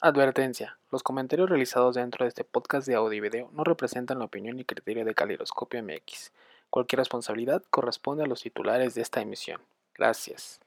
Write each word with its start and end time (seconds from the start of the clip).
Advertencia. 0.00 0.78
Los 0.92 1.02
comentarios 1.02 1.50
realizados 1.50 1.96
dentro 1.96 2.24
de 2.24 2.28
este 2.28 2.44
podcast 2.44 2.86
de 2.86 2.94
audio 2.94 3.18
y 3.18 3.20
video 3.20 3.50
no 3.52 3.64
representan 3.64 4.20
la 4.20 4.26
opinión 4.26 4.60
y 4.60 4.64
criterio 4.64 5.04
de 5.04 5.12
Calidoscopio 5.12 5.82
MX. 5.82 6.30
Cualquier 6.70 6.98
responsabilidad 7.00 7.64
corresponde 7.68 8.22
a 8.22 8.28
los 8.28 8.42
titulares 8.42 8.94
de 8.94 9.02
esta 9.02 9.20
emisión. 9.20 9.60
Gracias. 9.96 10.60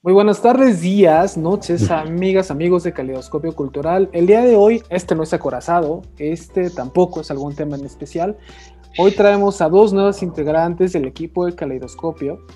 Muy 0.00 0.12
buenas 0.12 0.40
tardes, 0.40 0.80
días, 0.80 1.36
noches, 1.36 1.90
amigas, 1.90 2.52
amigos 2.52 2.84
de 2.84 2.92
Calidoscopio 2.92 3.52
Cultural. 3.52 4.08
El 4.12 4.28
día 4.28 4.42
de 4.42 4.54
hoy, 4.54 4.84
este 4.90 5.16
no 5.16 5.24
es 5.24 5.34
acorazado, 5.34 6.02
este 6.16 6.70
tampoco 6.70 7.20
es 7.20 7.32
algún 7.32 7.56
tema 7.56 7.74
en 7.74 7.84
especial. 7.84 8.38
Hoy 8.96 9.10
traemos 9.10 9.60
a 9.60 9.68
dos 9.68 9.92
nuevas 9.92 10.22
integrantes 10.22 10.92
del 10.92 11.06
equipo 11.06 11.46
de 11.46 11.56
Calidoscopio. 11.56 12.46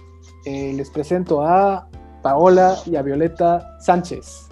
Eh, 0.45 0.73
les 0.75 0.89
presento 0.89 1.43
a 1.43 1.89
Paola 2.23 2.77
y 2.87 2.95
a 2.95 3.03
Violeta 3.03 3.77
Sánchez 3.81 4.48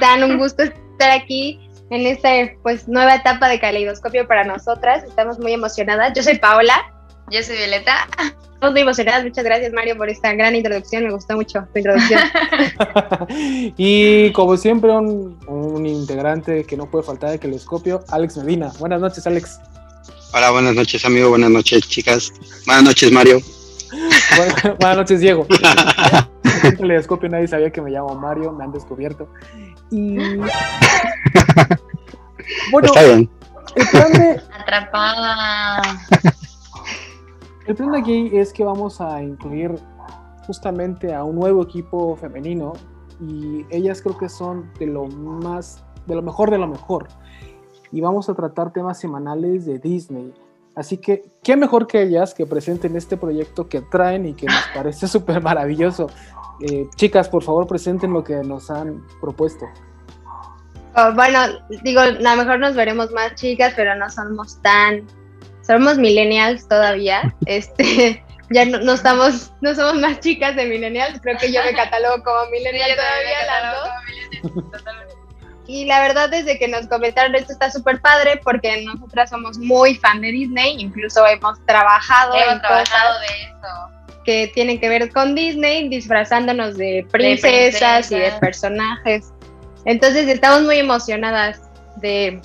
dan 0.00 0.24
un 0.24 0.38
gusto 0.38 0.62
estar 0.62 1.10
aquí 1.10 1.60
en 1.90 2.06
esta 2.06 2.30
pues 2.62 2.88
nueva 2.88 3.16
etapa 3.16 3.48
de 3.48 3.60
caleidoscopio 3.60 4.26
para 4.26 4.44
nosotras. 4.44 5.04
Estamos 5.04 5.38
muy 5.38 5.52
emocionadas. 5.52 6.12
Yo 6.14 6.22
soy 6.22 6.38
Paola. 6.38 6.74
Yo 7.30 7.42
soy 7.42 7.56
Violeta. 7.58 8.08
Estamos 8.54 8.72
muy 8.72 8.80
emocionadas. 8.80 9.24
Muchas 9.24 9.44
gracias, 9.44 9.72
Mario, 9.72 9.96
por 9.96 10.08
esta 10.08 10.32
gran 10.32 10.54
introducción. 10.54 11.04
Me 11.04 11.12
gustó 11.12 11.36
mucho 11.36 11.66
tu 11.72 11.78
introducción. 11.78 12.20
y 13.76 14.32
como 14.32 14.56
siempre, 14.56 14.90
un, 14.90 15.38
un, 15.46 15.86
integrante 15.86 16.64
que 16.64 16.76
no 16.76 16.90
puede 16.90 17.04
faltar 17.04 17.30
de 17.30 17.38
Caleidoscopio, 17.38 18.04
Alex 18.08 18.36
Medina. 18.38 18.72
Buenas 18.78 19.00
noches, 19.00 19.26
Alex. 19.26 19.60
Hola, 20.32 20.50
buenas 20.50 20.74
noches, 20.74 21.04
amigo. 21.04 21.30
Buenas 21.30 21.50
noches, 21.50 21.88
chicas. 21.88 22.32
Buenas 22.66 22.84
noches, 22.84 23.10
Mario. 23.10 23.40
buenas 24.78 24.96
noches, 24.96 25.20
Diego. 25.20 25.46
En 26.64 26.76
Caleidoscopio 26.76 27.28
nadie 27.28 27.48
sabía 27.48 27.70
que 27.70 27.80
me 27.80 27.90
llamo 27.90 28.14
Mario, 28.14 28.52
me 28.52 28.64
han 28.64 28.72
descubierto. 28.72 29.28
Y. 29.90 30.16
bueno, 32.72 32.86
Está 32.86 33.02
bien. 33.02 33.30
El 33.76 33.86
plan 33.88 34.12
de. 34.12 34.40
Atrapada. 34.60 35.82
El 37.66 37.76
plan 37.76 37.92
de 37.92 37.98
aquí 37.98 38.30
es 38.32 38.52
que 38.52 38.64
vamos 38.64 39.00
a 39.00 39.22
incluir 39.22 39.74
justamente 40.46 41.14
a 41.14 41.22
un 41.22 41.36
nuevo 41.36 41.62
equipo 41.62 42.16
femenino 42.16 42.72
y 43.20 43.64
ellas 43.70 44.02
creo 44.02 44.18
que 44.18 44.28
son 44.28 44.70
de 44.78 44.86
lo 44.86 45.06
más, 45.06 45.84
de 46.06 46.14
lo 46.14 46.22
mejor 46.22 46.50
de 46.50 46.58
lo 46.58 46.66
mejor. 46.66 47.08
Y 47.92 48.00
vamos 48.00 48.28
a 48.28 48.34
tratar 48.34 48.72
temas 48.72 48.98
semanales 48.98 49.66
de 49.66 49.78
Disney. 49.78 50.32
Así 50.74 50.98
que, 50.98 51.30
¿qué 51.42 51.56
mejor 51.56 51.86
que 51.86 52.02
ellas 52.02 52.34
que 52.34 52.46
presenten 52.46 52.96
este 52.96 53.16
proyecto 53.16 53.68
que 53.68 53.82
traen 53.82 54.26
y 54.26 54.34
que 54.34 54.46
nos 54.46 54.64
parece 54.74 55.08
súper 55.08 55.42
maravilloso? 55.42 56.08
Eh, 56.62 56.86
chicas, 56.94 57.28
por 57.28 57.42
favor, 57.42 57.66
presenten 57.66 58.12
lo 58.12 58.22
que 58.22 58.34
nos 58.34 58.70
han 58.70 59.02
propuesto. 59.20 59.66
Oh, 60.94 61.12
bueno, 61.14 61.38
digo, 61.82 62.00
a 62.00 62.10
lo 62.10 62.36
mejor 62.36 62.58
nos 62.58 62.74
veremos 62.74 63.10
más 63.12 63.34
chicas, 63.34 63.72
pero 63.76 63.94
no 63.94 64.10
somos 64.10 64.60
tan, 64.60 65.06
somos 65.62 65.96
millennials 65.96 66.68
todavía. 66.68 67.34
Este, 67.46 68.22
ya 68.50 68.64
no, 68.66 68.92
estamos, 68.92 69.52
no 69.60 69.74
somos 69.74 69.94
más 70.00 70.20
chicas 70.20 70.56
de 70.56 70.66
millennials. 70.66 71.20
Creo 71.22 71.38
que 71.38 71.52
yo 71.52 71.62
me 71.64 71.72
catalogo 71.72 72.22
como 72.24 72.50
millennial 72.50 72.90
todavía 72.96 74.68
Y 75.66 75.86
la 75.86 76.00
verdad, 76.00 76.28
desde 76.28 76.58
que 76.58 76.68
nos 76.68 76.88
comentaron 76.88 77.34
esto 77.36 77.52
está 77.52 77.70
súper 77.70 78.00
padre 78.02 78.40
porque 78.42 78.84
nosotras 78.84 79.30
somos 79.30 79.56
muy 79.56 79.94
fan 79.94 80.20
de 80.20 80.32
Disney, 80.32 80.80
incluso 80.80 81.24
hemos 81.26 81.64
trabajado, 81.64 82.34
hemos 82.34 82.60
trabajado 82.60 83.20
de 83.20 83.26
eso 83.26 83.99
que 84.24 84.50
tienen 84.54 84.78
que 84.78 84.88
ver 84.88 85.10
con 85.12 85.34
Disney, 85.34 85.88
disfrazándonos 85.88 86.76
de 86.76 87.06
princesas, 87.10 88.10
y 88.10 88.18
de 88.18 88.32
personajes. 88.40 89.32
Entonces 89.84 90.28
estamos 90.28 90.62
muy 90.62 90.76
emocionadas 90.78 91.60
de, 91.96 92.40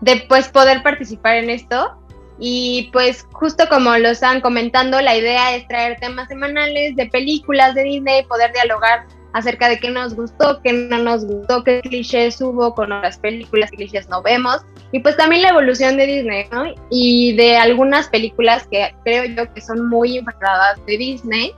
de 0.00 0.24
pues 0.28 0.48
poder 0.48 0.82
participar 0.82 1.36
en 1.36 1.50
esto. 1.50 1.94
Y 2.40 2.90
pues 2.92 3.26
justo 3.32 3.68
como 3.68 3.96
lo 3.98 4.10
están 4.10 4.40
comentando, 4.40 5.00
la 5.00 5.16
idea 5.16 5.56
es 5.56 5.66
traer 5.66 5.98
temas 5.98 6.28
semanales 6.28 6.94
de 6.94 7.06
películas 7.06 7.74
de 7.74 7.82
Disney, 7.82 8.24
poder 8.24 8.52
dialogar 8.52 9.06
acerca 9.32 9.68
de 9.68 9.78
qué 9.78 9.90
nos 9.90 10.14
gustó, 10.14 10.60
qué 10.62 10.72
no 10.72 10.98
nos 10.98 11.24
gustó, 11.24 11.62
qué 11.64 11.80
clichés 11.80 12.40
hubo 12.40 12.74
con 12.74 12.92
otras 12.92 13.18
películas, 13.18 13.70
clichés 13.70 14.08
no 14.08 14.22
vemos. 14.22 14.62
Y 14.92 15.00
pues 15.00 15.16
también 15.16 15.42
la 15.42 15.50
evolución 15.50 15.96
de 15.96 16.06
Disney, 16.06 16.46
¿no? 16.50 16.64
Y 16.90 17.36
de 17.36 17.56
algunas 17.56 18.08
películas 18.08 18.66
que 18.70 18.94
creo 19.04 19.24
yo 19.24 19.52
que 19.52 19.60
son 19.60 19.88
muy 19.88 20.18
enfadadas 20.18 20.84
de 20.86 20.96
Disney. 20.96 21.54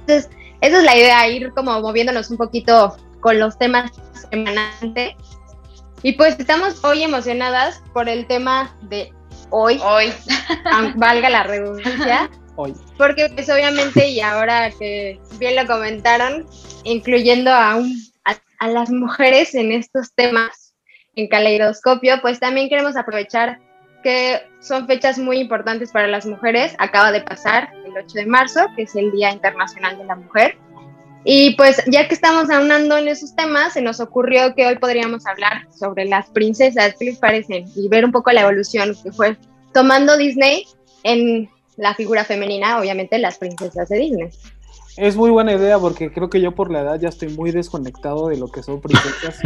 Entonces, 0.00 0.30
esa 0.60 0.78
es 0.78 0.84
la 0.84 0.96
idea, 0.96 1.28
ir 1.28 1.50
como 1.52 1.80
moviéndonos 1.80 2.30
un 2.30 2.36
poquito 2.36 2.96
con 3.20 3.38
los 3.38 3.58
temas 3.58 3.90
semanales. 4.30 5.14
Y 6.02 6.12
pues 6.12 6.38
estamos 6.38 6.84
hoy 6.84 7.02
emocionadas 7.02 7.82
por 7.92 8.08
el 8.08 8.26
tema 8.26 8.76
de 8.82 9.12
hoy. 9.50 9.80
Hoy. 9.82 10.12
valga 10.96 11.30
la 11.30 11.42
redundancia. 11.42 12.30
Hoy. 12.56 12.74
Porque 12.96 13.28
pues 13.28 13.48
obviamente, 13.50 14.08
y 14.08 14.20
ahora 14.20 14.70
que 14.70 15.20
bien 15.38 15.56
lo 15.56 15.66
comentaron, 15.66 16.46
incluyendo 16.84 17.50
a, 17.50 17.76
un, 17.76 17.94
a 18.24 18.68
las 18.68 18.90
mujeres 18.90 19.54
en 19.54 19.72
estos 19.72 20.12
temas, 20.14 20.66
en 21.16 21.28
Caleidoscopio, 21.28 22.20
pues 22.20 22.38
también 22.38 22.68
queremos 22.68 22.96
aprovechar 22.96 23.58
que 24.02 24.40
son 24.60 24.86
fechas 24.86 25.18
muy 25.18 25.38
importantes 25.38 25.90
para 25.90 26.06
las 26.06 26.26
mujeres. 26.26 26.76
Acaba 26.78 27.10
de 27.10 27.22
pasar 27.22 27.70
el 27.84 27.92
8 27.96 28.06
de 28.14 28.26
marzo, 28.26 28.66
que 28.76 28.82
es 28.82 28.94
el 28.94 29.10
Día 29.10 29.32
Internacional 29.32 29.98
de 29.98 30.04
la 30.04 30.14
Mujer. 30.14 30.56
Y 31.24 31.56
pues 31.56 31.82
ya 31.86 32.06
que 32.06 32.14
estamos 32.14 32.50
aunando 32.50 32.98
en 32.98 33.08
esos 33.08 33.34
temas, 33.34 33.72
se 33.72 33.82
nos 33.82 33.98
ocurrió 33.98 34.54
que 34.54 34.64
hoy 34.64 34.76
podríamos 34.78 35.26
hablar 35.26 35.66
sobre 35.76 36.04
las 36.04 36.30
princesas, 36.30 36.94
¿qué 36.98 37.06
les 37.06 37.18
parecen? 37.18 37.64
Y 37.74 37.88
ver 37.88 38.04
un 38.04 38.12
poco 38.12 38.30
la 38.30 38.42
evolución 38.42 38.94
que 39.02 39.10
fue 39.10 39.36
tomando 39.74 40.16
Disney 40.16 40.66
en 41.02 41.50
la 41.76 41.94
figura 41.94 42.24
femenina, 42.24 42.78
obviamente 42.78 43.18
las 43.18 43.38
princesas 43.38 43.88
de 43.88 43.98
Disney. 43.98 44.28
Es 44.96 45.14
muy 45.14 45.30
buena 45.30 45.52
idea 45.52 45.78
porque 45.78 46.10
creo 46.10 46.30
que 46.30 46.40
yo 46.40 46.54
por 46.54 46.70
la 46.70 46.80
edad 46.80 46.98
ya 46.98 47.10
estoy 47.10 47.28
muy 47.28 47.50
desconectado 47.50 48.28
de 48.28 48.38
lo 48.38 48.48
que 48.48 48.62
son 48.62 48.80
princesas. 48.80 49.38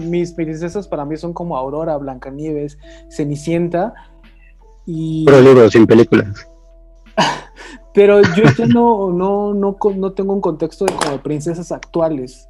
mis 0.00 0.32
princesas 0.32 0.88
para 0.88 1.04
mí 1.04 1.16
son 1.16 1.32
como 1.32 1.56
Aurora, 1.56 1.96
Blancanieves, 1.96 2.76
Cenicienta 3.08 3.94
y... 4.84 5.24
Pero 5.26 5.40
libros 5.40 5.72
sin 5.72 5.86
películas. 5.86 6.48
Pero 7.94 8.20
yo 8.34 8.44
ya 8.58 8.66
no, 8.66 9.12
no, 9.12 9.54
no, 9.54 9.76
no 9.94 10.12
tengo 10.12 10.34
un 10.34 10.40
contexto 10.40 10.84
de 10.84 10.92
como 10.94 11.22
princesas 11.22 11.70
actuales. 11.70 12.48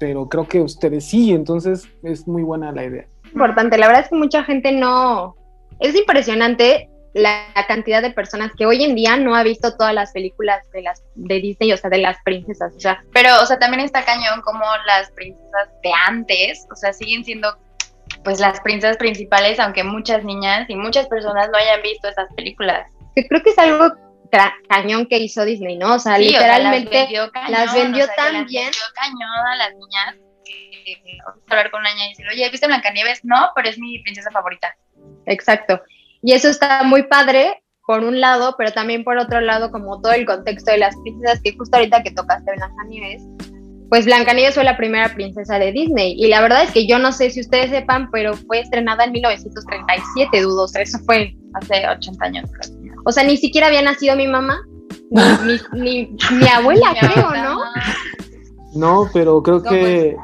Pero 0.00 0.26
creo 0.30 0.48
que 0.48 0.62
ustedes 0.62 1.04
sí, 1.04 1.32
entonces 1.32 1.86
es 2.02 2.26
muy 2.26 2.42
buena 2.42 2.72
la 2.72 2.84
idea. 2.84 3.06
Importante, 3.30 3.76
la 3.76 3.88
verdad 3.88 4.04
es 4.04 4.08
que 4.08 4.16
mucha 4.16 4.42
gente 4.42 4.72
no... 4.72 5.36
Es 5.80 5.94
impresionante 5.94 6.88
la 7.14 7.46
cantidad 7.66 8.02
de 8.02 8.10
personas 8.10 8.52
que 8.58 8.66
hoy 8.66 8.84
en 8.84 8.94
día 8.94 9.16
no 9.16 9.34
ha 9.34 9.42
visto 9.42 9.74
todas 9.76 9.94
las 9.94 10.12
películas 10.12 10.62
de 10.72 10.82
las 10.82 11.02
de 11.14 11.40
Disney, 11.40 11.72
o 11.72 11.76
sea, 11.76 11.88
de 11.88 11.98
las 11.98 12.18
princesas, 12.24 12.74
o 12.76 12.80
sea. 12.80 13.02
Pero, 13.12 13.30
o 13.42 13.46
sea, 13.46 13.58
también 13.58 13.80
está 13.80 14.04
cañón 14.04 14.42
como 14.42 14.64
las 14.86 15.10
princesas 15.12 15.68
de 15.82 15.90
antes, 16.06 16.66
o 16.70 16.76
sea, 16.76 16.92
siguen 16.92 17.24
siendo 17.24 17.56
pues 18.22 18.38
las 18.38 18.60
princesas 18.60 18.98
principales, 18.98 19.58
aunque 19.58 19.82
muchas 19.82 20.24
niñas 20.24 20.68
y 20.68 20.76
muchas 20.76 21.06
personas 21.08 21.48
no 21.50 21.56
hayan 21.56 21.80
visto 21.82 22.06
esas 22.08 22.28
películas. 22.34 22.86
Que 23.14 23.26
creo 23.26 23.42
que 23.42 23.50
es 23.50 23.58
algo 23.58 23.92
cañón 24.68 25.06
que 25.06 25.18
hizo 25.18 25.44
Disney, 25.44 25.76
¿no? 25.76 25.94
O 25.94 25.98
sea, 25.98 26.18
literalmente 26.18 26.94
las 26.94 27.02
vendió, 27.02 27.30
tan 27.30 27.46
bien. 27.46 27.52
Las 27.52 27.74
vendió 27.74 28.06
cañón 28.94 29.46
a 29.52 29.56
las 29.56 29.70
niñas 29.74 30.16
que, 30.44 31.18
hablar 31.48 31.70
con 31.70 31.80
una 31.80 31.94
niña 31.94 32.06
y 32.06 32.08
decir, 32.10 32.26
oye, 32.30 32.48
¿viste 32.50 32.66
Blancanieves? 32.66 33.24
No, 33.24 33.50
pero 33.54 33.68
es 33.68 33.78
mi 33.78 33.98
princesa 34.00 34.30
favorita. 34.30 34.76
Exacto. 35.26 35.80
Y 36.22 36.32
eso 36.32 36.48
está 36.48 36.82
muy 36.82 37.04
padre, 37.04 37.62
por 37.86 38.02
un 38.02 38.20
lado, 38.20 38.56
pero 38.58 38.72
también 38.72 39.04
por 39.04 39.16
otro 39.16 39.40
lado, 39.40 39.70
como 39.70 40.00
todo 40.00 40.12
el 40.12 40.26
contexto 40.26 40.72
de 40.72 40.78
las 40.78 40.96
princesas, 40.96 41.40
que 41.42 41.56
justo 41.56 41.76
ahorita 41.76 42.02
que 42.02 42.10
tocaste 42.10 42.52
Blancanieves, 42.56 43.22
pues 43.88 44.04
Blancanieves 44.04 44.54
fue 44.54 44.64
la 44.64 44.76
primera 44.76 45.14
princesa 45.14 45.58
de 45.58 45.70
Disney. 45.70 46.14
Y 46.18 46.26
la 46.26 46.40
verdad 46.40 46.64
es 46.64 46.72
que 46.72 46.86
yo 46.88 46.98
no 46.98 47.12
sé 47.12 47.30
si 47.30 47.40
ustedes 47.40 47.70
sepan, 47.70 48.10
pero 48.10 48.34
fue 48.34 48.60
estrenada 48.60 49.04
en 49.04 49.12
1937, 49.12 50.42
dudos. 50.42 50.74
Eso 50.74 50.98
fue 51.06 51.36
hace 51.54 51.86
80 51.86 52.24
años. 52.24 52.50
O 53.04 53.12
sea, 53.12 53.22
ni 53.22 53.36
siquiera 53.36 53.68
había 53.68 53.82
nacido 53.82 54.16
mi 54.16 54.26
mamá, 54.26 54.60
ni, 55.72 56.06
mi 56.32 56.48
abuela, 56.54 56.88
creo, 56.98 57.30
¿no? 57.30 57.58
No, 58.74 59.08
pero 59.12 59.40
creo 59.42 59.62
que 59.62 60.16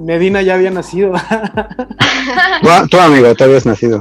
Medina 0.00 0.40
ya 0.42 0.54
había 0.54 0.70
nacido. 0.70 1.12
Tú, 2.90 2.98
amigo, 2.98 3.34
tú 3.34 3.44
habías 3.44 3.66
nacido. 3.66 3.98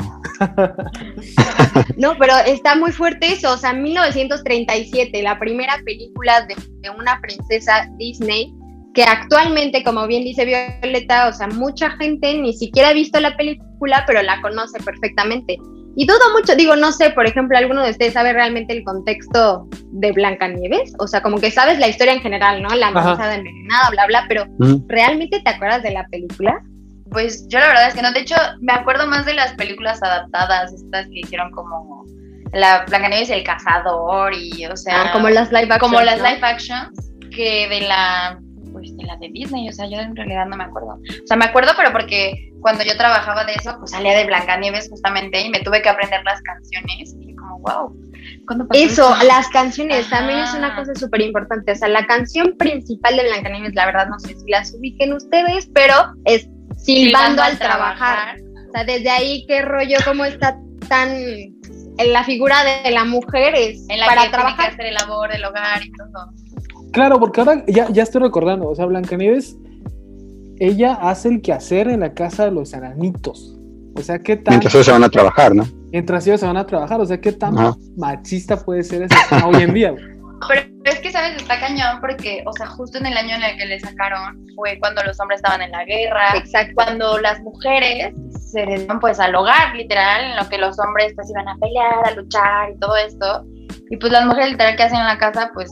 No, 1.97 2.17
pero 2.17 2.33
está 2.45 2.75
muy 2.75 2.91
fuerte 2.91 3.33
eso. 3.33 3.53
O 3.53 3.57
sea, 3.57 3.73
1937, 3.73 5.21
la 5.21 5.37
primera 5.37 5.79
película 5.83 6.45
de, 6.45 6.55
una 6.97 7.19
princesa 7.21 7.89
Disney, 7.97 8.53
que 8.93 9.03
actualmente, 9.03 9.83
como 9.83 10.07
bien 10.07 10.23
dice 10.23 10.45
Violeta, 10.45 11.27
o 11.27 11.33
sea, 11.33 11.47
mucha 11.47 11.91
gente 11.91 12.33
ni 12.35 12.53
siquiera 12.53 12.89
ha 12.89 12.93
visto 12.93 13.19
la 13.19 13.35
película, 13.35 14.03
pero 14.07 14.21
la 14.21 14.41
conoce 14.41 14.79
perfectamente. 14.81 15.57
Y 15.99 16.05
dudo 16.05 16.31
mucho, 16.31 16.55
digo, 16.55 16.77
no 16.77 16.93
sé, 16.93 17.09
por 17.09 17.27
ejemplo, 17.27 17.57
¿alguno 17.57 17.83
de 17.83 17.91
ustedes 17.91 18.13
sabe 18.13 18.31
realmente 18.31 18.71
el 18.71 18.85
contexto 18.85 19.67
de 19.91 20.13
Blancanieves? 20.13 20.93
O 20.97 21.07
sea, 21.07 21.21
como 21.21 21.41
que 21.41 21.51
sabes 21.51 21.77
la 21.77 21.89
historia 21.89 22.13
en 22.13 22.21
general, 22.21 22.63
¿no? 22.63 22.69
La 22.69 22.89
manzana 22.89 23.35
envenenada, 23.35 23.89
bla, 23.89 24.07
bla, 24.07 24.25
pero 24.29 24.45
¿realmente 24.87 25.41
te 25.41 25.49
acuerdas 25.49 25.83
de 25.83 25.91
la 25.91 26.07
película? 26.07 26.63
Pues 27.11 27.45
yo 27.49 27.59
la 27.59 27.67
verdad 27.67 27.89
es 27.89 27.95
que 27.95 28.01
no. 28.01 28.13
De 28.13 28.21
hecho, 28.21 28.35
me 28.61 28.71
acuerdo 28.71 29.07
más 29.07 29.25
de 29.25 29.33
las 29.33 29.51
películas 29.55 30.01
adaptadas, 30.01 30.71
estas 30.71 31.05
que 31.07 31.19
hicieron 31.19 31.51
como 31.51 32.05
la 32.53 32.85
Blancanieves 32.87 33.29
y 33.29 33.33
el 33.33 33.43
cazador 33.43 34.33
y, 34.33 34.67
o 34.67 34.77
sea... 34.77 35.09
Ah, 35.09 35.11
como 35.11 35.27
las 35.27 35.51
live 35.51 35.63
actions. 35.63 35.81
Como 35.81 35.99
las 35.99 36.21
live 36.21 36.39
actions 36.41 37.11
que 37.29 37.67
de 37.67 37.81
la 37.81 38.39
pues 38.79 38.95
de 38.97 39.03
la 39.03 39.17
de 39.17 39.29
Disney, 39.29 39.69
o 39.69 39.71
sea, 39.71 39.87
yo 39.87 39.99
en 39.99 40.15
realidad 40.15 40.45
no 40.47 40.57
me 40.57 40.63
acuerdo. 40.63 40.93
O 40.93 41.27
sea, 41.27 41.37
me 41.37 41.45
acuerdo, 41.45 41.71
pero 41.77 41.91
porque 41.91 42.51
cuando 42.61 42.83
yo 42.83 42.95
trabajaba 42.97 43.45
de 43.45 43.53
eso, 43.53 43.75
pues 43.79 43.91
salía 43.91 44.17
de 44.17 44.25
Blancanieves 44.25 44.89
justamente 44.89 45.41
y 45.41 45.49
me 45.49 45.59
tuve 45.59 45.81
que 45.81 45.89
aprender 45.89 46.21
las 46.23 46.41
canciones 46.41 47.15
y 47.19 47.35
como, 47.35 47.59
wow. 47.59 47.95
Eso, 48.73 49.15
las 49.25 49.47
canciones 49.49 50.09
también 50.09 50.39
es 50.39 50.53
una 50.53 50.75
cosa 50.75 50.95
súper 50.95 51.21
importante. 51.21 51.71
O 51.71 51.75
sea, 51.75 51.87
la 51.87 52.05
canción 52.05 52.55
principal 52.57 53.15
de 53.15 53.23
Blancanieves, 53.23 53.75
la 53.75 53.85
verdad 53.85 54.07
no 54.07 54.19
sé 54.19 54.35
si 54.39 54.49
las 54.49 54.73
ubiquen 54.73 55.13
ustedes, 55.13 55.69
pero 55.73 55.93
es 56.25 56.49
Silbando, 56.77 57.41
al, 57.41 57.57
trabajar. 57.57 58.37
O 58.67 58.71
sea, 58.71 58.83
desde 58.83 59.09
ahí, 59.09 59.45
qué 59.47 59.61
rollo, 59.61 59.97
cómo 60.05 60.25
está 60.25 60.57
tan 60.87 61.09
en 61.99 62.13
la 62.13 62.23
figura 62.23 62.63
de 62.63 62.91
la 62.91 63.03
mujer 63.03 63.53
es 63.55 63.85
en 63.89 63.99
la 63.99 64.05
para 64.05 64.23
que 64.23 64.29
trabajar. 64.29 64.55
Tiene 64.55 64.69
que 64.69 64.73
hacer 64.73 64.85
el 64.85 64.93
labor 64.95 65.31
del 65.31 65.43
hogar 65.43 65.83
y 65.83 65.91
todo. 65.91 66.31
Claro, 66.91 67.19
porque 67.19 67.41
ahora 67.41 67.63
ya, 67.67 67.89
ya 67.89 68.03
estoy 68.03 68.21
recordando, 68.21 68.69
o 68.69 68.75
sea, 68.75 68.85
Blancanieves, 68.85 69.57
ella 70.59 70.93
hace 70.93 71.29
el 71.29 71.41
quehacer 71.41 71.87
en 71.87 72.01
la 72.01 72.13
casa 72.13 72.45
de 72.45 72.51
los 72.51 72.73
enanitos. 72.73 73.55
O 73.95 74.01
sea, 74.01 74.19
¿qué 74.19 74.37
tal? 74.37 74.53
Mientras 74.53 74.73
ellos 74.75 74.85
se 74.85 74.91
van 74.91 75.03
a 75.03 75.09
trabajar, 75.09 75.55
¿no? 75.55 75.65
Mientras 75.91 76.25
ellos 76.27 76.39
se 76.39 76.45
van 76.45 76.57
a 76.57 76.65
trabajar, 76.65 77.01
o 77.01 77.05
sea, 77.05 77.19
¿qué 77.19 77.31
tan 77.31 77.55
machista 77.97 78.57
puede 78.57 78.83
ser 78.83 79.03
eso 79.03 79.15
hoy 79.47 79.63
en 79.63 79.73
día? 79.73 79.93
Pero 80.47 80.61
es 80.85 80.99
que, 80.99 81.11
¿sabes? 81.11 81.35
Está 81.35 81.59
cañón 81.59 81.99
porque, 81.99 82.43
o 82.45 82.53
sea, 82.53 82.67
justo 82.67 82.97
en 82.97 83.07
el 83.07 83.17
año 83.17 83.35
en 83.35 83.43
el 83.43 83.57
que 83.57 83.65
le 83.65 83.79
sacaron 83.79 84.45
fue 84.55 84.79
cuando 84.79 85.03
los 85.03 85.19
hombres 85.19 85.39
estaban 85.39 85.61
en 85.61 85.71
la 85.71 85.83
guerra, 85.83 86.37
Exacto. 86.37 86.71
cuando 86.75 87.17
las 87.19 87.41
mujeres 87.41 88.13
se 88.39 88.61
dedicaban 88.61 88.99
pues 88.99 89.19
al 89.19 89.35
hogar, 89.35 89.75
literal, 89.75 90.31
en 90.31 90.37
lo 90.37 90.47
que 90.47 90.57
los 90.57 90.79
hombres 90.79 91.13
pues 91.15 91.29
iban 91.29 91.47
a 91.47 91.57
pelear, 91.57 92.07
a 92.07 92.11
luchar 92.11 92.71
y 92.71 92.79
todo 92.79 92.95
esto. 92.95 93.45
Y 93.89 93.97
pues 93.97 94.13
las 94.13 94.25
mujeres 94.25 94.51
literal 94.51 94.75
que 94.75 94.83
hacen 94.83 94.99
en 94.99 95.07
la 95.07 95.17
casa, 95.17 95.51
pues 95.53 95.69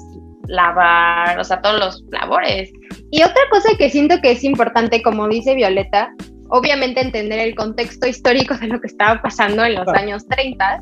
lavar, 0.47 1.39
o 1.39 1.43
sea, 1.43 1.61
todos 1.61 1.79
los 1.79 2.03
labores. 2.11 2.71
Y 3.11 3.23
otra 3.23 3.41
cosa 3.49 3.69
que 3.77 3.89
siento 3.89 4.19
que 4.21 4.31
es 4.31 4.43
importante, 4.43 5.01
como 5.01 5.27
dice 5.27 5.55
Violeta, 5.55 6.11
obviamente 6.49 7.01
entender 7.01 7.39
el 7.39 7.55
contexto 7.55 8.07
histórico 8.07 8.55
de 8.55 8.67
lo 8.67 8.79
que 8.79 8.87
estaba 8.87 9.21
pasando 9.21 9.63
en 9.63 9.75
los 9.75 9.87
años 9.89 10.27
30. 10.27 10.79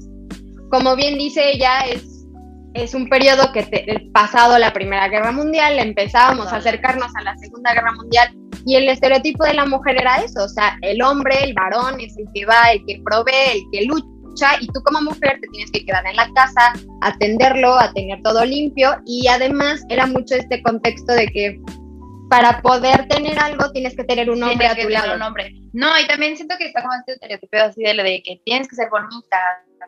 Como 0.70 0.96
bien 0.96 1.18
dice 1.18 1.52
ella, 1.52 1.82
es, 1.82 2.26
es 2.74 2.94
un 2.94 3.10
periodo 3.10 3.52
que 3.52 3.64
te, 3.64 4.10
pasado 4.14 4.58
la 4.58 4.74
Primera 4.74 5.08
Guerra 5.08 5.32
Mundial, 5.32 5.80
empezábamos 5.80 6.52
a 6.52 6.58
acercarnos 6.58 7.12
a 7.16 7.24
la 7.24 7.36
Segunda 7.38 7.74
Guerra 7.74 7.94
Mundial 7.94 8.30
y 8.66 8.76
el 8.76 8.90
estereotipo 8.90 9.44
de 9.46 9.54
la 9.54 9.66
mujer 9.66 9.98
era 10.00 10.18
eso, 10.18 10.44
o 10.44 10.50
sea, 10.50 10.78
el 10.82 11.02
hombre, 11.04 11.44
el 11.44 11.54
varón 11.54 12.00
es 12.00 12.18
el 12.18 12.26
que 12.34 12.46
va, 12.46 12.72
el 12.74 12.84
que 12.86 13.00
provee, 13.06 13.60
el 13.60 13.64
que 13.72 13.86
lucha 13.86 14.08
y 14.60 14.68
tú 14.68 14.82
como 14.84 15.02
mujer 15.02 15.40
te 15.42 15.48
tienes 15.50 15.72
que 15.72 15.86
quedar 15.86 16.06
en 16.06 16.16
la 16.16 16.30
casa, 16.34 16.74
atenderlo, 17.02 17.78
a 17.78 17.92
tener 17.94 18.22
todo 18.24 18.44
limpio 18.46 19.02
y 19.06 19.28
además 19.28 19.84
era 19.90 20.06
mucho 20.08 20.36
este 20.36 20.62
contexto 20.62 21.14
de 21.14 21.28
que 21.28 21.62
para 22.30 22.62
poder 22.62 23.08
tener 23.08 23.38
algo 23.40 23.72
tienes 23.72 23.96
que 23.96 24.04
tener 24.04 24.30
un 24.30 24.44
hombre 24.44 24.68
a 24.68 24.76
tu 24.76 24.90
lado. 24.90 25.16
Un 25.16 25.22
hombre. 25.22 25.54
No, 25.74 25.88
y 26.00 26.08
también 26.08 26.36
siento 26.36 26.56
que 26.58 26.66
está 26.68 26.82
como 26.82 26.94
este 26.96 27.14
estereotipo 27.14 27.58
así 27.58 27.84
de, 27.84 27.94
de 27.94 28.24
que 28.24 28.42
tienes 28.44 28.68
que 28.68 28.76
ser 28.76 28.90
bonita, 28.90 29.38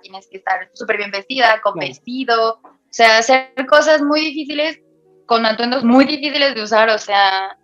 tienes 0.01 0.27
que 0.29 0.37
estar 0.37 0.69
súper 0.73 0.97
bien 0.97 1.11
vestida, 1.11 1.59
con 1.61 1.79
vestido, 1.79 2.59
o 2.63 2.91
sea, 2.91 3.17
hacer 3.17 3.53
cosas 3.67 4.01
muy 4.01 4.21
difíciles 4.21 4.79
con 5.25 5.45
atuendos 5.45 5.83
muy 5.83 6.05
difíciles 6.05 6.55
de 6.55 6.63
usar, 6.63 6.89
o 6.89 6.97
sea... 6.97 7.57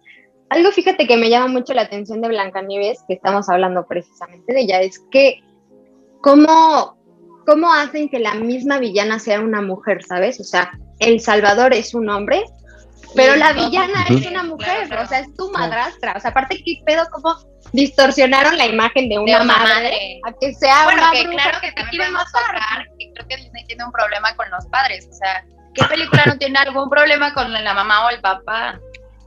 Algo 0.49 0.69
fíjate 0.71 1.07
que 1.07 1.17
me 1.17 1.31
llama 1.31 1.47
mucho 1.47 1.73
la 1.73 1.83
atención 1.83 2.21
de 2.21 2.27
Blancanieves, 2.27 3.03
que 3.07 3.15
estamos 3.15 3.49
hablando 3.49 3.87
precisamente 3.87 4.53
de 4.53 4.61
ella, 4.61 4.81
es 4.81 4.99
que 5.09 5.42
cómo, 6.23 6.97
cómo 7.45 7.71
hacen 7.73 8.09
que 8.09 8.17
la 8.17 8.33
misma 8.35 8.79
villana 8.79 9.19
sea 9.19 9.41
una 9.41 9.61
mujer, 9.61 10.03
¿sabes? 10.03 10.39
O 10.39 10.43
sea, 10.45 10.71
El 10.99 11.19
Salvador 11.19 11.73
es 11.73 11.93
un 11.93 12.09
hombre, 12.09 12.43
pero 13.13 13.35
la 13.35 13.51
villana 13.51 14.05
es 14.09 14.25
una 14.25 14.43
mujer, 14.43 14.91
o 14.97 15.05
sea, 15.05 15.19
es 15.19 15.35
tu 15.35 15.51
madrastra. 15.51 16.13
O 16.15 16.19
sea, 16.21 16.31
aparte, 16.31 16.63
¿qué 16.63 16.81
pedo? 16.85 17.03
¿Cómo 17.11 17.35
distorsionaron 17.73 18.57
la 18.57 18.67
imagen 18.67 19.09
de 19.09 19.19
una, 19.19 19.43
madre, 19.43 20.21
a 20.25 20.31
que 20.39 20.53
sea 20.53 20.85
bueno, 20.85 21.03
que 21.11 21.25
claro 21.25 21.57
que 21.59 21.71
también 21.73 22.03
podemos 22.03 22.31
tocar, 22.31 22.87
que 22.97 23.11
creo 23.13 23.27
que 23.27 23.37
Disney 23.37 23.65
tiene 23.65 23.83
un 23.83 23.91
problema 23.91 24.33
con 24.35 24.49
los 24.49 24.65
padres. 24.67 25.09
O 25.11 25.13
sea, 25.13 25.43
¿qué 25.73 25.83
película 25.85 26.23
no 26.25 26.37
tiene 26.37 26.57
algún 26.59 26.89
problema 26.89 27.33
con 27.33 27.51
la 27.51 27.73
mamá 27.73 28.05
o 28.05 28.09
el 28.09 28.21
papá? 28.21 28.79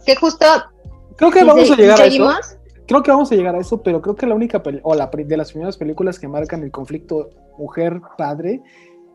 Que 0.06 0.16
justo... 0.16 0.46
Creo 1.18 1.30
que 1.30 1.44
vamos 1.44 1.70
a 1.70 1.76
llegar 1.76 2.00
a 2.00 2.06
eso 2.06 2.32
creo 2.86 3.02
que 3.02 3.10
vamos 3.10 3.30
a 3.32 3.34
llegar 3.34 3.54
a 3.54 3.60
eso, 3.60 3.82
pero 3.82 4.00
creo 4.00 4.16
que 4.16 4.26
la 4.26 4.34
única 4.34 4.62
o 4.82 4.94
la 4.94 5.10
de 5.12 5.36
las 5.36 5.52
primeras 5.52 5.76
películas 5.76 6.18
que 6.18 6.28
marcan 6.28 6.62
el 6.62 6.70
conflicto 6.70 7.30
mujer-padre 7.58 8.62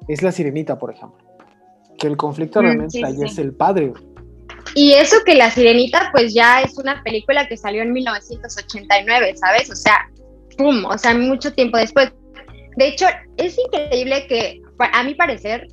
es 0.07 0.21
La 0.21 0.31
Sirenita, 0.31 0.77
por 0.77 0.91
ejemplo. 0.91 1.19
Que 1.97 2.07
el 2.07 2.17
conflicto 2.17 2.61
mm, 2.61 2.65
realmente 2.65 3.05
ahí 3.05 3.23
es 3.23 3.37
el 3.37 3.53
padre. 3.53 3.93
Y 4.75 4.93
eso 4.93 5.17
que 5.25 5.35
La 5.35 5.51
Sirenita, 5.51 6.09
pues 6.11 6.33
ya 6.33 6.61
es 6.61 6.77
una 6.77 7.01
película 7.03 7.47
que 7.47 7.57
salió 7.57 7.81
en 7.81 7.93
1989, 7.93 9.35
¿sabes? 9.35 9.69
O 9.69 9.75
sea, 9.75 10.09
¡pum! 10.57 10.85
O 10.85 10.97
sea, 10.97 11.13
mucho 11.13 11.53
tiempo 11.53 11.77
después. 11.77 12.11
De 12.77 12.87
hecho, 12.87 13.05
es 13.37 13.57
increíble 13.57 14.25
que, 14.27 14.61
a 14.79 15.03
mi 15.03 15.13
parecer, 15.15 15.67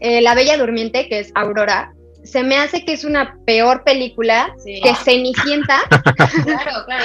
eh, 0.00 0.20
La 0.22 0.34
Bella 0.34 0.56
Durmiente, 0.56 1.08
que 1.08 1.20
es 1.20 1.32
Aurora, 1.34 1.92
se 2.24 2.42
me 2.42 2.58
hace 2.58 2.84
que 2.84 2.92
es 2.92 3.04
una 3.04 3.38
peor 3.46 3.84
película 3.84 4.52
que 4.64 4.92
Cenicienta. 5.04 5.80
claro, 6.44 6.84
claro. 6.86 7.04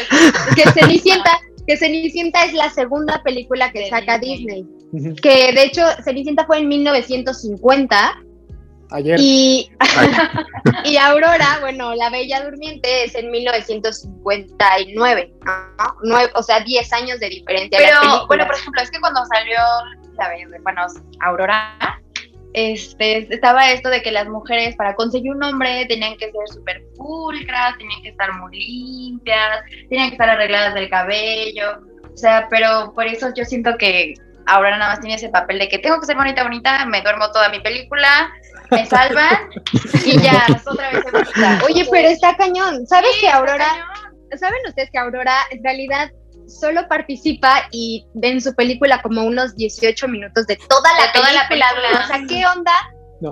que 0.56 0.64
Cenicienta, 0.72 1.40
que 1.66 1.78
Cenicienta 1.78 2.44
es 2.46 2.54
la 2.54 2.70
segunda 2.70 3.24
película 3.24 3.72
que 3.72 3.90
saca 3.90 4.20
Disney. 4.20 4.68
Que 5.22 5.54
de 5.54 5.64
hecho 5.64 5.82
Cenicienta 6.04 6.46
fue 6.46 6.60
en 6.60 6.68
1950. 6.68 8.22
Ayer. 8.92 9.20
Y, 9.20 9.72
y 10.86 10.98
Aurora, 10.98 11.58
bueno, 11.62 11.96
La 11.96 12.12
Bella 12.12 12.44
Durmiente 12.44 13.06
es 13.06 13.16
en 13.16 13.32
1959, 13.32 15.34
¿no? 16.04 16.18
o 16.36 16.44
sea, 16.44 16.60
10 16.60 16.94
años 16.94 17.20
de 17.20 17.30
diferencia. 17.30 17.80
Pero, 17.80 18.28
bueno, 18.28 18.46
por 18.46 18.54
ejemplo, 18.56 18.80
es 18.82 18.92
que 18.92 19.00
cuando 19.00 19.26
salió 19.26 19.58
La 20.18 20.30
Bella, 20.30 20.48
bueno, 20.62 20.86
Aurora, 21.22 22.00
este, 22.56 23.28
estaba 23.34 23.70
esto 23.72 23.90
de 23.90 24.02
que 24.02 24.14
las 24.14 24.30
mujeres 24.30 24.78
para 24.78 24.96
conseguir 24.96 25.32
un 25.32 25.44
hombre 25.44 25.86
tenían 25.88 26.16
que 26.16 26.32
ser 26.32 26.48
súper 26.48 26.86
pulcras, 26.96 27.78
tenían 27.78 28.02
que 28.02 28.10
estar 28.10 28.32
muy 28.40 28.58
limpias, 28.58 29.60
tenían 29.90 30.08
que 30.08 30.16
estar 30.16 30.30
arregladas 30.30 30.74
del 30.74 30.90
cabello, 30.90 31.82
o 32.14 32.18
sea, 32.18 32.48
pero 32.50 32.94
por 32.96 33.08
eso 33.08 33.28
yo 33.36 33.44
siento 33.44 33.78
que 33.78 34.14
ahora 34.46 34.78
nada 34.78 34.92
más 34.92 35.02
tiene 35.02 35.16
ese 35.16 35.28
papel 35.28 35.60
de 35.60 35.68
que 35.68 35.80
tengo 35.80 36.00
que 36.00 36.06
ser 36.06 36.16
bonita, 36.16 36.44
bonita, 36.44 36.86
me 36.86 37.02
duermo 37.02 37.30
toda 37.34 37.50
mi 37.50 37.60
película, 37.60 38.32
me 38.72 38.86
salvan 38.86 39.50
y 40.06 40.18
ya, 40.22 40.46
otra 40.66 40.92
vez 40.92 41.04
bonita. 41.12 41.60
Oye, 41.66 41.86
pero 41.92 42.08
está 42.08 42.38
cañón, 42.38 42.88
¿sabes 42.88 43.12
que 43.20 43.28
Aurora, 43.28 43.68
¿saben 44.38 44.62
ustedes 44.66 44.90
que 44.92 44.98
Aurora 44.98 45.40
en 45.52 45.62
realidad 45.62 46.10
solo 46.48 46.88
participa 46.88 47.68
y 47.72 48.06
ven 48.14 48.42
su 48.42 48.54
película 48.56 49.02
como 49.02 49.24
unos 49.24 49.56
18 49.56 50.08
minutos 50.08 50.48
de 50.48 50.58
toda 50.58 50.90
la, 51.00 51.12
toda 51.12 51.48
película. 51.48 51.68
La 51.92 52.04
O 52.04 52.08
sea, 52.08 52.22
¿qué 52.28 52.46
onda? 52.46 52.72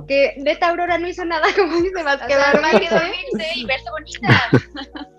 Que 0.08 0.34
Neta 0.38 0.70
Aurora 0.70 0.98
no 0.98 1.08
hizo 1.08 1.24
nada, 1.26 1.48
como 1.56 1.82
dice, 1.82 2.04
más 2.04 2.18
que 2.22 2.36
dormirse 2.36 3.48
y 3.56 3.66
verse 3.66 3.90
bonita. 3.92 4.50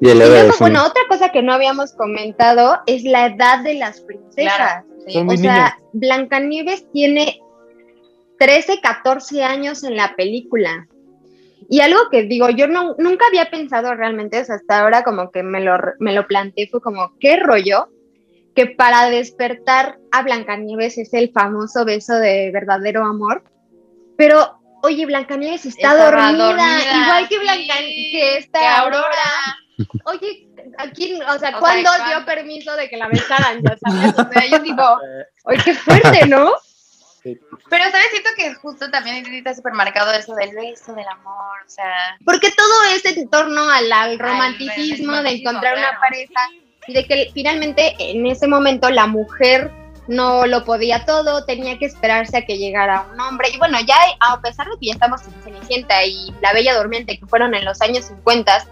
y, 0.00 0.14
luego, 0.14 0.52
bueno, 0.58 0.84
otra 0.84 1.02
cosa 1.08 1.30
que 1.30 1.42
no 1.42 1.52
habíamos 1.52 1.92
comentado 1.92 2.80
es 2.86 3.04
la 3.04 3.26
edad 3.26 3.60
de 3.60 3.74
las 3.74 4.00
princesas. 4.00 4.84
O 5.26 5.36
sea, 5.36 5.78
Blancanieves 5.92 6.90
tiene 6.92 7.40
13, 8.38 8.80
14 8.80 9.44
años 9.44 9.84
en 9.84 9.96
la 9.96 10.14
película. 10.16 10.88
Y 11.68 11.80
algo 11.80 11.98
que 12.10 12.24
digo, 12.24 12.50
yo 12.50 12.66
no, 12.66 12.94
nunca 12.98 13.26
había 13.26 13.50
pensado 13.50 13.94
realmente, 13.94 14.38
hasta 14.38 14.80
ahora 14.80 15.02
como 15.02 15.30
que 15.30 15.42
me 15.42 15.60
lo, 15.60 15.76
me 15.98 16.12
lo 16.12 16.26
planteé, 16.26 16.68
fue 16.68 16.80
como, 16.80 17.12
¿qué 17.18 17.36
rollo? 17.36 17.88
Que 18.54 18.66
para 18.66 19.10
despertar 19.10 19.98
a 20.12 20.22
Blancanieves 20.22 20.98
es 20.98 21.12
el 21.14 21.32
famoso 21.32 21.84
beso 21.84 22.14
de 22.14 22.50
verdadero 22.52 23.04
amor. 23.04 23.44
Pero, 24.16 24.60
oye, 24.82 25.06
Blancanieves 25.06 25.66
está, 25.66 25.96
dormida, 25.96 26.78
igual 27.02 27.28
que 27.28 27.38
Blancanieves, 27.38 28.12
que 28.12 28.38
está 28.38 28.80
Aurora. 28.80 29.58
Oye, 30.04 30.48
aquí, 30.78 31.18
o 31.20 31.38
sea, 31.38 31.58
¿cuándo 31.58 31.90
dio 32.06 32.24
permiso 32.24 32.76
de 32.76 32.88
que 32.88 32.96
la 32.96 33.08
besaran? 33.08 33.60
Ya 33.60 33.76
sabes, 33.76 34.14
o 34.16 34.32
sea, 34.32 34.46
yo 34.46 34.58
digo, 34.60 34.84
oye, 35.46 35.58
qué 35.64 35.74
fuerte, 35.74 36.26
¿no? 36.28 36.52
Pero, 37.24 37.84
¿sabes? 37.90 38.08
Siento 38.10 38.30
que 38.36 38.54
justo 38.54 38.90
también 38.90 39.24
está 39.26 39.54
súper 39.54 39.72
marcado 39.72 40.12
eso 40.12 40.34
del 40.34 40.54
beso, 40.54 40.94
del 40.94 41.08
amor, 41.08 41.56
o 41.66 41.70
sea... 41.70 42.18
Porque 42.24 42.50
todo 42.50 42.84
es 42.94 43.04
en 43.06 43.28
torno 43.30 43.68
al, 43.70 44.18
romanticismo, 44.18 45.22
de 45.22 45.30
encontrar 45.30 45.78
una 45.78 45.98
pareja 45.98 46.50
y 46.86 46.92
de 46.92 47.06
que 47.06 47.30
finalmente 47.32 47.94
en 47.98 48.26
ese 48.26 48.46
momento 48.46 48.90
la 48.90 49.06
mujer 49.06 49.70
no 50.06 50.46
lo 50.46 50.64
podía 50.64 51.06
todo, 51.06 51.46
tenía 51.46 51.78
que 51.78 51.86
esperarse 51.86 52.36
a 52.36 52.44
que 52.44 52.58
llegara 52.58 53.06
un 53.12 53.20
hombre. 53.20 53.48
Y 53.52 53.58
bueno, 53.58 53.78
ya 53.86 53.96
a 54.20 54.40
pesar 54.40 54.66
de 54.66 54.72
que 54.78 54.86
ya 54.88 54.92
estamos 54.92 55.22
en 55.26 55.42
Cenicienta 55.42 56.04
y 56.04 56.34
La 56.42 56.52
Bella 56.52 56.76
Durmiente, 56.76 57.18
que 57.18 57.26
fueron 57.26 57.54
en 57.54 57.64
los 57.64 57.80
años 57.80 58.04
50, 58.06 58.66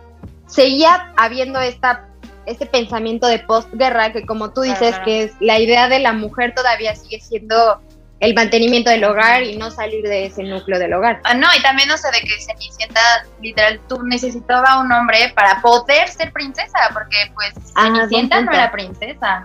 seguía 0.47 1.11
habiendo 1.16 1.59
esta, 1.61 2.06
este 2.44 2.66
pensamiento 2.66 3.26
de 3.26 3.38
postguerra, 3.38 4.12
que 4.12 4.26
como 4.26 4.52
tú 4.52 4.61
dices, 4.61 4.99
que 5.06 5.23
es 5.25 5.32
la 5.40 5.59
idea 5.59 5.88
de 5.88 6.00
la 6.00 6.12
mujer 6.12 6.54
todavía 6.54 6.94
sigue 6.94 7.21
siendo 7.21 7.80
el 8.22 8.34
mantenimiento 8.34 8.88
del 8.88 9.02
hogar 9.02 9.42
y 9.42 9.56
no 9.56 9.68
salir 9.72 10.04
de 10.04 10.26
ese 10.26 10.44
núcleo 10.44 10.78
del 10.78 10.94
hogar. 10.94 11.20
Ah, 11.24 11.34
no, 11.34 11.48
y 11.58 11.60
también 11.60 11.88
no 11.88 11.96
sé 11.96 12.08
de 12.12 12.20
que 12.20 12.40
Cenicienta, 12.40 13.00
literal, 13.40 13.80
tú 13.88 14.00
necesitaba 14.04 14.78
un 14.78 14.92
hombre 14.92 15.32
para 15.34 15.60
poder 15.60 16.08
ser 16.08 16.32
princesa, 16.32 16.78
porque 16.92 17.16
pues 17.34 17.52
ah, 17.74 17.86
Cenicienta 17.86 18.40
no 18.40 18.52
era 18.52 18.70
princesa. 18.70 19.44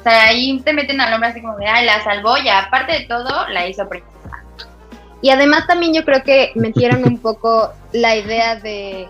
O 0.00 0.02
sea, 0.02 0.24
ahí 0.24 0.58
te 0.60 0.72
meten 0.72 1.02
al 1.02 1.12
hombre 1.12 1.28
así 1.28 1.42
como 1.42 1.58
de, 1.58 1.66
ay, 1.66 1.84
la 1.84 2.02
salvó 2.02 2.38
y 2.38 2.48
aparte 2.48 2.92
de 2.92 3.00
todo, 3.00 3.46
la 3.50 3.68
hizo 3.68 3.86
princesa. 3.86 4.42
Y 5.20 5.28
además 5.28 5.66
también 5.66 5.92
yo 5.92 6.02
creo 6.06 6.22
que 6.22 6.52
metieron 6.54 7.06
un 7.06 7.18
poco 7.18 7.74
la 7.92 8.16
idea 8.16 8.56
de 8.56 9.06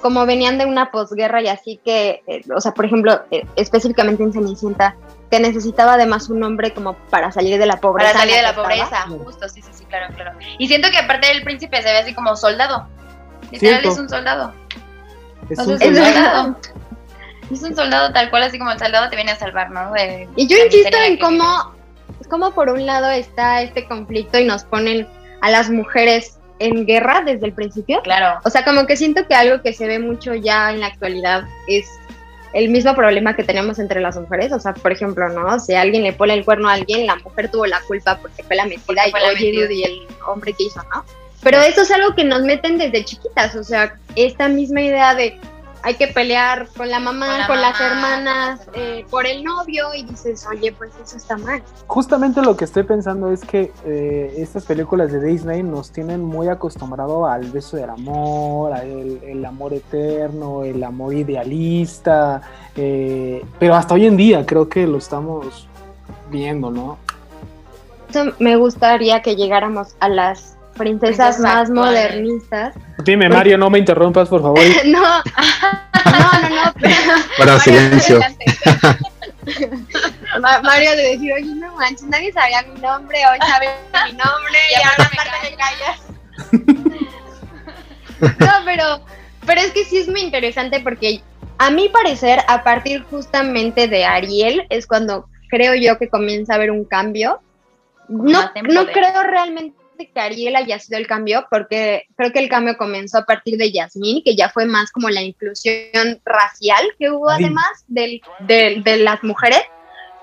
como 0.00 0.24
venían 0.26 0.58
de 0.58 0.66
una 0.66 0.90
posguerra 0.90 1.42
y 1.42 1.48
así 1.48 1.80
que, 1.84 2.22
eh, 2.26 2.42
o 2.54 2.60
sea, 2.60 2.72
por 2.72 2.84
ejemplo, 2.84 3.22
eh, 3.30 3.44
específicamente 3.56 4.22
en 4.22 4.32
Cenicienta, 4.32 4.96
que 5.30 5.40
necesitaba 5.40 5.94
además 5.94 6.28
un 6.28 6.42
hombre 6.42 6.72
como 6.72 6.94
para 7.10 7.32
salir 7.32 7.58
de 7.58 7.66
la 7.66 7.78
pobreza. 7.78 8.12
Para 8.12 8.20
salir 8.20 8.36
de 8.36 8.42
la 8.42 8.54
pobreza, 8.54 9.02
justo, 9.24 9.48
sí, 9.48 9.60
sí, 9.62 9.70
sí, 9.72 9.84
claro, 9.84 10.14
claro. 10.14 10.38
Y 10.58 10.68
siento 10.68 10.90
que 10.90 10.98
aparte 10.98 11.28
del 11.28 11.42
príncipe 11.42 11.82
se 11.82 11.90
ve 11.90 11.98
así 11.98 12.14
como 12.14 12.36
soldado. 12.36 12.86
Literal 13.50 13.84
es 13.84 13.98
un 13.98 14.08
soldado. 14.08 14.52
Es, 15.48 15.58
un, 15.58 15.78
soldado. 15.78 16.56
Es 17.50 17.62
un 17.62 17.74
soldado 17.74 18.12
tal 18.12 18.30
cual, 18.30 18.44
así 18.44 18.58
como 18.58 18.70
el 18.70 18.78
soldado 18.78 19.08
te 19.08 19.16
viene 19.16 19.32
a 19.32 19.36
salvar, 19.36 19.70
¿no? 19.70 19.92
y 20.36 20.46
yo 20.46 20.56
insisto 20.64 20.96
en 20.98 21.18
cómo, 21.18 21.74
cómo 22.28 22.52
por 22.52 22.68
un 22.68 22.86
lado 22.86 23.10
está 23.10 23.62
este 23.62 23.86
conflicto 23.86 24.38
y 24.38 24.44
nos 24.44 24.64
ponen 24.64 25.08
a 25.40 25.50
las 25.50 25.70
mujeres 25.70 26.37
en 26.58 26.86
guerra 26.86 27.22
desde 27.24 27.46
el 27.46 27.52
principio. 27.52 28.00
Claro. 28.02 28.40
O 28.44 28.50
sea, 28.50 28.64
como 28.64 28.86
que 28.86 28.96
siento 28.96 29.26
que 29.26 29.34
algo 29.34 29.62
que 29.62 29.72
se 29.72 29.86
ve 29.86 29.98
mucho 29.98 30.34
ya 30.34 30.72
en 30.72 30.80
la 30.80 30.86
actualidad 30.86 31.44
es 31.66 31.88
el 32.52 32.70
mismo 32.70 32.94
problema 32.94 33.36
que 33.36 33.44
tenemos 33.44 33.78
entre 33.78 34.00
las 34.00 34.16
mujeres. 34.16 34.52
O 34.52 34.60
sea, 34.60 34.74
por 34.74 34.92
ejemplo, 34.92 35.28
¿no? 35.28 35.58
Si 35.60 35.74
alguien 35.74 36.02
le 36.02 36.12
pone 36.12 36.34
el 36.34 36.44
cuerno 36.44 36.68
a 36.68 36.74
alguien, 36.74 37.06
la 37.06 37.16
mujer 37.16 37.50
tuvo 37.50 37.66
la 37.66 37.80
culpa 37.82 38.18
porque 38.18 38.42
fue 38.42 38.56
la 38.56 38.66
metida 38.66 39.08
y, 39.08 39.12
oye, 39.12 39.74
y 39.74 39.82
el 39.82 40.06
hombre 40.26 40.52
que 40.52 40.64
hizo, 40.64 40.82
¿no? 40.94 41.04
Pero 41.42 41.60
eso 41.60 41.82
es 41.82 41.90
algo 41.90 42.14
que 42.14 42.24
nos 42.24 42.42
meten 42.42 42.78
desde 42.78 43.04
chiquitas. 43.04 43.54
O 43.54 43.62
sea, 43.62 43.96
esta 44.16 44.48
misma 44.48 44.82
idea 44.82 45.14
de 45.14 45.38
hay 45.82 45.94
que 45.94 46.08
pelear 46.08 46.68
con 46.76 46.90
la 46.90 46.98
mamá, 46.98 47.46
con, 47.46 47.60
las 47.60 47.80
hermanas, 47.80 48.60
eh, 48.74 49.04
por 49.10 49.26
el 49.26 49.44
novio 49.44 49.94
y 49.94 50.02
dices, 50.04 50.46
oye, 50.46 50.72
pues 50.72 50.90
eso 51.04 51.16
está 51.16 51.36
mal. 51.36 51.62
Justamente 51.86 52.42
lo 52.42 52.56
que 52.56 52.64
estoy 52.64 52.82
pensando 52.82 53.30
es 53.30 53.44
que 53.44 53.72
eh, 53.84 54.34
estas 54.38 54.64
películas 54.64 55.12
de 55.12 55.20
Disney 55.20 55.62
nos 55.62 55.90
tienen 55.90 56.24
muy 56.24 56.48
acostumbrado 56.48 57.26
al 57.26 57.44
beso 57.50 57.76
del 57.76 57.90
amor, 57.90 58.72
al 58.72 59.20
el 59.22 59.44
amor 59.44 59.72
eterno, 59.74 60.64
el 60.64 60.82
amor 60.82 61.14
idealista, 61.14 62.42
eh, 62.76 63.44
pero 63.58 63.74
hasta 63.74 63.94
hoy 63.94 64.06
en 64.06 64.16
día 64.16 64.44
creo 64.44 64.68
que 64.68 64.86
lo 64.86 64.98
estamos 64.98 65.68
viendo, 66.30 66.70
¿no? 66.70 66.98
me 68.38 68.56
gustaría 68.56 69.20
que 69.20 69.36
llegáramos 69.36 69.94
a 70.00 70.08
las 70.08 70.57
princesas 70.78 71.38
más 71.40 71.68
modernistas. 71.68 72.74
Dime, 73.04 73.28
Mario, 73.28 73.58
no 73.58 73.68
me 73.68 73.78
interrumpas, 73.78 74.28
por 74.28 74.40
favor. 74.40 74.60
no, 74.86 75.00
no, 75.00 75.22
no, 76.48 76.48
no. 76.48 76.72
Para 77.36 77.58
silencio. 77.60 78.20
Mario 80.40 80.94
le 80.94 81.02
decía, 81.10 81.34
oye, 81.34 81.54
no 81.54 81.74
manches, 81.76 82.04
nadie 82.04 82.32
sabía 82.32 82.62
mi 82.62 82.80
nombre, 82.80 83.18
hoy 83.30 83.38
sabe 83.46 83.68
mi 84.06 84.12
nombre 84.12 84.58
y, 84.70 84.74
ahora 84.86 85.10
me 85.42 85.56
callas. 85.56 86.00
no, 88.38 88.52
pero, 88.64 89.00
pero 89.46 89.60
es 89.60 89.72
que 89.72 89.84
sí 89.84 89.98
es 89.98 90.08
muy 90.08 90.20
interesante 90.20 90.80
porque 90.80 91.22
a 91.58 91.70
mi 91.70 91.88
parecer, 91.88 92.40
a 92.46 92.62
partir 92.62 93.04
justamente 93.10 93.88
de 93.88 94.04
Ariel, 94.04 94.66
es 94.70 94.86
cuando 94.86 95.28
creo 95.48 95.74
yo 95.74 95.98
que 95.98 96.08
comienza 96.08 96.52
a 96.52 96.56
haber 96.56 96.70
un 96.70 96.84
cambio. 96.84 97.40
No, 98.08 98.50
no 98.62 98.86
creo 98.86 99.22
realmente 99.22 99.76
que 100.06 100.20
Ariel 100.20 100.56
haya 100.56 100.78
sido 100.78 100.98
el 100.98 101.06
cambio, 101.06 101.46
porque 101.50 102.06
creo 102.16 102.32
que 102.32 102.38
el 102.38 102.48
cambio 102.48 102.76
comenzó 102.76 103.18
a 103.18 103.26
partir 103.26 103.58
de 103.58 103.72
Yasmín, 103.72 104.22
que 104.22 104.36
ya 104.36 104.48
fue 104.48 104.64
más 104.64 104.92
como 104.92 105.10
la 105.10 105.22
inclusión 105.22 106.20
racial 106.24 106.84
que 106.98 107.10
hubo 107.10 107.28
además 107.28 107.84
del, 107.88 108.22
de 108.46 108.96
las 108.98 109.22
mujeres. 109.24 109.62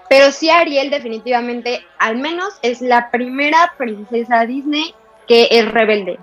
Pero 0.09 0.31
sí, 0.31 0.49
Ariel 0.49 0.89
definitivamente, 0.89 1.85
al 1.97 2.17
menos, 2.17 2.53
es 2.61 2.81
la 2.81 3.09
primera 3.11 3.73
princesa 3.77 4.45
Disney 4.45 4.93
que 5.27 5.47
es 5.51 5.69
rebelde. 5.71 6.19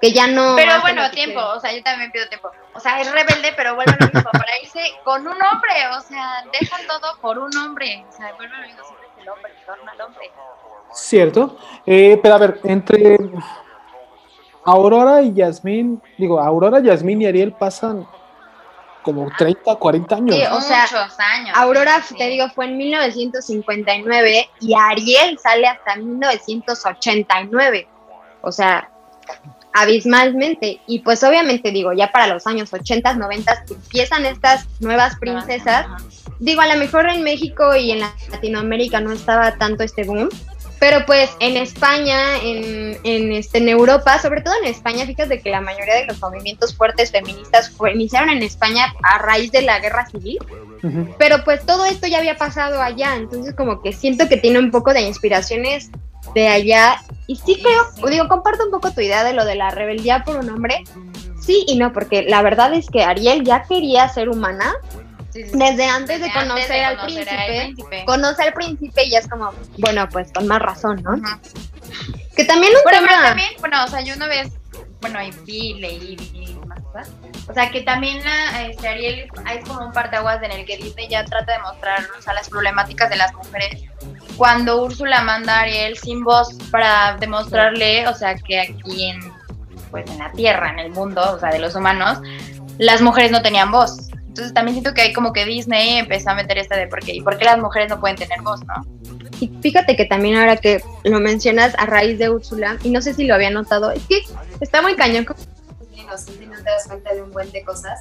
Que 0.00 0.12
ya 0.12 0.26
no... 0.26 0.56
Pero 0.56 0.80
bueno, 0.80 1.10
tiempo, 1.10 1.40
o 1.40 1.60
sea, 1.60 1.72
yo 1.72 1.82
también 1.82 2.10
pido 2.10 2.26
tiempo. 2.28 2.50
O 2.74 2.80
sea, 2.80 3.00
es 3.00 3.10
rebelde, 3.10 3.52
pero 3.56 3.74
vuelve 3.74 3.94
lo 4.00 4.06
mismo, 4.06 4.30
para 4.32 4.60
irse 4.60 4.80
con 5.04 5.22
un 5.22 5.40
hombre, 5.42 5.88
o 5.96 6.00
sea, 6.00 6.44
dejan 6.58 6.86
todo 6.86 7.18
por 7.20 7.38
un 7.38 7.56
hombre. 7.56 8.04
O 8.08 8.12
sea, 8.12 8.32
vuelve 8.32 8.54
a 8.54 8.60
lo 8.60 8.66
mismo, 8.66 8.82
el 9.22 9.28
hombre, 9.28 9.52
torna 9.66 9.92
al 9.92 10.00
hombre. 10.00 10.30
Cierto. 10.92 11.56
Eh, 11.86 12.18
pero 12.22 12.34
a 12.34 12.38
ver, 12.38 12.60
entre 12.64 13.18
Aurora 14.64 15.22
y 15.22 15.32
Yasmín, 15.32 16.02
digo, 16.18 16.40
Aurora, 16.40 16.80
Yasmín 16.80 17.22
y 17.22 17.26
Ariel 17.26 17.52
pasan 17.52 18.06
como 19.02 19.30
30, 19.36 19.74
40 19.76 20.14
años. 20.14 20.36
Sí, 20.36 20.42
o 20.50 20.60
sea, 20.60 20.84
años. 21.34 21.56
Aurora, 21.56 22.02
te 22.16 22.28
digo, 22.28 22.48
fue 22.50 22.66
en 22.66 22.76
1959 22.76 24.50
y 24.60 24.74
Ariel 24.74 25.38
sale 25.38 25.66
hasta 25.66 25.96
1989. 25.96 27.88
O 28.42 28.52
sea, 28.52 28.88
abismalmente. 29.72 30.80
Y 30.86 31.00
pues 31.00 31.22
obviamente 31.24 31.70
digo, 31.70 31.92
ya 31.92 32.12
para 32.12 32.28
los 32.28 32.46
años 32.46 32.72
80, 32.72 33.14
90 33.14 33.64
empiezan 33.70 34.26
estas 34.26 34.66
nuevas 34.80 35.16
princesas. 35.16 35.86
Digo, 36.42 36.60
a 36.60 36.66
lo 36.66 36.76
mejor 36.76 37.08
en 37.08 37.22
México 37.22 37.76
y 37.76 37.92
en 37.92 38.00
Latinoamérica 38.32 39.00
no 39.00 39.12
estaba 39.12 39.58
tanto 39.58 39.84
este 39.84 40.02
boom, 40.02 40.28
pero 40.80 41.06
pues 41.06 41.30
en 41.38 41.56
España, 41.56 42.36
en, 42.42 42.98
en, 43.04 43.30
este, 43.30 43.58
en 43.58 43.68
Europa, 43.68 44.18
sobre 44.18 44.40
todo 44.40 44.52
en 44.60 44.68
España, 44.68 45.06
fíjate 45.06 45.40
que 45.40 45.50
la 45.50 45.60
mayoría 45.60 45.94
de 45.94 46.06
los 46.06 46.20
movimientos 46.20 46.74
fuertes 46.74 47.12
feministas 47.12 47.70
fue, 47.70 47.92
iniciaron 47.92 48.28
en 48.30 48.42
España 48.42 48.92
a 49.04 49.18
raíz 49.18 49.52
de 49.52 49.62
la 49.62 49.78
guerra 49.78 50.04
civil. 50.06 50.38
Pero 51.16 51.44
pues 51.44 51.64
todo 51.64 51.84
esto 51.84 52.08
ya 52.08 52.18
había 52.18 52.36
pasado 52.36 52.82
allá, 52.82 53.14
entonces 53.14 53.54
como 53.54 53.80
que 53.80 53.92
siento 53.92 54.28
que 54.28 54.36
tiene 54.36 54.58
un 54.58 54.72
poco 54.72 54.92
de 54.92 55.02
inspiraciones 55.02 55.92
de 56.34 56.48
allá. 56.48 57.00
Y 57.28 57.36
sí 57.36 57.62
creo, 57.62 58.10
digo, 58.10 58.26
comparto 58.26 58.64
un 58.64 58.72
poco 58.72 58.90
tu 58.90 59.00
idea 59.00 59.22
de 59.22 59.32
lo 59.32 59.44
de 59.44 59.54
la 59.54 59.70
rebeldía 59.70 60.24
por 60.24 60.38
un 60.38 60.50
hombre. 60.50 60.82
Sí 61.40 61.64
y 61.68 61.76
no, 61.76 61.92
porque 61.92 62.22
la 62.22 62.42
verdad 62.42 62.74
es 62.74 62.88
que 62.90 63.04
Ariel 63.04 63.44
ya 63.44 63.62
quería 63.62 64.08
ser 64.08 64.28
humana, 64.28 64.74
desde 65.32 65.86
antes 65.86 66.20
de 66.20 66.32
conocer, 66.32 66.84
al, 66.84 67.00
príncipe, 67.04 68.04
conoce 68.06 68.42
al 68.42 68.52
príncipe 68.52 69.04
y 69.04 69.14
es 69.14 69.26
como, 69.28 69.52
bueno, 69.78 70.08
pues 70.10 70.32
con 70.32 70.46
más 70.46 70.60
razón, 70.60 71.02
¿no? 71.02 71.20
Que 72.36 72.44
también 72.44 72.72
un 72.74 72.82
bueno, 72.82 73.08
también, 73.22 73.50
bueno, 73.60 73.84
o 73.84 73.88
sea, 73.88 74.02
yo 74.02 74.14
una 74.14 74.26
vez, 74.26 74.52
bueno, 75.00 75.18
ahí 75.18 75.30
vi, 75.44 75.74
leí, 75.74 76.16
vi 76.16 76.54
más 76.66 76.80
cosas. 76.80 77.10
O 77.48 77.54
sea, 77.54 77.70
que 77.70 77.82
también 77.82 78.22
la, 78.24 78.66
este, 78.66 78.88
Ariel 78.88 79.28
es 79.54 79.68
como 79.68 79.86
un 79.86 79.92
parteaguas 79.92 80.42
en 80.42 80.52
el 80.52 80.64
que 80.64 80.76
Disney 80.76 81.08
ya 81.08 81.24
trata 81.24 81.52
de 81.52 81.58
mostrar 81.58 82.06
o 82.18 82.22
sea, 82.22 82.34
las 82.34 82.48
problemáticas 82.48 83.10
de 83.10 83.16
las 83.16 83.32
mujeres. 83.34 83.82
Cuando 84.36 84.82
Úrsula 84.82 85.22
manda 85.22 85.58
a 85.58 85.60
Ariel 85.62 85.96
sin 85.98 86.24
voz 86.24 86.54
para 86.70 87.16
demostrarle, 87.18 88.06
o 88.08 88.14
sea, 88.14 88.36
que 88.36 88.60
aquí 88.60 89.10
en, 89.10 89.20
pues 89.90 90.08
en 90.10 90.18
la 90.18 90.30
Tierra, 90.32 90.70
en 90.70 90.78
el 90.78 90.90
mundo, 90.90 91.22
o 91.34 91.38
sea, 91.38 91.50
de 91.50 91.58
los 91.58 91.74
humanos, 91.74 92.18
las 92.78 93.02
mujeres 93.02 93.30
no 93.30 93.42
tenían 93.42 93.70
voz. 93.70 94.08
Entonces 94.32 94.54
también 94.54 94.76
siento 94.76 94.94
que 94.94 95.02
hay 95.02 95.12
como 95.12 95.34
que 95.34 95.44
Disney 95.44 95.98
empezó 95.98 96.30
a 96.30 96.34
meter 96.34 96.56
esta 96.56 96.74
de 96.74 96.86
por 96.86 97.00
qué, 97.00 97.12
y 97.12 97.20
por 97.20 97.36
qué 97.36 97.44
las 97.44 97.58
mujeres 97.58 97.90
no 97.90 98.00
pueden 98.00 98.16
tener 98.16 98.40
voz, 98.40 98.60
¿no? 98.64 98.82
Y 99.40 99.48
fíjate 99.60 99.94
que 99.94 100.06
también 100.06 100.36
ahora 100.36 100.56
que 100.56 100.82
lo 101.04 101.20
mencionas 101.20 101.74
a 101.76 101.84
raíz 101.84 102.18
de 102.18 102.30
Úrsula, 102.30 102.78
y 102.82 102.88
no 102.88 103.02
sé 103.02 103.12
si 103.12 103.26
lo 103.26 103.34
había 103.34 103.50
notado, 103.50 103.90
es 103.90 104.02
que 104.06 104.22
está 104.60 104.80
muy 104.80 104.96
cañón. 104.96 105.26
No 105.26 105.36
te 106.16 106.64
das 106.64 106.86
cuenta 106.86 107.12
de 107.12 107.20
un 107.20 107.30
buen 107.30 107.52
de 107.52 107.62
cosas 107.62 108.00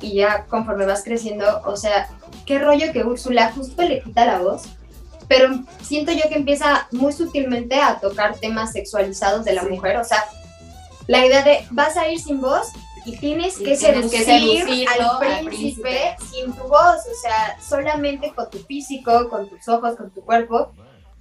y 0.00 0.14
ya 0.14 0.44
conforme 0.44 0.86
vas 0.86 1.02
creciendo, 1.02 1.60
o 1.64 1.76
sea, 1.76 2.08
qué 2.46 2.60
rollo 2.60 2.92
que 2.92 3.02
Úrsula 3.02 3.50
justo 3.50 3.82
le 3.82 4.00
quita 4.00 4.26
la 4.26 4.38
voz, 4.38 4.62
pero 5.26 5.48
siento 5.82 6.12
yo 6.12 6.28
que 6.28 6.36
empieza 6.36 6.86
muy 6.92 7.12
sutilmente 7.12 7.80
a 7.80 7.98
tocar 7.98 8.36
temas 8.36 8.70
sexualizados 8.70 9.44
de 9.44 9.54
la 9.54 9.64
mujer, 9.64 9.96
o 9.96 10.04
sea, 10.04 10.24
la 11.08 11.26
idea 11.26 11.42
de 11.42 11.66
vas 11.72 11.96
a 11.96 12.08
ir 12.08 12.20
sin 12.20 12.40
voz 12.40 12.68
y 13.04 13.16
tienes 13.16 13.58
que, 13.58 13.76
seducir, 13.76 14.88
al, 14.88 15.44
príncipe 15.44 16.16
sin 16.30 16.52
tu 16.52 16.62
voz, 16.62 17.06
o 17.10 17.14
sea, 17.20 17.60
solamente 17.60 18.32
con 18.34 18.48
tu 18.50 18.58
físico, 18.58 19.28
con 19.28 19.48
tus 19.48 19.68
ojos, 19.68 19.96
con 19.96 20.10
tu 20.10 20.22
cuerpo. 20.22 20.72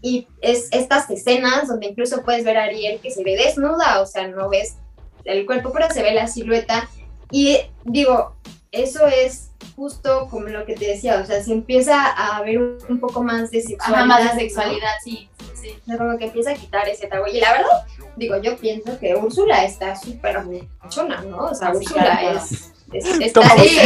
Y 0.01 0.27
es 0.41 0.67
estas 0.71 1.09
escenas 1.09 1.67
donde 1.67 1.87
incluso 1.87 2.23
puedes 2.23 2.43
ver 2.43 2.57
a 2.57 2.63
Ariel 2.63 2.99
que 2.99 3.11
se 3.11 3.23
ve 3.23 3.37
desnuda, 3.37 4.01
o 4.01 4.05
sea, 4.05 4.27
no 4.27 4.49
ves 4.49 4.77
el 5.25 5.45
cuerpo, 5.45 5.71
pero 5.73 5.89
se 5.89 6.03
ve 6.03 6.13
la 6.13 6.27
silueta. 6.27 6.89
Y 7.31 7.57
digo, 7.85 8.35
eso 8.71 9.07
es 9.07 9.51
justo 9.75 10.27
como 10.29 10.47
lo 10.47 10.65
que 10.65 10.75
te 10.75 10.87
decía, 10.87 11.19
o 11.19 11.25
sea, 11.25 11.43
se 11.43 11.51
empieza 11.51 12.05
a 12.05 12.41
ver 12.41 12.59
un, 12.59 12.99
poco 12.99 13.23
más 13.23 13.51
de 13.51 13.61
sexualidad. 13.61 13.99
Ajá, 13.99 14.05
más 14.05 14.23
de 14.23 14.33
¿no? 14.33 14.39
sexualidad, 14.39 14.91
sí. 15.03 15.29
sí. 15.53 15.69
O 15.83 15.85
sea, 15.85 15.97
como 15.97 16.17
que 16.17 16.25
empieza 16.25 16.51
a 16.51 16.55
quitar 16.55 16.87
ese 16.87 17.07
tabú. 17.07 17.25
Y 17.27 17.39
la 17.39 17.51
verdad, 17.51 17.85
digo, 18.15 18.37
yo 18.41 18.57
pienso 18.57 18.97
que 18.99 19.15
Úrsula 19.15 19.63
está 19.63 19.95
súper 19.95 20.37
buchona, 20.43 21.21
¿no? 21.21 21.45
O 21.45 21.55
sea, 21.55 21.73
Sí, 21.73 21.77
Úrsula 21.77 22.33
es- 22.33 22.71
está, 22.93 23.41
Toma 23.41 23.49
sí, 23.63 23.79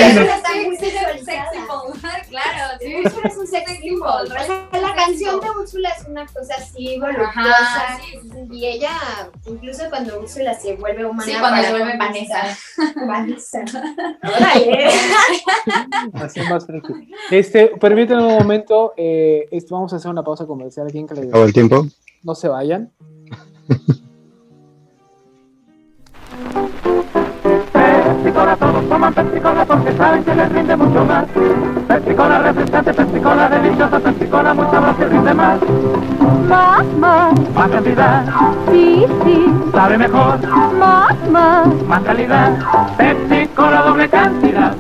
muy 0.66 0.78
claro, 2.30 2.78
sí. 2.80 2.96
Úrsula 2.96 3.28
es 3.28 3.38
un 3.38 3.48
sex 3.48 3.72
symbol. 3.80 4.24
O 4.24 4.28
sea, 4.28 4.68
la 4.82 4.96
canción 4.96 5.40
de 5.40 5.50
Úrsula 5.50 5.90
es 5.90 6.08
una 6.08 6.26
cosa 6.28 6.56
así 6.58 7.00
voluptuosa. 7.00 7.30
Ajá, 7.30 8.00
sí, 8.00 8.20
sí, 8.22 8.30
sí. 8.32 8.48
Y 8.52 8.66
ella, 8.66 8.92
incluso 9.46 9.84
cuando 9.90 10.20
Úrsula 10.20 10.54
se 10.54 10.76
vuelve 10.76 11.06
humana, 11.06 11.24
Sí, 11.24 11.34
cuando 11.40 11.64
se 11.64 11.72
vuelve 11.72 11.98
Vanessa. 11.98 12.58
Vanessa. 13.08 13.64
Así 16.14 16.40
más. 16.42 16.68
Este, 17.32 17.68
permítanme 17.80 18.24
un 18.24 18.34
momento, 18.34 18.94
eh, 18.98 19.48
este, 19.52 19.74
vamos 19.74 19.94
a 19.94 19.98
hacer 19.98 20.12
una 20.12 20.24
pausa 20.24 20.46
comercial 20.46 20.88
aquí 20.88 21.00
en 21.00 21.08
el 21.34 21.54
tiempo. 21.54 21.86
No 22.24 22.36
se 22.36 22.48
vayan. 22.48 22.92
Pepsi 28.28 28.40
Cola, 28.40 28.56
todos 28.58 28.90
toman 28.90 29.14
Pepsi 29.14 29.40
Cola 29.40 29.64
porque 29.66 29.94
saben 29.94 30.24
que 30.26 30.36
les 30.36 30.52
rinde 30.52 30.76
mucho 30.76 31.06
más. 31.06 31.26
Pepsi 31.88 32.14
Cola 32.14 32.40
refrescante, 32.40 32.94
Pepsi 32.94 33.20
Cola 33.22 33.48
deliciosa, 33.48 34.00
Pepsi 34.00 34.26
Cola 34.26 34.54
muy 34.54 34.66
sabrosa 34.66 35.02
y 35.02 35.06
rinde 35.06 35.34
más. 35.34 35.60
Más, 36.50 36.86
más, 37.00 37.34
Más 37.56 37.70
cantidad, 37.70 38.26
sí, 38.70 39.06
sí, 39.24 39.54
sabe 39.72 39.98
mejor, 39.98 40.40
más, 40.78 41.30
más. 41.32 41.68
más 41.88 42.04
calidad. 42.04 42.52
Pepsi 42.98 43.48
Cola 43.56 43.82
doble 43.84 44.10
cantidad. 44.10 44.74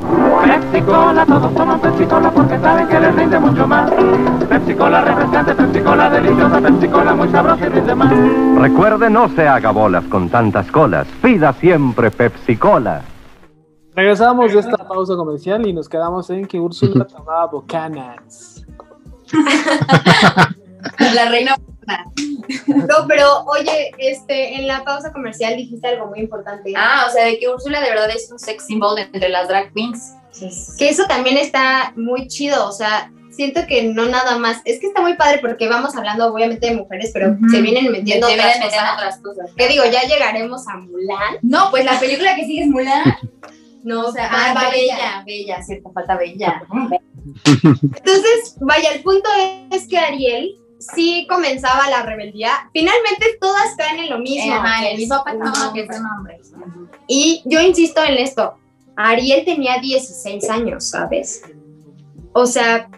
Pepsi 0.43 0.81
Cola, 0.81 1.25
todos 1.25 1.55
toman 1.55 1.79
Pepsi 1.79 2.05
Cola 2.05 2.29
porque 2.31 2.59
saben 2.59 2.87
que 2.89 2.99
les 2.99 3.15
rinde 3.15 3.39
mucho 3.39 3.65
más. 3.65 3.89
Pepsi 4.49 4.75
Cola 4.75 5.01
refrescante, 5.05 5.55
Pepsi 5.55 5.79
Cola 5.79 6.09
deliciosa, 6.09 6.59
Pepsi 6.59 6.87
Cola 6.89 7.13
muy 7.15 7.29
sabrosa 7.29 7.65
y 7.65 7.69
rinde 7.69 7.95
más. 7.95 8.11
Recuerde, 8.59 9.09
no 9.09 9.29
se 9.29 9.47
haga 9.47 9.71
bolas 9.71 10.03
con 10.09 10.27
tantas 10.27 10.69
colas. 10.69 11.07
Pida 11.21 11.53
siempre 11.53 12.11
Pepsi 12.11 12.57
Cola. 12.57 13.03
Regresamos 13.97 14.53
de 14.53 14.59
esta 14.59 14.77
pausa 14.77 15.15
comercial 15.15 15.65
y 15.65 15.73
nos 15.73 15.89
quedamos 15.89 16.29
en 16.29 16.45
que 16.45 16.59
Úrsula 16.59 17.03
tomaba 17.07 17.47
Buchanan's. 17.47 18.63
La 21.15 21.29
reina. 21.29 21.55
No, 22.67 23.07
pero 23.07 23.43
oye, 23.45 23.91
este, 23.97 24.53
en 24.53 24.67
la 24.67 24.83
pausa 24.83 25.11
comercial 25.11 25.57
dijiste 25.57 25.87
algo 25.87 26.05
muy 26.05 26.19
importante. 26.19 26.73
Ah, 26.77 27.07
o 27.09 27.11
sea, 27.11 27.25
de 27.25 27.39
que 27.39 27.47
Úrsula 27.47 27.81
de 27.81 27.89
verdad 27.89 28.11
es 28.11 28.31
un 28.31 28.37
sex 28.37 28.67
symbol 28.67 28.99
entre 28.99 29.29
las 29.29 29.47
drag 29.47 29.73
queens. 29.73 30.13
Que 30.77 30.89
eso 30.89 31.05
también 31.07 31.37
está 31.37 31.93
muy 31.95 32.27
chido, 32.27 32.67
o 32.67 32.71
sea, 32.71 33.11
siento 33.31 33.61
que 33.67 33.81
no 33.83 34.05
nada 34.05 34.37
más, 34.37 34.61
es 34.65 34.79
que 34.79 34.87
está 34.87 35.01
muy 35.01 35.15
padre 35.15 35.39
porque 35.39 35.67
vamos 35.67 35.95
hablando 35.95 36.31
obviamente 36.31 36.67
de 36.67 36.75
mujeres, 36.75 37.09
pero 37.13 37.35
se 37.49 37.61
vienen 37.61 37.91
metiendo 37.91 38.27
otras 38.27 38.43
vienen 38.43 38.61
metiendo 38.61 38.91
cosas. 38.91 38.93
otras 38.93 39.17
cosas. 39.21 39.51
Que 39.57 39.67
digo, 39.67 39.85
ya 39.85 40.03
llegaremos 40.03 40.67
a 40.67 40.77
Mulan. 40.77 41.37
No, 41.41 41.71
pues 41.71 41.83
la 41.83 41.99
película 41.99 42.35
que 42.35 42.45
sigue 42.45 42.61
es 42.61 42.69
Mulan. 42.69 43.03
No, 43.87 44.07
O 44.07 44.11
sea, 44.11 44.29
ah, 44.29 44.53
va 44.53 44.69
Bella, 44.69 45.23
Bella, 45.25 45.63
cierto, 45.63 45.93
falta 45.93 46.17
Bella. 46.17 46.61
Entonces, 47.63 48.57
vaya, 48.59 48.91
el 48.91 49.01
punto 49.01 49.29
es 49.71 49.87
que 49.87 49.97
Ariel 49.97 50.57
sí 50.77 51.25
comenzaba 51.29 51.89
la 51.89 52.03
rebeldía. 52.03 52.51
Finalmente 52.73 53.37
todas 53.39 53.75
caen 53.77 53.99
en 53.99 54.09
lo 54.09 54.19
mismo. 54.19 54.61
Que 54.81 54.91
el 54.91 54.97
mismo 54.97 55.23
patrón 55.23 55.53
que 55.73 55.81
hombre. 55.83 55.87
es 55.89 55.99
un 55.99 56.05
hombre. 56.05 56.41
Y 57.07 57.43
yo 57.45 57.61
insisto 57.61 58.03
en 58.03 58.17
esto, 58.17 58.57
Ariel 58.97 59.45
tenía 59.45 59.79
16 59.79 60.49
años, 60.49 60.89
¿sabes? 60.89 61.43
O 62.33 62.45
sea, 62.45 62.89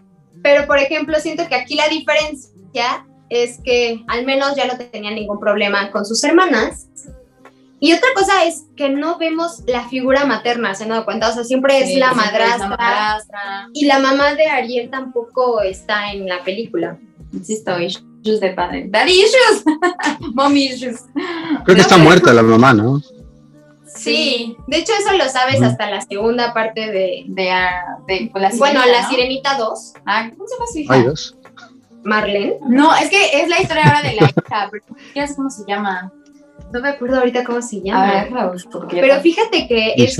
pero 0.41 0.65
por 0.65 0.79
ejemplo, 0.79 1.19
siento 1.19 1.47
que 1.47 1.53
aquí 1.53 1.75
la 1.75 1.87
diferencia 1.87 3.05
es 3.29 3.59
que 3.63 4.03
al 4.07 4.25
menos 4.25 4.55
ya 4.55 4.65
no 4.65 4.75
tenía 4.75 5.11
ningún 5.11 5.39
problema 5.39 5.91
con 5.91 6.03
sus 6.03 6.23
hermanas. 6.23 6.87
Y 7.81 7.93
otra 7.93 8.09
cosa 8.13 8.43
es 8.45 8.65
que 8.75 8.89
no 8.89 9.17
vemos 9.17 9.63
la 9.67 9.87
figura 9.87 10.25
materna, 10.25 10.75
¿se 10.75 10.83
han 10.83 10.89
dado 10.89 11.05
cuenta? 11.05 11.29
O 11.29 11.33
sea, 11.33 11.43
siempre 11.43 11.79
es 11.79 11.87
Sí, 11.89 11.95
la 11.95 12.13
siempre 12.13 12.27
es 12.27 12.33
madrastra. 12.33 12.67
la 12.69 12.75
madrastra. 12.77 13.69
Y 13.73 13.85
la 13.85 13.99
mamá 13.99 14.33
de 14.35 14.47
Ariel 14.47 14.89
tampoco 14.89 15.61
está 15.61 16.11
en 16.11 16.27
la 16.27 16.43
película. 16.43 16.97
Insisto, 17.31 17.79
issues 17.79 18.39
de 18.41 18.51
padre. 18.51 18.87
Daddy 18.89 19.11
issues. 19.11 19.63
Mommy 20.33 20.65
issues. 20.65 21.05
Creo 21.63 21.75
que 21.75 21.81
está 21.81 21.97
muerta 21.97 22.33
la 22.33 22.41
mamá, 22.43 22.73
¿no? 22.73 23.01
Sí. 23.95 24.55
De 24.67 24.77
hecho, 24.77 24.93
eso 24.99 25.15
lo 25.17 25.27
sabes 25.29 25.61
hasta 25.61 25.89
la 25.89 26.01
segunda 26.01 26.53
parte 26.53 26.91
de... 26.91 27.23
De, 27.27 27.51
ah, 27.51 27.97
de 28.07 28.29
pues, 28.31 28.41
la 28.41 28.49
bueno, 28.57 28.85
la 28.85 29.01
¿no? 29.03 29.09
Sirenita 29.09 29.57
2, 29.57 29.93
Ah, 30.05 30.29
¿cómo 30.35 30.47
se 30.47 30.55
llama 30.55 30.65
su 30.71 30.79
hija? 30.79 30.93
Hay 30.93 31.03
dos. 31.03 31.35
Marlene. 32.03 32.57
No, 32.67 32.95
es 32.95 33.09
que 33.09 33.41
es 33.41 33.49
la 33.49 33.61
historia 33.61 33.83
ahora 33.85 34.01
de 34.01 34.15
la 34.15 34.23
hija, 34.23 34.69
pero 34.71 34.83
¿qué 35.13 35.21
es 35.23 35.35
cómo 35.35 35.49
se 35.49 35.63
llama? 35.67 36.11
No 36.71 36.81
me 36.81 36.89
acuerdo 36.89 37.17
ahorita 37.19 37.43
cómo 37.43 37.61
se 37.61 37.77
A 37.77 37.81
llama. 37.83 38.13
ver, 38.13 38.29
porque 38.71 38.95
ya 38.97 39.01
Pero 39.01 39.21
fíjate 39.21 39.67
que 39.67 39.93
¿Y 39.97 40.03
es- 40.03 40.19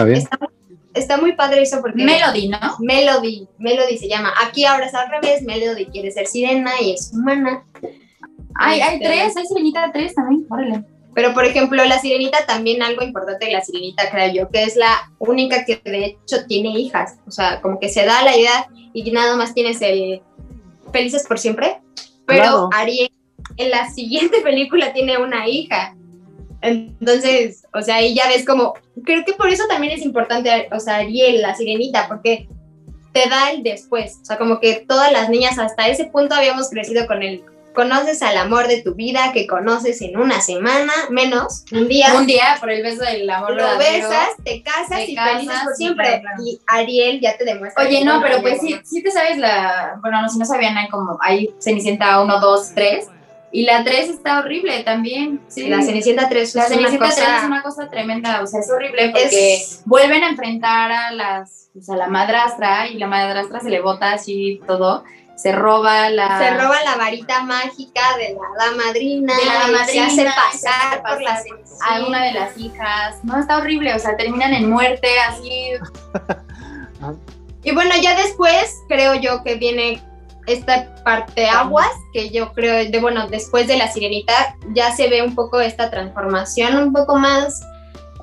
está 0.93 1.17
muy 1.17 1.33
padre 1.33 1.61
eso 1.61 1.79
porque... 1.81 2.03
Melody, 2.03 2.49
¿no? 2.49 2.57
Melody, 2.79 3.47
Melody 3.59 3.97
se 3.97 4.07
llama. 4.09 4.33
Aquí 4.43 4.65
ahora 4.65 4.87
es 4.87 4.93
al 4.93 5.09
revés, 5.09 5.43
Melody 5.43 5.85
quiere 5.85 6.11
ser 6.11 6.25
sirena 6.27 6.71
y 6.81 6.93
es 6.93 7.11
humana. 7.13 7.63
Hay, 8.55 8.81
hay 8.81 8.95
Este, 8.95 9.05
tres, 9.05 9.37
hay 9.37 9.45
sirenita 9.45 9.91
tres 9.93 10.15
también, 10.15 10.45
órale. 10.49 10.83
Pero 11.15 11.33
por 11.33 11.45
ejemplo, 11.45 11.83
la 11.85 11.99
sirenita 11.99 12.45
también 12.45 12.81
algo 12.81 13.03
importante 13.03 13.45
de 13.45 13.51
la 13.53 13.61
sirenita, 13.61 14.09
creo 14.09 14.33
yo, 14.33 14.49
que 14.49 14.63
es 14.63 14.75
la 14.75 15.11
única 15.19 15.65
que 15.65 15.81
de 15.83 16.05
hecho 16.05 16.45
tiene 16.47 16.69
hijas. 16.79 17.17
O 17.27 17.31
sea, 17.31 17.61
como 17.61 17.79
que 17.79 17.89
se 17.89 18.05
da 18.05 18.23
la 18.23 18.35
idea 18.37 18.67
y 18.93 19.09
nada 19.11 19.35
más 19.35 19.53
tienes 19.53 19.81
el 19.81 20.21
Felices 20.91 21.25
por 21.27 21.37
siempre. 21.39 21.79
Pero 22.25 22.41
Claro. 22.41 22.69
Ariel 22.73 23.11
en 23.57 23.69
la 23.69 23.89
siguiente 23.91 24.41
película 24.43 24.91
tiene 24.93 25.17
una 25.17 25.47
hija. 25.47 25.95
Entonces, 26.61 27.65
o 27.73 27.81
sea, 27.81 27.95
ahí 27.95 28.13
ya 28.13 28.27
ves 28.27 28.45
como, 28.45 28.73
creo 29.05 29.23
que 29.25 29.33
por 29.33 29.49
eso 29.49 29.63
también 29.67 29.93
es 29.93 30.03
importante, 30.03 30.67
o 30.71 30.79
sea, 30.79 30.97
Ariel, 30.97 31.41
la 31.41 31.55
sirenita, 31.55 32.07
porque 32.07 32.47
te 33.13 33.29
da 33.29 33.51
el 33.51 33.63
después. 33.63 34.17
O 34.21 34.25
sea, 34.25 34.37
como 34.37 34.59
que 34.59 34.85
todas 34.87 35.11
las 35.11 35.29
niñas 35.29 35.57
hasta 35.57 35.87
ese 35.87 36.05
punto 36.05 36.35
habíamos 36.35 36.69
crecido 36.69 37.07
con 37.07 37.23
el, 37.23 37.43
conoces 37.73 38.21
al 38.21 38.37
amor 38.37 38.67
de 38.67 38.81
tu 38.81 38.93
vida, 38.93 39.31
que 39.33 39.47
conoces 39.47 40.01
en 40.01 40.17
una 40.17 40.41
semana, 40.41 40.91
menos, 41.09 41.63
un 41.71 41.87
día. 41.87 42.13
Un 42.15 42.27
día 42.27 42.57
por 42.59 42.69
el 42.71 42.83
beso 42.83 43.03
del 43.03 43.29
amor 43.29 43.55
lo 43.55 43.77
besas, 43.77 44.29
te 44.43 44.61
casas 44.61 44.97
te 44.97 45.11
y 45.11 45.15
casas, 45.15 45.33
felices 45.33 45.59
por 45.63 45.75
siempre. 45.75 46.21
Y 46.45 46.59
Ariel 46.67 47.19
ya 47.21 47.37
te 47.37 47.45
demuestra. 47.45 47.83
Oye, 47.83 48.03
no, 48.03 48.21
pero 48.21 48.41
pues 48.41 48.59
sí, 48.61 48.79
sí 48.83 49.01
te 49.01 49.11
sabes 49.11 49.37
la. 49.37 49.97
Bueno, 50.01 50.21
no, 50.21 50.29
si 50.29 50.37
no 50.37 50.45
sabían, 50.45 50.77
hay 50.77 50.89
como. 50.89 51.17
Hay 51.21 51.53
Cenicienta 51.59 52.21
1, 52.21 52.39
2, 52.39 52.71
3. 52.75 53.07
Y 53.51 53.63
la 53.63 53.83
3 53.83 54.09
está 54.09 54.39
horrible 54.39 54.83
también. 54.83 55.41
Sí. 55.47 55.67
La 55.67 55.81
Cenicienta 55.81 56.29
3 56.29 56.53
La 56.55 56.63
es 56.63 56.67
una 56.69 56.77
Cenicienta 56.77 57.05
cosa- 57.07 57.25
3 57.25 57.37
es 57.39 57.43
una 57.45 57.61
cosa 57.63 57.89
tremenda. 57.89 58.41
O 58.43 58.47
sea, 58.47 58.59
es 58.59 58.69
horrible 58.69 59.09
porque 59.09 59.55
Es- 59.55 59.81
vuelven 59.85 60.23
a 60.23 60.29
enfrentar 60.29 60.91
a 60.91 61.11
las. 61.11 61.69
pues, 61.73 61.89
a 61.89 61.95
la 61.95 62.07
madrastra 62.07 62.87
y 62.87 62.97
la 62.97 63.07
madrastra 63.07 63.59
se 63.59 63.69
le 63.69 63.81
bota 63.81 64.11
así 64.13 64.61
todo. 64.67 65.03
Se 65.35 65.51
roba 65.53 66.09
la. 66.09 66.37
Se 66.37 66.57
roba 66.57 66.75
la 66.83 66.95
varita 66.97 67.41
mágica 67.43 68.01
de 68.17 68.33
la 68.35 68.65
hada 68.65 68.75
madrina, 68.75 69.33
De 69.37 69.45
la 69.45 69.67
madrina, 69.79 69.87
se 69.87 69.99
hace 70.01 70.15
se 70.15 70.25
pasar 70.25 70.73
hace 70.93 70.97
por 71.01 71.21
la 71.21 71.35
pasar 71.35 71.57
a 72.01 72.05
una 72.05 72.23
de 72.25 72.33
las 72.33 72.57
hijas. 72.57 73.15
No, 73.23 73.39
está 73.39 73.57
horrible. 73.57 73.93
O 73.95 73.99
sea, 73.99 74.17
terminan 74.17 74.53
en 74.53 74.69
muerte, 74.69 75.07
así. 75.27 75.71
Y 77.63 77.73
bueno, 77.73 77.91
ya 78.01 78.15
después 78.15 78.73
creo 78.87 79.15
yo 79.15 79.43
que 79.43 79.55
viene 79.55 80.01
esta 80.51 80.95
parte 81.03 81.47
aguas, 81.47 81.89
que 82.13 82.29
yo 82.29 82.51
creo, 82.53 82.89
de 82.89 82.99
bueno, 82.99 83.27
después 83.27 83.67
de 83.67 83.77
la 83.77 83.91
sirenita 83.91 84.55
ya 84.73 84.91
se 84.95 85.09
ve 85.09 85.21
un 85.21 85.35
poco 85.35 85.59
esta 85.59 85.89
transformación, 85.89 86.77
un 86.77 86.93
poco 86.93 87.17
más 87.17 87.61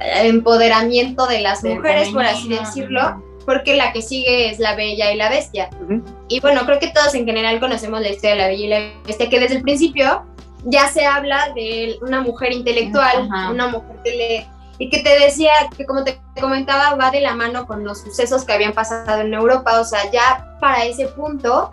eh, 0.00 0.28
empoderamiento 0.28 1.26
de 1.26 1.40
las 1.40 1.62
mujeres, 1.64 2.10
por 2.10 2.24
así 2.24 2.48
decirlo, 2.48 3.22
porque 3.44 3.76
la 3.76 3.92
que 3.92 4.02
sigue 4.02 4.50
es 4.50 4.58
la 4.58 4.74
bella 4.74 5.12
y 5.12 5.16
la 5.16 5.28
bestia. 5.28 5.70
Ujú. 5.82 6.02
Y 6.28 6.40
bueno, 6.40 6.66
creo 6.66 6.78
que 6.78 6.88
todos 6.88 7.14
en 7.14 7.24
general 7.24 7.60
conocemos 7.60 8.00
la 8.00 8.10
historia 8.10 8.30
de 8.30 8.36
la 8.36 8.48
bella 8.48 8.64
y 8.64 8.68
la 8.68 8.80
bestia, 9.06 9.28
que 9.28 9.40
desde 9.40 9.56
el 9.56 9.62
principio 9.62 10.24
ya 10.64 10.88
se 10.88 11.06
habla 11.06 11.52
de 11.54 11.96
una 12.02 12.20
mujer 12.20 12.52
intelectual, 12.52 13.28
Ajá. 13.30 13.50
una 13.50 13.68
mujer 13.68 13.96
que 14.04 14.10
lee, 14.10 14.46
y 14.78 14.90
que 14.90 14.98
te 14.98 15.18
decía, 15.18 15.52
que 15.76 15.86
como 15.86 16.04
te 16.04 16.20
comentaba, 16.40 16.94
va 16.96 17.10
de 17.10 17.20
la 17.20 17.34
mano 17.34 17.66
con 17.66 17.84
los 17.84 18.02
sucesos 18.02 18.44
que 18.44 18.52
habían 18.52 18.72
pasado 18.72 19.22
en 19.22 19.32
Europa, 19.32 19.80
o 19.80 19.84
sea, 19.84 20.10
ya 20.10 20.56
para 20.60 20.84
ese 20.84 21.06
punto, 21.08 21.70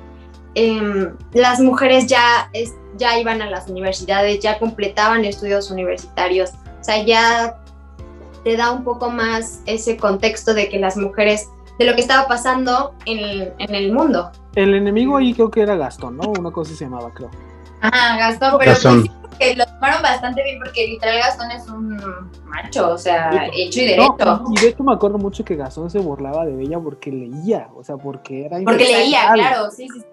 em, 0.55 1.15
las 1.33 1.59
mujeres 1.59 2.07
ya, 2.07 2.49
es- 2.53 2.73
ya 2.97 3.17
iban 3.19 3.41
a 3.41 3.49
las 3.49 3.67
universidades, 3.69 4.39
ya 4.39 4.59
completaban 4.59 5.25
estudios 5.25 5.71
universitarios, 5.71 6.51
o 6.79 6.83
sea, 6.83 7.03
ya 7.03 7.59
te 8.43 8.55
da 8.57 8.71
un 8.71 8.83
poco 8.83 9.09
más 9.09 9.61
ese 9.65 9.97
contexto 9.97 10.53
de 10.53 10.69
que 10.69 10.77
las 10.79 10.97
mujeres, 10.97 11.49
de 11.79 11.85
lo 11.85 11.95
que 11.95 12.01
estaba 12.01 12.27
pasando 12.27 12.93
en, 13.05 13.53
en 13.57 13.73
el 13.75 13.91
mundo. 13.93 14.31
El 14.55 14.75
enemigo 14.75 15.17
ahí 15.17 15.33
creo 15.33 15.49
que 15.49 15.61
era 15.61 15.75
Gastón, 15.75 16.17
¿no? 16.17 16.29
Una 16.37 16.51
cosa 16.51 16.75
se 16.75 16.83
llamaba, 16.85 17.11
creo. 17.13 17.31
Ajá, 17.81 18.17
Gastón, 18.17 18.55
pero 18.59 18.71
Gastón. 18.73 19.01
pues, 19.07 19.11
sí, 19.31 19.37
que 19.39 19.55
los 19.55 19.65
tomaron 19.65 20.01
bastante 20.03 20.43
bien 20.43 20.59
porque 20.63 20.85
literal 20.87 21.17
Gastón 21.19 21.51
es 21.51 21.67
un 21.67 21.97
macho, 22.45 22.91
o 22.93 22.97
sea, 22.97 23.47
hecho 23.53 23.79
y 23.81 23.95
No, 23.95 24.15
derecho. 24.15 24.43
y 24.55 24.59
de 24.61 24.67
hecho 24.69 24.83
me 24.83 24.93
acuerdo 24.93 25.17
mucho 25.17 25.43
que 25.43 25.55
Gastón 25.55 25.89
se 25.89 25.99
burlaba 25.99 26.45
de 26.45 26.55
Bella 26.55 26.79
porque 26.79 27.11
leía, 27.11 27.69
o 27.75 27.83
sea, 27.83 27.97
porque 27.97 28.45
era 28.45 28.59
Porque 28.63 28.85
leía, 28.85 29.31
claro, 29.33 29.71
sí, 29.71 29.87
sí. 29.91 30.03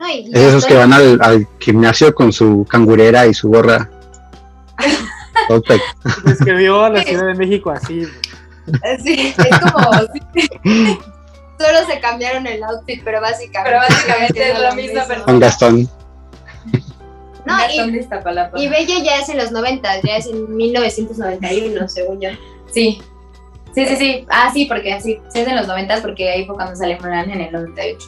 No, 0.00 0.08
y- 0.08 0.30
Es 0.32 0.40
esos 0.40 0.66
que 0.66 0.74
van 0.74 0.92
al, 0.92 1.18
al 1.22 1.46
gimnasio 1.60 2.14
con 2.14 2.32
su 2.32 2.66
cangurera 2.68 3.26
y 3.26 3.34
su 3.34 3.48
gorra. 3.48 3.90
Todo 5.48 5.62
pe- 5.62 5.80
Escribió 6.26 6.84
a 6.84 6.90
la 6.90 7.02
Ciudad 7.02 7.26
de 7.26 7.34
México 7.34 7.70
así. 7.70 8.04
Sí, 9.02 9.34
es 9.36 9.58
como, 9.60 9.90
sí, 10.32 10.48
Solo 11.58 11.86
se 11.86 12.00
cambiaron 12.00 12.46
el 12.46 12.62
outfit, 12.64 13.02
pero 13.04 13.20
básicamente. 13.20 13.62
pero 13.64 13.78
básicamente 13.78 14.50
es 14.52 14.58
lo 14.60 14.74
mismo, 14.74 15.00
pero 15.06 15.24
Con 15.24 15.38
Gastón. 15.38 15.88
No, 17.46 17.58
Gastón 17.58 17.94
y, 18.56 18.64
y 18.64 18.68
Bella 18.68 19.02
ya 19.04 19.18
es 19.20 19.28
en 19.28 19.36
los 19.36 19.52
90, 19.52 20.00
ya 20.02 20.16
es 20.16 20.26
en 20.26 20.56
1991, 20.56 21.88
según 21.88 22.20
yo. 22.20 22.30
Sí. 22.72 23.00
Sí, 23.74 23.86
sí, 23.86 23.96
sí. 23.96 24.26
Ah, 24.30 24.50
sí, 24.52 24.64
porque 24.66 24.98
sí, 25.00 25.20
sí 25.28 25.40
es 25.40 25.46
de 25.46 25.54
los 25.54 25.66
90 25.66 26.00
porque 26.00 26.30
ahí 26.30 26.46
fue 26.46 26.54
cuando 26.54 26.74
salió 26.76 26.96
Mulan 27.00 27.30
en 27.30 27.40
el 27.42 27.52
98. 27.52 28.06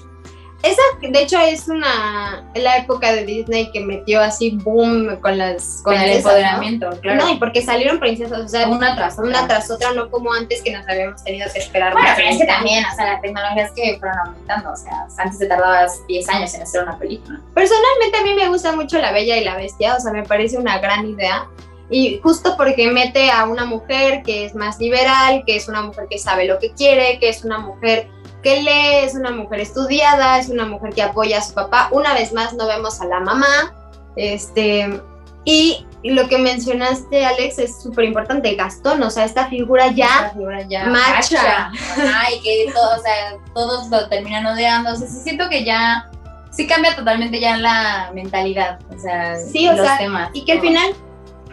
Esa, 0.62 0.82
de 1.00 1.22
hecho, 1.22 1.38
es 1.38 1.68
una 1.68 2.44
la 2.54 2.78
época 2.78 3.12
de 3.12 3.24
Disney 3.24 3.70
que 3.72 3.80
metió 3.80 4.20
así 4.20 4.50
boom 4.50 5.16
con 5.20 5.38
las 5.38 5.80
Con 5.84 5.94
el 5.94 6.00
princesas, 6.00 6.24
¿no? 6.24 6.30
empoderamiento, 6.30 6.90
claro. 7.02 7.24
No, 7.24 7.32
y 7.32 7.36
porque 7.36 7.62
salieron 7.62 8.00
princesas, 8.00 8.38
o 8.38 8.48
sea, 8.48 8.66
una 8.68 8.96
tras 8.96 9.18
otra. 9.18 9.28
una 9.28 9.46
tras 9.46 9.70
otra, 9.70 9.92
no 9.92 10.10
como 10.10 10.32
antes 10.32 10.62
que 10.62 10.72
nos 10.72 10.88
habíamos 10.88 11.22
tenido 11.22 11.46
que 11.52 11.58
esperar. 11.58 11.92
Bueno, 11.92 12.08
pero 12.16 12.28
es 12.28 12.38
que 12.38 12.46
también, 12.46 12.84
o 12.84 12.96
sea, 12.96 13.14
la 13.14 13.20
tecnología 13.20 13.64
es 13.64 13.72
que 13.72 13.98
fueron 13.98 14.18
aumentando. 14.18 14.72
O 14.72 14.76
sea, 14.76 15.06
antes 15.18 15.38
te 15.38 15.46
tardabas 15.46 16.04
10 16.08 16.28
años 16.30 16.54
en 16.54 16.62
hacer 16.62 16.82
una 16.82 16.98
película. 16.98 17.40
Personalmente 17.54 18.18
a 18.18 18.22
mí 18.22 18.34
me 18.34 18.48
gusta 18.48 18.72
mucho 18.72 18.98
La 18.98 19.12
Bella 19.12 19.36
y 19.36 19.44
la 19.44 19.56
Bestia, 19.56 19.96
o 19.96 20.00
sea, 20.00 20.12
me 20.12 20.24
parece 20.24 20.58
una 20.58 20.78
gran 20.78 21.06
idea. 21.06 21.46
Y 21.88 22.18
justo 22.20 22.56
porque 22.56 22.90
mete 22.90 23.30
a 23.30 23.44
una 23.44 23.64
mujer 23.64 24.22
que 24.24 24.44
es 24.44 24.54
más 24.56 24.80
liberal, 24.80 25.44
que 25.46 25.54
es 25.56 25.68
una 25.68 25.82
mujer 25.82 26.06
que 26.10 26.18
sabe 26.18 26.44
lo 26.46 26.58
que 26.58 26.72
quiere, 26.72 27.20
que 27.20 27.28
es 27.28 27.44
una 27.44 27.58
mujer 27.58 28.08
que 28.46 28.62
lee, 28.62 29.04
es 29.04 29.14
una 29.16 29.32
mujer 29.32 29.58
estudiada, 29.58 30.38
es 30.38 30.48
una 30.50 30.66
mujer 30.66 30.94
que 30.94 31.02
apoya 31.02 31.38
a 31.38 31.42
su 31.42 31.52
papá. 31.52 31.88
Una 31.90 32.14
vez 32.14 32.32
más 32.32 32.52
no 32.54 32.68
vemos 32.68 33.00
a 33.00 33.06
la 33.06 33.18
mamá. 33.18 33.74
Este, 34.14 35.00
y 35.44 35.84
lo 36.04 36.28
que 36.28 36.38
mencionaste, 36.38 37.26
Alex, 37.26 37.58
es 37.58 37.82
súper 37.82 38.04
importante. 38.04 38.54
Gastón, 38.54 39.02
o 39.02 39.10
sea, 39.10 39.24
esta 39.24 39.48
figura 39.48 39.88
ya 39.88 40.06
Esta 40.06 40.30
figura 40.30 40.62
ya 40.62 40.86
macha. 40.86 41.66
Ajá, 41.72 42.30
y 42.32 42.40
que 42.40 42.72
todo, 42.72 42.96
o 42.96 43.02
sea, 43.02 43.36
todos 43.52 43.88
lo 43.88 44.08
terminan 44.08 44.46
odiando. 44.46 44.92
O 44.92 44.96
sea, 44.96 45.08
sí 45.08 45.18
siento 45.24 45.48
que 45.48 45.64
ya 45.64 46.08
sí 46.52 46.68
cambia 46.68 46.94
totalmente 46.94 47.40
ya 47.40 47.56
la 47.56 48.12
mentalidad. 48.14 48.78
O 48.94 48.98
sea, 48.98 49.34
Sí, 49.38 49.68
o 49.68 49.72
los 49.72 49.84
sea, 49.84 49.98
temas. 49.98 50.30
Y 50.34 50.44
que 50.44 50.52
al 50.52 50.60
final 50.60 50.94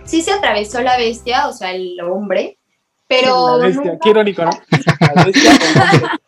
sí 0.03 0.21
se 0.21 0.31
atravesó 0.31 0.79
la 0.81 0.95
bestia, 0.97 1.47
o 1.47 1.53
sea, 1.53 1.71
el 1.71 1.99
hombre, 2.01 2.59
pero 3.07 3.57
la 3.57 3.65
bestia, 3.65 3.83
nunca- 3.83 3.99
qué 4.03 4.09
irónico, 4.11 4.45
¿no? 4.45 4.51
La 5.15 5.23
bestia. 5.23 6.19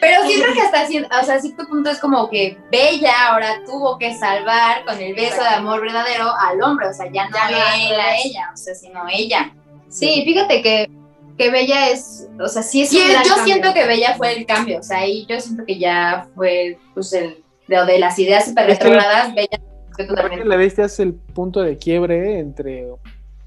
Pero 0.00 0.26
siento 0.26 0.52
que 0.52 0.60
hasta 0.60 0.86
cierto, 0.86 1.08
o 1.20 1.24
sea, 1.24 1.40
cierto 1.40 1.66
punto 1.66 1.90
es 1.90 1.98
como 1.98 2.28
que 2.28 2.58
Bella 2.70 3.28
ahora 3.30 3.62
tuvo 3.64 3.96
que 3.98 4.14
salvar 4.14 4.84
con 4.84 5.00
el 5.00 5.14
beso 5.14 5.40
de 5.42 5.48
amor 5.48 5.80
verdadero 5.80 6.30
al 6.40 6.60
hombre, 6.62 6.88
o 6.88 6.92
sea, 6.92 7.10
ya 7.10 7.28
no 7.28 7.36
Ya 7.36 7.74
él 7.76 8.00
a 8.00 8.16
ella, 8.16 8.50
o 8.52 8.56
sea, 8.56 8.74
sino 8.74 9.04
ella. 9.10 9.54
Sí, 9.88 10.22
fíjate 10.24 10.60
que, 10.62 10.90
que 11.38 11.50
Bella 11.50 11.88
es, 11.90 12.28
o 12.38 12.48
sea, 12.48 12.62
sí 12.62 12.82
es 12.82 12.90
Sí, 12.90 13.00
un 13.00 13.08
gran 13.08 13.24
yo 13.24 13.34
cambio. 13.36 13.44
siento 13.54 13.74
que 13.74 13.86
Bella 13.86 14.14
fue 14.16 14.36
el 14.36 14.46
cambio, 14.46 14.80
o 14.80 14.82
sea, 14.82 14.98
ahí 14.98 15.24
yo 15.28 15.40
siento 15.40 15.64
que 15.64 15.78
ya 15.78 16.28
fue, 16.34 16.78
pues, 16.92 17.12
el 17.12 17.42
de, 17.68 17.84
de 17.86 17.98
las 17.98 18.18
ideas 18.18 18.44
super 18.46 18.66
retrógradas, 18.66 19.34
Bella 19.34 19.60
fue 19.94 20.04
totalmente. 20.04 20.44
La 20.44 20.56
bestia 20.56 20.84
es 20.84 21.00
el 21.00 21.14
punto 21.14 21.62
de 21.62 21.78
quiebre 21.78 22.40
entre 22.40 22.88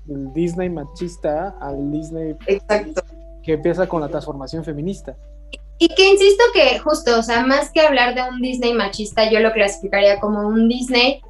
el 0.10 0.33
Disney 0.33 0.69
machista 0.69 1.55
al 1.62 1.91
Disney 1.91 2.36
Exacto. 2.47 3.03
Que 3.47 3.53
empieza 3.53 3.88
con 3.88 4.01
la 4.01 4.10
transformación 4.10 4.65
feminista. 4.65 5.15
Y 5.79 5.88
que 5.88 6.10
insisto 6.10 6.43
que 6.53 6.79
justo, 6.79 7.17
o 7.17 7.23
sea, 7.23 7.45
más 7.45 7.71
que 7.71 7.79
hablar 7.79 8.13
de 8.13 8.23
un 8.23 8.41
Disney 8.41 8.73
machista, 8.73 9.31
yo 9.31 9.39
lo 9.39 9.53
clasificaría 9.53 10.19
como 10.19 10.45
un 10.45 10.67
Disney 10.67 11.21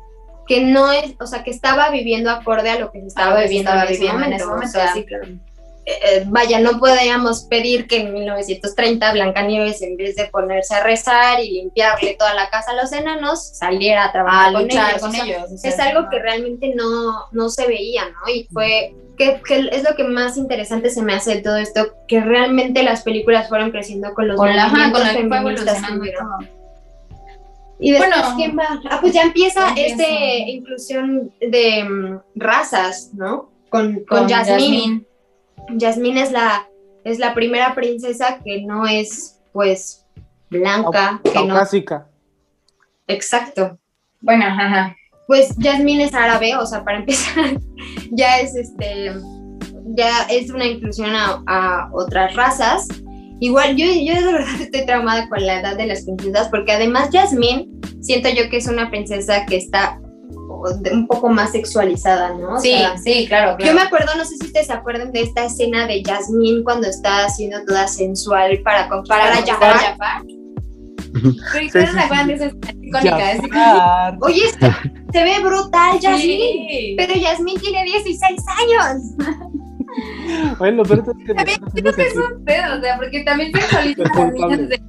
que 0.48 0.62
no 0.62 0.92
es, 0.92 1.14
o 1.20 1.28
sea, 1.28 1.44
que 1.44 1.52
estaba 1.52 1.92
viviendo 1.92 2.32
acorde 2.32 2.72
a 2.72 2.80
lo 2.80 2.92
que 2.92 3.02
se 3.02 3.08
estaba, 3.08 3.44
Estaba 3.44 3.44
viviendo, 3.44 3.70
estaba 3.70 4.26
en, 4.26 4.34
ese 4.34 4.46
momento, 4.48 4.66
o 4.66 4.72
sea, 4.72 4.94
sí, 4.94 5.06
claro. 5.06 5.26
eh, 5.28 5.38
eh, 5.86 6.24
vaya, 6.26 6.60
no 6.60 6.80
podíamos 6.80 7.44
pedir 7.44 7.86
que 7.86 7.98
en 7.98 8.12
1930 8.12 9.12
Blancanieves, 9.12 9.80
en 9.84 9.96
vez 9.96 10.16
de 10.16 10.26
ponerse 10.26 10.74
a 10.74 10.84
rezar 10.84 11.40
y 11.40 11.52
limpiarle 11.52 12.16
toda 12.18 12.34
la 12.34 12.50
casa 12.50 12.72
a 12.72 12.82
los 12.82 12.92
enanos, 12.94 13.46
saliera 13.46 14.06
a 14.06 14.12
trabajar 14.12 14.50
A 14.50 14.54
con 14.54 14.64
luchar 14.64 14.90
ellos. 14.90 15.02
con 15.02 15.12
o 15.12 15.14
sea, 15.14 15.24
ellos. 15.24 15.52
o 15.52 15.58
sea, 15.58 15.70
es 15.70 15.80
algo 15.80 16.10
que 16.10 16.18
realmente 16.18 16.74
no, 16.74 17.28
no 17.32 17.50
se 17.50 17.68
veía, 17.68 18.06
¿no? 18.10 18.34
Y 18.34 18.48
fue, 18.52 18.96
que, 19.18 19.42
que 19.46 19.70
es 19.72 19.84
lo 19.84 19.96
que 19.96 20.04
más 20.04 20.38
interesante 20.38 20.90
se 20.90 21.02
me 21.02 21.14
hace 21.14 21.36
de 21.36 21.42
todo 21.42 21.58
esto, 21.58 21.88
que 22.08 22.22
realmente 22.22 22.84
las 22.84 23.04
películas 23.04 23.50
fueron 23.50 23.72
creciendo 23.72 24.14
con 24.14 24.28
los 24.28 24.38
con 24.38 24.56
la, 24.56 24.66
ajá, 24.66 24.92
con 24.92 25.02
feministas 25.02 25.82
y 27.80 27.92
después, 27.92 28.10
Bueno, 28.10 28.36
¿quién 28.36 28.58
va? 28.58 28.82
Ah, 28.90 28.98
pues 29.02 29.14
ya 29.14 29.22
empieza, 29.22 29.74
este 29.76 30.50
inclusión 30.50 31.32
de 31.40 31.84
mm, 31.84 32.20
razas, 32.36 33.12
¿no? 33.14 33.52
Con, 33.70 34.04
con, 34.06 34.20
Con 34.20 34.30
Jasmine. 34.30 35.06
Jasmine. 35.68 35.80
Jasmine 35.80 36.22
es 36.22 36.32
la, 36.32 36.68
es 37.04 37.20
la 37.20 37.34
primera 37.34 37.76
princesa 37.76 38.40
que 38.44 38.64
no 38.64 38.88
es, 38.88 39.40
pues, 39.52 40.06
blanca, 40.50 41.22
que 41.24 41.44
no... 41.44 41.56
Exacto. 43.08 43.78
Bueno, 44.22 44.46
ajá. 44.46 44.96
Pues 45.28 45.54
Jasmine 45.62 46.06
es 46.06 46.14
árabe, 46.14 46.56
o 46.56 46.66
sea, 46.66 46.84
para 46.84 47.00
empezar, 47.00 47.60
ya 48.12 48.40
es 48.40 48.56
este, 48.56 49.12
ya 49.96 50.24
es 50.30 50.50
una 50.50 50.66
inclusión 50.66 51.12
a, 51.14 51.44
a 51.48 51.90
otras 51.94 52.36
razas. 52.36 52.88
Igual, 53.40 53.76
yo, 53.76 53.86
yo 53.86 54.14
de 54.26 54.34
verdad 54.34 54.56
estoy 54.62 54.86
traumada 54.86 55.28
con 55.30 55.46
la 55.46 55.60
edad 55.60 55.78
de 55.78 55.88
las 55.88 56.04
princesas, 56.06 56.48
porque 56.50 56.72
además 56.72 57.10
Jasmine, 57.12 57.68
siento 58.02 58.30
yo 58.30 58.50
que 58.50 58.58
es 58.58 58.68
una 58.68 58.90
princesa 58.90 59.46
que 59.46 59.58
está 59.58 60.00
un 60.92 61.06
poco 61.08 61.30
más 61.30 61.52
sexualizada, 61.52 62.34
¿no? 62.34 62.56
O 62.56 62.60
Sí, 62.60 62.72
sea, 62.72 62.98
sí, 62.98 63.26
claro, 63.28 63.56
claro. 63.58 63.72
Yo 63.72 63.76
me 63.76 63.82
acuerdo, 63.86 64.16
no 64.18 64.26
sé 64.26 64.38
si 64.38 64.48
ustedes 64.48 64.68
se 64.68 64.74
acuerdan 64.74 65.12
de 65.12 65.22
esta 65.22 65.46
escena 65.46 65.86
de 65.86 66.02
Jasmine 66.04 66.64
cuando 66.64 66.88
está 66.88 67.26
haciendo 67.26 67.64
toda 67.66 67.88
sensual 67.88 68.60
para 68.64 68.90
conquistar 68.90 69.20
para 69.20 69.34
a 69.34 69.46
Jafar. 69.46 69.76
a 69.76 69.80
Jafar. 69.80 70.24
Pero 71.14 71.32
Sí, 71.32 71.66
¿ustedes 71.68 71.90
sí, 71.90 71.96
se 71.96 72.00
acuerdan 72.00 72.28
de 72.28 72.34
esa 72.34 72.46
escena 72.46 72.77
icónica? 72.88 73.32
Es. 73.34 73.42
Oye, 74.22 74.42
se 75.14 75.24
ve 75.24 75.40
brutal 75.44 76.00
Jasmine. 76.02 76.68
Sí. 76.70 76.96
Pero 76.98 77.14
Yasmín 77.14 77.60
tiene 77.60 77.84
16 77.84 78.42
años. 78.60 79.02
Bueno, 80.60 80.84
pero 80.84 81.02
es 81.02 81.08
que 81.26 81.34
También 81.34 81.60
siento 81.74 81.94
que 81.94 82.02
es 82.04 82.16
un 82.16 82.46
pedo, 82.46 82.78
o 82.78 82.82
sea, 82.82 82.98
porque 82.98 83.24
también 83.24 83.52
sexualizan 83.52 84.08
a 84.12 84.20
las 84.20 84.34
niñas 84.34 84.70
de 84.70 84.82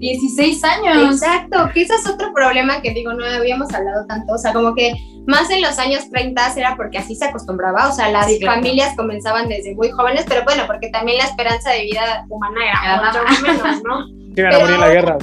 16 0.00 0.64
años. 0.64 1.14
Exacto, 1.14 1.70
que 1.72 1.82
ese 1.82 1.94
es 1.94 2.06
otro 2.08 2.32
problema 2.34 2.80
que 2.82 2.92
digo, 2.92 3.12
no 3.12 3.24
habíamos 3.24 3.72
hablado 3.72 4.06
tanto. 4.06 4.34
O 4.34 4.38
sea, 4.38 4.52
como 4.52 4.74
que 4.74 4.92
más 5.26 5.50
en 5.50 5.62
los 5.62 5.78
años 5.78 6.10
30 6.10 6.54
era 6.56 6.76
porque 6.76 6.98
así 6.98 7.14
se 7.14 7.26
acostumbraba. 7.26 7.88
O 7.88 7.92
sea, 7.92 8.10
las 8.10 8.26
Sí, 8.26 8.38
claro. 8.40 8.56
familias 8.56 8.96
comenzaban 8.96 9.48
desde 9.48 9.74
muy 9.74 9.90
jóvenes, 9.90 10.24
pero 10.28 10.42
bueno, 10.44 10.64
porque 10.66 10.88
también 10.90 11.18
la 11.18 11.24
esperanza 11.24 11.70
de 11.70 11.82
vida 11.82 12.24
humana 12.28 12.60
era 12.64 13.10
Era 13.10 13.22
mucho 13.22 13.42
menos, 13.42 13.82
¿no? 13.84 14.06
Llegan 14.34 14.54
a 14.54 14.58
morir 14.58 14.74
en 14.74 14.80
la 14.80 14.88
guerra. 14.88 15.18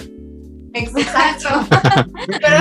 Exacto. 0.73 1.49
Pero 2.27 2.57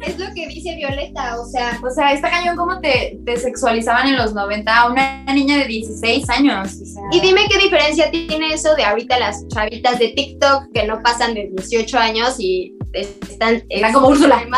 es 0.00 0.18
lo 0.18 0.26
que 0.34 0.46
dice 0.46 0.76
Violeta, 0.76 1.40
o 1.40 1.44
sea, 1.46 1.78
O 1.82 1.90
sea, 1.90 2.12
está 2.12 2.30
cañón 2.30 2.56
cómo 2.56 2.80
te, 2.80 3.18
te 3.24 3.36
sexualizaban 3.36 4.08
en 4.08 4.16
los 4.16 4.32
90 4.32 4.76
a 4.76 4.90
una 4.90 5.24
niña 5.24 5.58
de 5.58 5.66
16 5.66 6.28
años. 6.30 6.68
O 6.80 6.84
sea, 6.84 7.02
y 7.12 7.20
dime 7.20 7.42
qué 7.50 7.58
diferencia 7.58 8.10
tiene 8.10 8.52
eso 8.52 8.74
de 8.76 8.84
ahorita 8.84 9.18
las 9.18 9.46
chavitas 9.48 9.98
de 9.98 10.08
TikTok 10.08 10.72
que 10.72 10.86
no 10.86 11.02
pasan 11.02 11.34
de 11.34 11.50
18 11.56 11.98
años 11.98 12.36
y 12.38 12.74
están, 12.92 13.62
Están 13.68 13.92
como 13.92 14.08
Úrsula. 14.08 14.42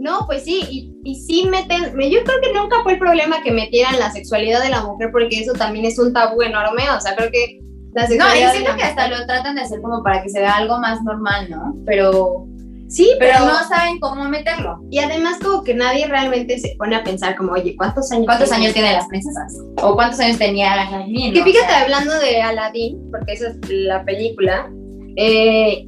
No, 0.00 0.20
pues 0.26 0.44
sí, 0.44 0.62
y, 0.70 0.94
y 1.04 1.14
sí 1.14 1.46
meten, 1.50 1.82
yo 1.84 2.24
creo 2.24 2.40
que 2.40 2.54
nunca 2.54 2.76
fue 2.82 2.94
el 2.94 2.98
problema 2.98 3.42
que 3.42 3.52
metieran 3.52 3.98
la 3.98 4.10
sexualidad 4.10 4.62
de 4.62 4.70
la 4.70 4.82
mujer, 4.82 5.10
porque 5.12 5.38
eso 5.38 5.52
también 5.52 5.84
es 5.84 5.98
un 5.98 6.14
tabú 6.14 6.40
enorme, 6.40 6.90
o 6.90 6.98
sea, 7.02 7.14
creo 7.16 7.30
que 7.30 7.60
No, 7.94 8.34
y 8.34 8.38
siento 8.52 8.76
que 8.76 8.82
hasta 8.82 9.08
lo 9.08 9.26
tratan 9.26 9.56
de 9.56 9.62
hacer 9.62 9.80
como 9.80 10.02
para 10.02 10.22
que 10.22 10.28
se 10.28 10.40
vea 10.40 10.56
algo 10.56 10.78
más 10.78 11.02
normal, 11.02 11.48
¿no? 11.50 11.74
Pero, 11.86 12.46
Sí, 12.88 13.08
pero 13.20 13.34
pero, 13.38 13.46
no 13.46 13.68
saben 13.68 14.00
cómo 14.00 14.28
meterlo. 14.28 14.80
y 14.90 14.98
además 14.98 15.38
como 15.40 15.62
que 15.62 15.74
nadie 15.74 16.08
realmente 16.08 16.58
se 16.58 16.74
pone 16.76 16.96
a 16.96 17.04
pensar 17.04 17.36
como, 17.36 17.52
oye, 17.52 17.76
¿cuántos 17.76 18.10
años 18.10 18.26
¿Cuántos 18.26 18.48
tiene? 18.48 18.64
años 18.64 18.74
tienen 18.74 18.92
las 18.94 19.06
princesas? 19.06 19.56
¿O 19.80 19.94
cuántos 19.94 20.18
años 20.18 20.38
tenía 20.38 20.70
Jasmine? 20.70 21.32
Que 21.32 21.44
fíjate, 21.44 21.66
O 21.66 21.68
sea, 21.68 21.82
hablando 21.82 22.18
de 22.18 22.42
Aladdin, 22.42 22.98
porque 23.12 23.34
esa 23.34 23.48
es 23.50 23.56
la 23.70 24.04
película, 24.04 24.68
eh, 25.16 25.86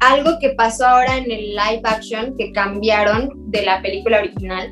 algo 0.00 0.38
que 0.40 0.50
pasó 0.50 0.86
ahora 0.86 1.16
en 1.18 1.30
el 1.30 1.50
live 1.56 1.82
action 1.84 2.34
que 2.38 2.52
cambiaron 2.52 3.30
de 3.50 3.62
la 3.62 3.82
película 3.82 4.18
original 4.18 4.70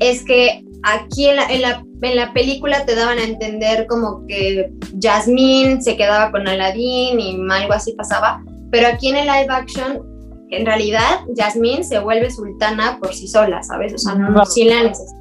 es 0.00 0.24
que 0.24 0.63
aquí 0.84 1.28
en 1.28 1.36
la, 1.36 1.46
en 1.46 1.62
la, 1.62 1.84
en 2.02 2.16
la 2.16 2.32
película 2.32 2.84
te 2.86 2.94
daban 2.94 3.18
a 3.18 3.24
entender 3.24 3.86
como 3.88 4.26
que 4.26 4.70
Jasmine 5.00 5.80
se 5.82 5.96
quedaba 5.96 6.30
con 6.30 6.46
Aladdin 6.46 7.18
y 7.18 7.36
algo 7.50 7.72
así 7.72 7.92
pasaba, 7.92 8.42
pero 8.70 8.88
aquí 8.88 9.08
en 9.08 9.16
el 9.16 9.26
live 9.26 9.48
action 9.50 10.02
en 10.50 10.66
realidad 10.66 11.20
Jasmine 11.36 11.82
se 11.84 11.98
vuelve 11.98 12.30
sultana 12.30 12.98
por 13.00 13.12
sí 13.14 13.26
sola, 13.26 13.62
¿sabes? 13.62 13.94
O 13.94 13.98
sea, 13.98 14.14
no, 14.14 14.28
Claro. 14.32 14.46
sin 14.46 14.68
la 14.68 14.82
necesidad 14.84 15.20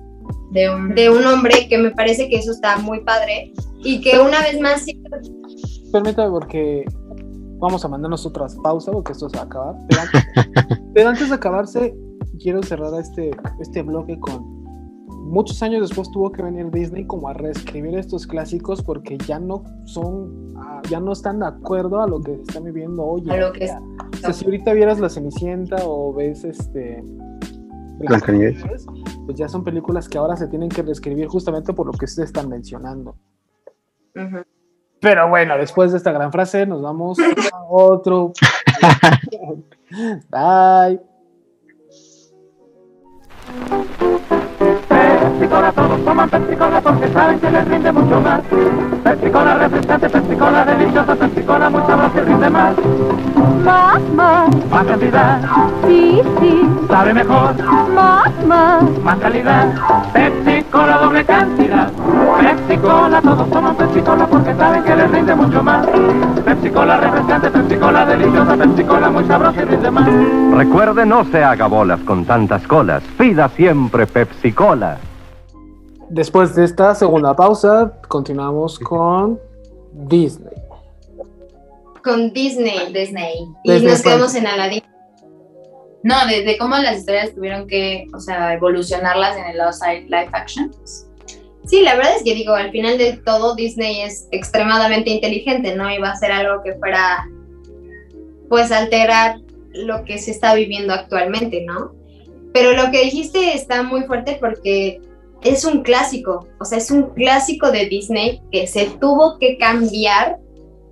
De 0.51 0.69
un... 0.69 0.93
de 0.95 1.09
un 1.09 1.25
hombre 1.25 1.67
que 1.67 1.77
me 1.77 1.91
parece 1.91 2.29
que 2.29 2.37
eso 2.37 2.51
está 2.51 2.77
muy 2.77 2.99
padre 3.01 3.51
y 3.83 4.01
que 4.01 4.19
una 4.19 4.41
vez 4.41 4.59
más 4.59 4.85
Permítame 5.91 6.29
porque 6.29 6.85
vamos 7.59 7.83
a 7.85 7.87
mandarnos 7.87 8.25
otra 8.25 8.47
pausa 8.63 8.91
porque 8.91 9.11
esto 9.13 9.29
se 9.29 9.37
va 9.37 9.43
a 9.43 9.45
acabar. 9.45 9.75
Pero 9.87 10.01
antes, 10.01 10.23
pero 10.93 11.09
antes 11.09 11.29
de 11.29 11.35
acabarse, 11.35 11.95
quiero 12.39 12.61
cerrar 12.63 12.93
este, 12.99 13.31
este 13.59 13.81
bloque 13.81 14.19
con... 14.19 14.52
Muchos 15.23 15.63
años 15.63 15.81
después 15.81 16.11
tuvo 16.11 16.31
que 16.31 16.43
venir 16.43 16.69
Disney 16.69 17.05
como 17.05 17.29
a 17.29 17.33
reescribir 17.33 17.97
estos 17.97 18.27
clásicos 18.27 18.83
porque 18.83 19.17
ya 19.17 19.39
no 19.39 19.63
son, 19.85 20.53
ah, 20.57 20.81
ya 20.89 20.99
no 20.99 21.13
están 21.13 21.39
de 21.39 21.47
acuerdo 21.47 22.01
a 22.01 22.07
lo 22.07 22.21
que 22.21 22.35
se 22.35 22.41
está 22.41 22.59
viviendo 22.59 23.03
hoy. 23.03 23.29
A 23.29 23.37
lo 23.37 23.53
que. 23.53 23.65
O 23.65 24.17
sea, 24.17 24.33
si 24.33 24.45
ahorita 24.45 24.73
vieras 24.73 24.99
La 24.99 25.09
Cenicienta 25.09 25.77
o 25.83 26.13
ves 26.13 26.43
este... 26.43 27.03
Blancanieves. 27.99 28.85
Pues 29.25 29.37
ya 29.37 29.47
son 29.47 29.63
películas 29.63 30.09
que 30.09 30.17
ahora 30.17 30.35
se 30.35 30.47
tienen 30.47 30.69
que 30.69 30.81
reescribir 30.81 31.27
justamente 31.27 31.73
por 31.73 31.87
lo 31.87 31.93
que 31.93 32.05
ustedes 32.05 32.29
están 32.29 32.49
mencionando. 32.49 33.15
Pero 34.99 35.29
bueno, 35.29 35.57
después 35.57 35.91
de 35.91 35.97
esta 35.97 36.11
gran 36.11 36.31
frase, 36.31 36.65
nos 36.65 36.81
vamos 36.81 37.17
a 37.19 37.63
otro. 37.69 38.33
Bye. 40.29 41.01
Pepsi 45.43 45.55
Cola, 45.55 45.71
todos 45.73 46.05
toman 46.05 46.29
Pepsi 46.29 46.55
Cola 46.55 46.79
porque 46.79 47.09
saben 47.09 47.37
que 47.41 47.51
les 47.51 47.67
rinde 47.67 47.91
mucho 47.91 48.21
más. 48.21 48.39
Pepsi 49.03 49.29
Cola 49.29 49.55
refrescante, 49.55 50.09
Pepsi 50.09 50.35
Cola 50.37 50.63
deliciosa, 50.63 51.15
Pepsi 51.15 51.41
Cola 51.41 51.69
muy 51.69 51.81
sabrosa 51.81 52.17
y 52.17 52.21
rinde 52.21 52.49
más. 52.49 52.73
Más, 53.65 54.01
más, 54.15 54.49
Más 54.71 54.85
cantidad, 54.85 55.41
sí, 55.85 56.21
sí, 56.39 56.69
sabe 56.87 57.13
mejor, 57.13 57.55
más, 57.93 58.45
más. 58.47 58.83
más 59.03 59.17
calidad. 59.17 59.67
Pepsi 60.13 60.63
Cola 60.71 60.97
doble 60.99 61.25
cantidad. 61.25 61.91
Pepsi 62.39 62.77
Cola, 62.77 63.21
todos 63.21 63.49
toman 63.49 63.75
Pepsi 63.75 63.99
Cola 63.99 64.25
porque 64.27 64.55
saben 64.55 64.83
que 64.85 64.95
les 64.95 65.11
rinde 65.11 65.35
mucho 65.35 65.61
más. 65.61 65.85
Pepsi 66.45 66.69
Cola 66.69 66.97
refrescante, 67.01 67.51
Pepsi 67.51 67.75
Cola 67.75 68.05
deliciosa, 68.05 68.55
Pepsi 68.55 68.83
Cola 68.85 69.09
muy 69.09 69.25
sabrosa 69.25 69.61
y 69.61 69.65
rinde 69.65 69.91
más. 69.91 70.07
Recuerde, 70.55 71.05
no 71.05 71.25
se 71.25 71.43
haga 71.43 71.67
bolas 71.67 71.99
con 72.05 72.23
tantas 72.23 72.65
colas. 72.65 73.03
Pida 73.17 73.49
siempre 73.49 74.07
Pepsi 74.07 74.53
Cola. 74.53 74.99
Después 76.13 76.53
de 76.53 76.65
esta 76.65 76.93
segunda 76.93 77.35
pausa, 77.35 77.91
continuamos 78.07 78.77
con 78.77 79.39
Disney. 79.93 80.53
con 82.03 82.31
Disney 82.33 82.93
Disney. 82.93 83.47
y 83.63 83.71
Desde 83.71 83.87
nos 83.87 84.01
quedamos 84.03 84.31
Francia. 84.33 84.39
en 84.41 84.47
Aladdin. 84.47 84.83
No, 86.03 86.27
de, 86.27 86.43
de 86.43 86.55
cómo 86.59 86.77
las 86.77 86.99
historias 86.99 87.33
tuvieron 87.33 87.65
que, 87.65 88.05
o 88.13 88.19
sea, 88.19 88.53
evolucionarlas 88.53 89.37
en 89.37 89.45
el 89.45 89.57
lado 89.57 89.73
side 89.73 90.03
live 90.03 90.29
action. 90.33 90.71
Sí, 91.65 91.81
la 91.81 91.95
verdad 91.95 92.17
es 92.17 92.23
que 92.23 92.35
digo, 92.35 92.53
al 92.53 92.69
final 92.69 92.99
de 92.99 93.13
todo 93.13 93.55
Disney 93.55 94.01
es 94.01 94.27
extremadamente 94.29 95.09
inteligente, 95.09 95.75
no 95.75 95.89
iba 95.89 96.11
a 96.11 96.15
ser 96.15 96.31
algo 96.31 96.61
que 96.61 96.75
fuera 96.75 97.27
pues 98.49 98.71
alterar 98.71 99.37
lo 99.71 100.03
que 100.03 100.19
se 100.19 100.29
está 100.29 100.53
viviendo 100.53 100.93
actualmente, 100.93 101.63
¿no? 101.65 101.95
Pero 102.53 102.73
lo 102.73 102.91
que 102.91 103.03
dijiste 103.05 103.55
está 103.55 103.81
muy 103.81 104.03
fuerte 104.03 104.37
porque 104.39 105.01
es 105.43 105.65
un 105.65 105.83
clásico, 105.83 106.47
o 106.59 106.65
sea, 106.65 106.77
es 106.77 106.91
un 106.91 107.09
clásico 107.11 107.71
de 107.71 107.85
Disney 107.87 108.41
que 108.51 108.67
se 108.67 108.85
tuvo 108.99 109.37
que 109.39 109.57
cambiar 109.57 110.39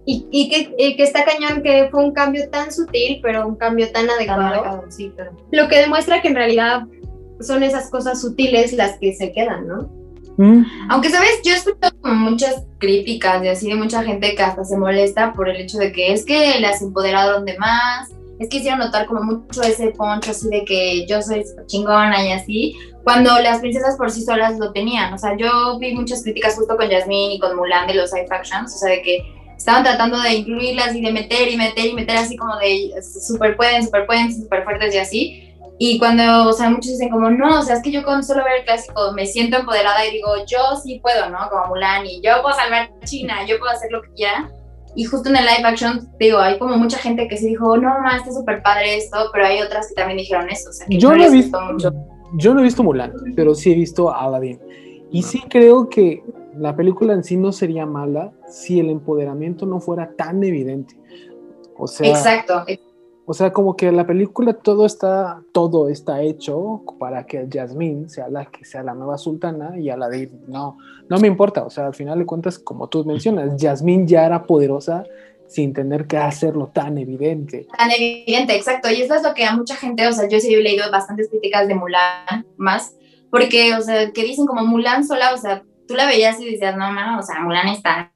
y, 0.05 0.27
y 0.31 0.49
que, 0.49 0.75
y 0.77 0.95
que 0.95 1.03
está 1.03 1.23
cañón 1.23 1.61
que 1.61 1.87
fue 1.91 2.03
un 2.03 2.11
cambio 2.11 2.49
tan 2.49 2.71
sutil, 2.71 3.19
pero 3.21 3.47
un 3.47 3.55
cambio 3.55 3.91
tan 3.91 4.09
adecuado. 4.09 4.83
Sí, 4.89 5.11
pero... 5.15 5.31
Lo 5.51 5.67
que 5.67 5.77
demuestra 5.77 6.21
que 6.21 6.29
en 6.29 6.35
realidad 6.35 6.83
son 7.39 7.63
esas 7.63 7.89
cosas 7.89 8.21
sutiles 8.21 8.73
las 8.73 8.97
que 8.99 9.13
se 9.13 9.31
quedan, 9.31 9.67
¿no? 9.67 10.01
Aunque, 10.89 11.09
¿sabes? 11.09 11.39
Yo 11.43 11.51
he 11.51 11.55
escuchado 11.55 11.93
muchas 12.03 12.65
críticas 12.79 13.41
de 13.41 13.51
así 13.51 13.69
de 13.69 13.75
mucha 13.75 14.01
gente 14.01 14.33
que 14.33 14.41
hasta 14.41 14.63
se 14.63 14.75
molesta 14.75 15.33
por 15.33 15.47
el 15.47 15.57
hecho 15.57 15.77
de 15.77 15.91
que 15.91 16.13
es 16.13 16.25
que 16.25 16.59
las 16.59 16.81
empoderaron 16.81 17.45
de 17.45 17.57
más, 17.59 18.09
es 18.41 18.49
que 18.49 18.57
hicieron 18.57 18.79
notar 18.79 19.05
como 19.05 19.21
mucho 19.21 19.61
ese 19.61 19.91
poncho 19.91 20.31
así 20.31 20.49
de 20.49 20.65
que 20.65 21.05
yo 21.05 21.21
soy 21.21 21.45
chingona 21.67 22.25
y 22.25 22.31
así, 22.31 22.75
cuando 23.03 23.37
las 23.39 23.59
princesas 23.59 23.95
por 23.97 24.09
sí 24.09 24.23
solas 24.23 24.57
lo 24.57 24.71
tenían. 24.71 25.13
O 25.13 25.17
sea, 25.19 25.37
yo 25.37 25.77
vi 25.77 25.93
muchas 25.93 26.23
críticas 26.23 26.55
justo 26.55 26.75
con 26.75 26.89
Jasmine 26.89 27.35
y 27.35 27.39
con 27.39 27.55
Mulan 27.55 27.85
de 27.85 27.93
los 27.93 28.11
live 28.11 28.27
actions, 28.31 28.73
o 28.75 28.77
sea, 28.79 28.89
de 28.89 29.03
que 29.03 29.23
estaban 29.55 29.83
tratando 29.83 30.19
de 30.19 30.33
incluirlas 30.33 30.95
y 30.95 31.01
de 31.01 31.11
meter 31.11 31.49
y 31.49 31.55
meter 31.55 31.85
y 31.85 31.93
meter 31.93 32.17
así 32.17 32.35
como 32.35 32.57
de 32.57 32.91
súper 33.03 33.55
pueden, 33.55 33.83
súper 33.83 34.07
pueden, 34.07 34.33
súper 34.33 34.63
fuertes 34.63 34.95
y 34.95 34.97
así. 34.97 35.47
Y 35.77 35.99
cuando, 35.99 36.49
o 36.49 36.53
sea, 36.53 36.71
muchos 36.71 36.93
dicen 36.93 37.09
como, 37.09 37.29
no, 37.29 37.59
o 37.59 37.61
sea, 37.61 37.75
es 37.75 37.83
que 37.83 37.91
yo 37.91 38.03
con 38.03 38.23
solo 38.23 38.43
ver 38.43 38.61
el 38.61 38.65
clásico 38.65 39.11
me 39.13 39.27
siento 39.27 39.57
empoderada 39.57 40.03
y 40.03 40.13
digo, 40.13 40.33
yo 40.47 40.75
sí 40.81 40.99
puedo, 40.99 41.29
¿no? 41.29 41.47
Como 41.51 41.67
Mulan 41.67 42.07
y 42.07 42.21
yo 42.21 42.41
puedo 42.41 42.55
salvar 42.55 42.89
China, 43.03 43.45
yo 43.47 43.59
puedo 43.59 43.71
hacer 43.71 43.91
lo 43.91 44.01
que 44.01 44.09
quiera. 44.13 44.49
Y 44.95 45.05
justo 45.05 45.29
en 45.29 45.37
el 45.37 45.45
live 45.45 45.65
action, 45.67 46.09
digo, 46.19 46.37
hay 46.39 46.59
como 46.59 46.77
mucha 46.77 46.97
gente 46.97 47.27
que 47.27 47.37
se 47.37 47.47
dijo, 47.47 47.77
no, 47.77 47.89
ma, 48.01 48.17
está 48.17 48.31
súper 48.31 48.61
padre 48.61 48.97
esto, 48.97 49.17
pero 49.31 49.45
hay 49.45 49.61
otras 49.61 49.87
que 49.87 49.95
también 49.95 50.17
dijeron 50.17 50.49
eso, 50.49 50.69
o 50.69 50.73
sea, 50.73 50.85
que 50.87 50.97
Yo 50.97 51.11
no 51.11 51.17
no 51.17 51.23
he 51.25 51.29
visto, 51.29 51.59
mucho. 51.61 51.93
yo 52.37 52.53
no 52.53 52.59
he 52.59 52.63
visto 52.63 52.83
Mulan, 52.83 53.13
pero 53.35 53.55
sí 53.55 53.71
he 53.71 53.75
visto 53.75 54.13
Aladdin. 54.13 54.59
Y 55.11 55.23
sí 55.23 55.41
creo 55.49 55.89
que 55.89 56.23
la 56.57 56.75
película 56.75 57.13
en 57.13 57.23
sí 57.23 57.37
no 57.37 57.51
sería 57.51 57.85
mala 57.85 58.31
si 58.49 58.79
el 58.79 58.89
empoderamiento 58.89 59.65
no 59.65 59.79
fuera 59.79 60.11
tan 60.17 60.43
evidente. 60.43 60.95
O 61.77 61.87
sea, 61.87 62.09
Exacto, 62.09 62.63
o 63.31 63.33
sea, 63.33 63.53
como 63.53 63.77
que 63.77 63.93
la 63.93 64.05
película 64.05 64.51
todo 64.51 64.85
está, 64.85 65.41
todo 65.53 65.87
está 65.87 66.21
hecho 66.21 66.83
para 66.99 67.25
que 67.25 67.47
Jasmine 67.49 68.09
sea 68.09 68.27
la 68.27 68.43
que 68.47 68.65
sea 68.65 68.83
la 68.83 68.93
nueva 68.93 69.17
sultana 69.17 69.79
y 69.79 69.89
Aladdin 69.89 70.41
no, 70.49 70.77
no 71.07 71.17
me 71.17 71.29
importa. 71.29 71.63
O 71.63 71.69
sea, 71.69 71.87
al 71.87 71.95
final 71.95 72.19
de 72.19 72.25
cuentas, 72.25 72.59
como 72.59 72.89
tú 72.89 73.05
mencionas, 73.05 73.53
Jasmine 73.57 74.05
ya 74.05 74.25
era 74.25 74.43
poderosa 74.43 75.05
sin 75.47 75.71
tener 75.71 76.07
que 76.07 76.17
hacerlo 76.17 76.71
tan 76.73 76.97
evidente. 76.97 77.67
tan 77.77 77.89
evidente, 77.91 78.53
exacto. 78.53 78.91
Y 78.91 79.01
eso 79.01 79.15
es 79.15 79.23
lo 79.23 79.33
que 79.33 79.45
a 79.45 79.55
mucha 79.55 79.77
gente, 79.77 80.05
o 80.05 80.11
sea, 80.11 80.27
yo 80.27 80.37
sí 80.41 80.53
he 80.53 80.61
leído 80.61 80.91
bastantes 80.91 81.29
críticas 81.29 81.69
de 81.69 81.75
Mulan 81.75 82.45
más, 82.57 82.97
porque, 83.29 83.73
o 83.75 83.81
sea, 83.81 84.11
que 84.11 84.23
dicen 84.25 84.45
como 84.45 84.65
Mulan 84.65 85.07
sola, 85.07 85.33
o 85.33 85.37
sea, 85.37 85.63
tú 85.87 85.95
la 85.95 86.05
veías 86.05 86.37
y 86.41 86.51
decías, 86.51 86.75
no, 86.75 86.91
mano, 86.91 87.19
o 87.19 87.23
sea, 87.23 87.39
Mulan 87.39 87.69
está, 87.69 88.11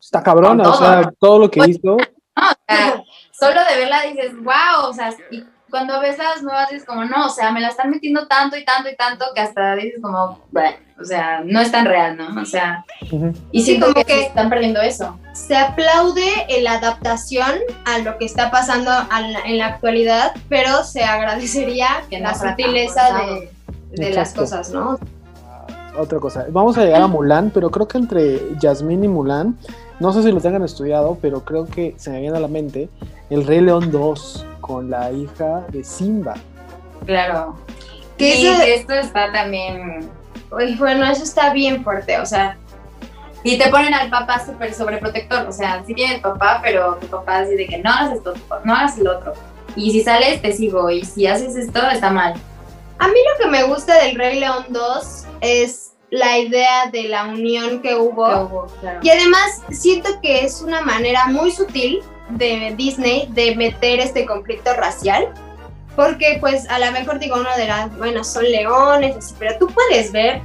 Está 0.00 0.22
cabrona, 0.22 0.68
o 0.68 0.74
sea, 0.74 1.12
todo. 1.18 1.40
lo 1.40 1.50
que 1.50 1.60
Oye, 1.60 1.72
hizo. 1.72 1.80
no, 1.82 1.96
o 1.96 2.54
sea, 2.68 3.04
solo 3.40 3.60
de 3.68 3.76
verla 3.78 4.02
dices, 4.02 4.32
wow, 4.36 4.88
o 4.88 4.92
sea, 4.92 5.10
y 5.30 5.42
cuando 5.70 5.98
ves 6.00 6.18
las 6.18 6.42
nuevas 6.42 6.68
dices 6.70 6.84
como, 6.86 7.04
no, 7.04 7.26
o 7.26 7.30
sea, 7.30 7.50
me 7.52 7.60
la 7.60 7.68
están 7.68 7.90
metiendo 7.90 8.26
tanto 8.26 8.56
y 8.56 8.64
tanto 8.64 8.88
y 8.90 8.96
tanto 8.96 9.24
que 9.34 9.40
hasta 9.40 9.76
dices 9.76 10.00
como, 10.02 10.40
"Bleh", 10.50 10.76
o 11.00 11.04
sea, 11.04 11.42
no 11.44 11.60
es 11.60 11.70
tan 11.70 11.86
real, 11.86 12.16
¿no? 12.16 12.42
O 12.42 12.44
sea, 12.44 12.84
Ujú. 13.10 13.32
y 13.52 13.60
Sí, 13.60 13.66
siento 13.66 13.86
como 13.86 13.94
que, 13.94 14.04
que- 14.04 14.26
están 14.26 14.50
perdiendo 14.50 14.80
eso. 14.82 15.16
Se 15.32 15.56
aplaude 15.56 16.28
la 16.60 16.72
adaptación 16.74 17.52
a 17.86 17.98
lo 17.98 18.18
que 18.18 18.24
está 18.26 18.50
pasando 18.50 18.90
la- 18.90 19.40
en 19.46 19.58
la 19.58 19.66
actualidad, 19.66 20.32
pero 20.48 20.82
se 20.84 21.04
agradecería 21.04 22.02
Que 22.10 22.18
la 22.18 22.34
sutileza 22.34 23.16
de, 23.18 23.50
de 23.92 24.10
las 24.10 24.34
cosas, 24.34 24.70
¿no? 24.70 24.98
Otra 25.98 26.18
cosa, 26.20 26.46
vamos 26.50 26.78
a 26.78 26.84
llegar 26.84 27.02
a 27.02 27.06
Mulan, 27.08 27.50
pero 27.50 27.70
creo 27.70 27.86
que 27.88 27.98
entre 27.98 28.40
Jasmine 28.60 29.06
y 29.06 29.08
Mulan, 29.08 29.56
no 30.00 30.12
sé 30.12 30.22
si 30.22 30.32
lo 30.32 30.40
tengan 30.40 30.64
estudiado, 30.64 31.18
pero 31.20 31.44
creo 31.44 31.66
que 31.66 31.94
se 31.96 32.10
me 32.10 32.20
viene 32.20 32.36
a 32.36 32.40
la 32.40 32.48
mente 32.48 32.88
el 33.28 33.46
Rey 33.46 33.60
León 33.60 33.92
2 33.92 34.46
con 34.60 34.90
la 34.90 35.12
hija 35.12 35.64
de 35.68 35.84
Simba. 35.84 36.34
Claro. 37.06 37.56
Que 38.18 38.32
que 38.34 38.74
esto 38.74 38.92
está 38.92 39.32
también 39.32 40.10
Uy, 40.50 40.74
bueno, 40.74 41.06
eso 41.06 41.22
está 41.22 41.52
bien 41.52 41.84
fuerte, 41.84 42.18
o 42.18 42.26
sea, 42.26 42.56
Y 43.42 43.56
te 43.56 43.70
ponen 43.70 43.94
al 43.94 44.10
papá 44.10 44.44
súper 44.44 44.74
sobreprotector, 44.74 45.46
o 45.46 45.52
sea, 45.52 45.82
sí 45.86 45.94
tienes 45.94 46.20
papá, 46.20 46.60
pero 46.62 46.96
tu 46.96 47.06
papá 47.06 47.38
así 47.38 47.54
de 47.54 47.66
que 47.66 47.78
no 47.78 47.90
hagas 47.90 48.16
esto, 48.16 48.34
no 48.64 48.74
hagas 48.74 48.98
lo 48.98 49.16
otro. 49.16 49.32
Y 49.76 49.92
si 49.92 50.02
sales, 50.02 50.42
te 50.42 50.52
sigo, 50.52 50.90
y 50.90 51.04
si 51.04 51.26
haces 51.26 51.56
esto, 51.56 51.80
está 51.88 52.10
mal. 52.10 52.34
a 52.98 53.08
mí 53.08 53.14
lo 53.14 53.44
que 53.44 53.50
me 53.50 53.62
gusta 53.62 54.02
del 54.02 54.16
Rey 54.16 54.40
León 54.40 54.66
2 54.68 55.24
es 55.40 55.89
la 56.10 56.38
idea 56.38 56.90
de 56.90 57.04
la 57.04 57.24
unión 57.24 57.82
que 57.82 57.94
hubo. 57.94 58.26
Que 58.26 58.34
hubo, 58.34 58.66
claro. 58.80 59.00
Y 59.02 59.10
además 59.10 59.62
siento 59.70 60.08
que 60.20 60.44
es 60.44 60.60
una 60.60 60.80
manera 60.82 61.26
muy 61.26 61.50
sutil 61.52 62.00
de 62.30 62.74
Disney 62.76 63.28
de 63.30 63.54
meter 63.56 64.00
este 64.00 64.26
conflicto 64.26 64.72
racial. 64.74 65.32
Porque 65.96 66.38
pues 66.40 66.68
a 66.70 66.78
lo 66.78 66.90
mejor 66.92 67.18
digo 67.18 67.36
uno 67.36 67.54
de 67.56 67.66
las, 67.66 67.96
bueno, 67.98 68.22
son 68.24 68.44
leones, 68.44 69.16
así, 69.16 69.34
pero 69.38 69.58
tú 69.58 69.66
puedes 69.68 70.12
ver 70.12 70.40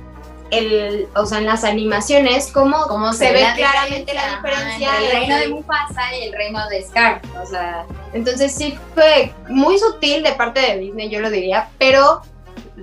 el, 0.52 1.08
o 1.16 1.26
sea, 1.26 1.38
en 1.40 1.46
las 1.46 1.64
animaciones 1.64 2.52
cómo, 2.52 2.84
Cómo 2.88 3.14
se, 3.14 3.32
ve 3.32 3.42
la 3.42 3.56
claramente 3.56 4.14
la 4.14 4.26
ajá, 4.26 4.36
diferencia. 4.38 4.90
entre 4.94 5.06
el 5.06 5.12
reino 5.18 5.38
de 5.38 5.48
Mufasa 5.50 6.16
y 6.16 6.24
el 6.24 6.34
reino 6.34 6.68
de 6.70 6.84
Scar. 6.84 7.22
O 7.42 7.46
sea, 7.46 7.86
Entonces 8.14 8.54
sí 8.54 8.78
fue 8.94 9.34
muy 9.50 9.78
sutil 9.80 10.24
de 10.24 10.34
parte 10.34 10.60
de 10.60 10.78
Disney, 10.80 11.10
yo 11.10 11.20
lo 11.20 11.30
diría, 11.30 11.70
pero 11.78 12.22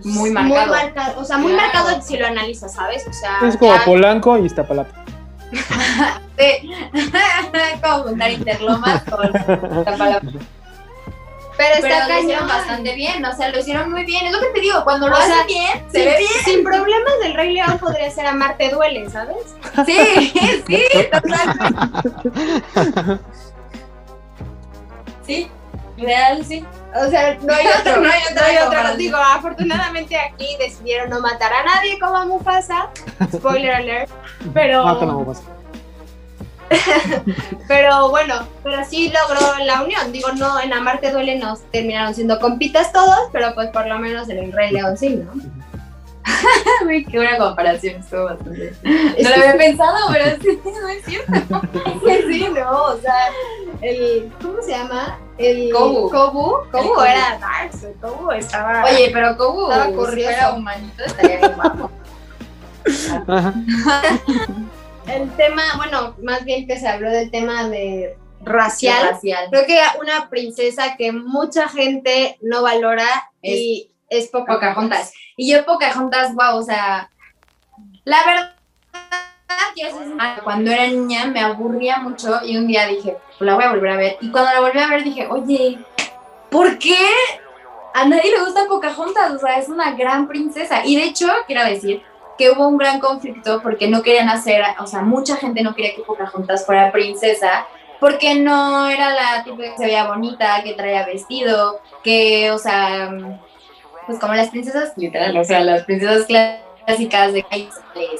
Muy 0.04 0.30
marcado. 0.30 0.72
marcado, 0.72 1.20
o 1.20 1.24
sea, 1.24 1.38
muy 1.38 1.52
Claro. 1.52 1.72
marcado 1.72 2.02
si 2.02 2.16
lo 2.16 2.26
analizas, 2.26 2.74
¿sabes? 2.74 3.04
O 3.08 3.12
sea, 3.12 3.38
Es 3.46 3.56
como 3.56 3.74
ya- 3.74 3.84
Polanco 3.84 4.38
y 4.38 4.46
Iztapalapa. 4.46 5.04
sí. 6.38 6.70
como 7.82 8.02
juntar 8.04 8.30
Interlomas 8.30 9.02
con 9.04 9.32
Tapalapa. 9.84 10.20
Pero 11.54 11.68
Pero 11.82 11.94
está 11.94 12.08
lo 12.08 12.20
hicieron 12.22 12.48
bastante 12.48 12.94
bien, 12.94 13.24
o 13.26 13.36
sea, 13.36 13.50
lo 13.50 13.58
hicieron 13.60 13.90
muy 13.92 14.04
bien. 14.04 14.24
Es 14.26 14.32
lo 14.32 14.40
que 14.40 14.46
te 14.48 14.60
digo, 14.62 14.82
cuando 14.84 15.06
lo 15.08 15.14
O 15.14 15.20
sea, 15.20 15.42
hacen 15.42 15.46
bien, 15.48 15.84
se 15.92 15.98
Sin, 15.98 16.04
ve 16.06 16.16
bien. 16.18 16.30
sin 16.46 16.64
problemas 16.64 17.12
del 17.22 17.34
Rey 17.34 17.52
León 17.52 17.78
podría 17.78 18.10
ser 18.10 18.26
Amarte 18.26 18.70
Duele, 18.70 19.08
¿sabes? 19.10 19.36
Sí, 19.84 19.96
sí, 20.66 20.82
totalmente. 21.12 21.64
Sí, 25.26 25.48
real, 25.98 26.44
sí. 26.44 26.64
O 26.94 27.08
sea, 27.08 27.38
no 27.42 27.52
hay 27.52 27.66
otro, 27.80 28.00
No 28.00 28.10
hay 28.10 28.20
otra 28.30 28.42
no 28.42 28.46
hay 28.46 28.56
otro. 28.58 28.96
Digo, 28.96 29.16
afortunadamente 29.16 30.16
aquí 30.18 30.56
decidieron 30.58 31.10
no 31.10 31.20
matar 31.20 31.52
a 31.52 31.64
nadie 31.64 31.98
como 31.98 32.16
a 32.16 32.24
Mufasa. 32.24 32.90
Spoiler 33.34 33.72
alert. 33.72 34.10
Pero, 34.52 34.84
Matan 34.84 35.10
a 35.10 35.12
Mufasa. 35.12 35.42
pero 37.68 38.08
bueno, 38.08 38.46
pero 38.62 38.84
sí 38.84 39.12
logró 39.12 39.58
la 39.64 39.82
unión. 39.82 40.12
Digo, 40.12 40.32
no, 40.32 40.60
en 40.60 40.72
Amarte 40.72 41.10
Duele 41.12 41.38
nos 41.38 41.62
terminaron 41.70 42.14
siendo 42.14 42.38
compitas 42.38 42.92
todos, 42.92 43.28
pero 43.32 43.54
pues 43.54 43.68
por 43.70 43.86
lo 43.86 43.98
menos 43.98 44.28
en 44.28 44.38
el 44.38 44.52
Rey 44.52 44.70
León 44.70 44.96
sí, 44.96 45.16
¿no? 45.16 45.32
Uy, 46.86 47.04
qué 47.04 47.16
buena 47.18 47.38
comparación, 47.38 47.96
estuvo 47.96 48.24
bastante. 48.24 48.72
No 48.82 49.28
lo 49.28 49.34
había 49.34 49.56
pensado, 49.56 49.96
pero 50.12 50.40
sí, 50.40 50.60
no 50.64 50.88
es 50.88 51.04
cierto. 51.04 51.60
sí, 52.28 52.48
no, 52.54 52.84
o 52.84 52.98
sea, 52.98 53.28
el, 53.80 54.32
¿cómo 54.40 54.62
se 54.62 54.70
llama? 54.70 55.18
El 55.38 55.72
Kobu. 55.72 56.10
Kobu, 56.10 56.50
Kobu 56.70 56.88
Kobu. 56.94 57.00
era 57.02 57.38
Darks, 57.38 57.84
el 57.84 57.94
Kobu 57.94 58.30
estaba... 58.32 58.84
Oye, 58.84 59.10
pero 59.12 59.36
Kobu, 59.36 59.70
Estaba 59.70 59.86
si 59.86 59.92
curioso. 59.92 60.30
fuera 60.30 60.52
humanito, 60.52 61.04
estaría 61.04 61.38
bien 61.38 61.52
guapo. 61.54 61.90
Ajá. 63.28 63.54
el 65.06 65.30
tema, 65.36 65.62
bueno, 65.76 66.14
más 66.22 66.44
bien 66.44 66.66
que 66.66 66.78
se 66.78 66.88
habló 66.88 67.10
del 67.10 67.30
tema 67.30 67.68
de 67.68 68.16
racial. 68.44 69.10
Racial. 69.10 69.48
Creo 69.50 69.66
que 69.66 69.78
una 70.00 70.28
princesa 70.28 70.96
que 70.96 71.12
mucha 71.12 71.68
gente 71.68 72.38
no 72.42 72.62
valora 72.62 73.06
y 73.40 73.91
es 74.12 74.28
Pocahontas. 74.28 75.12
Y 75.36 75.50
yo 75.50 75.64
Pocahontas, 75.64 76.34
wow, 76.34 76.58
o 76.58 76.62
sea, 76.62 77.10
la 78.04 78.24
verdad, 78.24 78.54
yo 79.76 79.88
cuando 80.44 80.70
era 80.70 80.86
niña 80.86 81.26
me 81.26 81.40
aburría 81.40 81.98
mucho 81.98 82.40
y 82.44 82.56
un 82.56 82.66
día 82.66 82.86
dije, 82.86 83.16
pues 83.38 83.40
la 83.40 83.54
voy 83.54 83.64
a 83.64 83.70
volver 83.70 83.90
a 83.90 83.96
ver. 83.96 84.16
Y 84.20 84.30
cuando 84.30 84.52
la 84.52 84.60
volví 84.60 84.78
a 84.78 84.88
ver 84.88 85.04
dije, 85.04 85.26
oye, 85.28 85.78
¿por 86.50 86.78
qué 86.78 86.98
a 87.94 88.04
nadie 88.04 88.30
le 88.30 88.44
gusta 88.44 88.66
Pocahontas? 88.68 89.32
O 89.32 89.38
sea, 89.38 89.58
es 89.58 89.68
una 89.68 89.92
gran 89.92 90.28
princesa. 90.28 90.84
Y 90.84 90.96
de 90.96 91.04
hecho, 91.04 91.28
quiero 91.46 91.64
decir 91.64 92.02
que 92.36 92.50
hubo 92.50 92.68
un 92.68 92.76
gran 92.76 93.00
conflicto 93.00 93.62
porque 93.62 93.88
no 93.88 94.02
querían 94.02 94.28
hacer, 94.28 94.62
o 94.78 94.86
sea, 94.86 95.02
mucha 95.02 95.36
gente 95.36 95.62
no 95.62 95.74
quería 95.74 95.94
que 95.94 96.02
Pocahontas 96.02 96.66
fuera 96.66 96.92
princesa 96.92 97.66
porque 98.00 98.34
no 98.34 98.88
era 98.88 99.14
la 99.14 99.44
tipo 99.44 99.58
que 99.58 99.76
se 99.76 99.84
veía 99.84 100.08
bonita, 100.08 100.60
que 100.64 100.74
traía 100.74 101.06
vestido, 101.06 101.80
que, 102.02 102.50
o 102.50 102.58
sea, 102.58 103.12
pues 104.06 104.18
como 104.18 104.34
las 104.34 104.50
princesas, 104.50 104.92
literal, 104.96 105.36
o 105.36 105.44
sea, 105.44 105.60
las 105.60 105.84
princesas 105.84 106.26
clásicas 106.26 107.32
de 107.32 107.44
bailes 107.50 107.74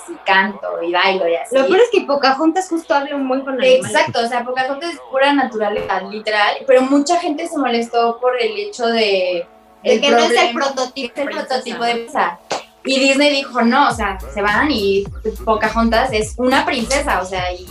y 0.09 0.15
canto 0.25 0.83
y 0.83 0.93
bailo 0.93 1.29
y 1.29 1.35
así. 1.35 1.57
Lo 1.57 1.67
peor 1.67 1.81
es 1.81 1.91
que 1.91 2.03
Pocahontas 2.03 2.69
justo 2.69 2.95
habla 2.95 3.17
un 3.17 3.29
buen 3.29 3.41
con 3.41 3.55
animales. 3.55 3.87
Exacto, 3.87 4.21
o 4.21 4.29
sea, 4.29 4.45
Pocahontas 4.45 4.95
es 4.95 5.01
pura 5.11 5.33
naturaleza, 5.33 6.01
literal, 6.03 6.57
pero 6.67 6.83
mucha 6.83 7.19
gente 7.19 7.47
se 7.49 7.59
molestó 7.59 8.19
por 8.21 8.41
el 8.41 8.57
hecho 8.59 8.87
de... 8.87 9.47
El 9.83 10.01
que 10.01 10.11
no 10.11 10.19
es 10.19 10.31
el 10.31 10.55
prototipo. 10.55 11.13
es 11.13 11.27
el 11.27 11.29
prototipo 11.29 11.85
de 11.85 11.93
princesa. 11.95 12.39
Y 12.85 12.99
Disney 12.99 13.31
dijo, 13.31 13.63
no, 13.63 13.89
o 13.89 13.93
sea, 13.93 14.19
se 14.33 14.43
van 14.43 14.71
y 14.71 15.05
Pocahontas 15.45 16.13
es 16.13 16.35
una 16.37 16.65
princesa, 16.65 17.21
o 17.21 17.25
sea, 17.25 17.53
y 17.53 17.67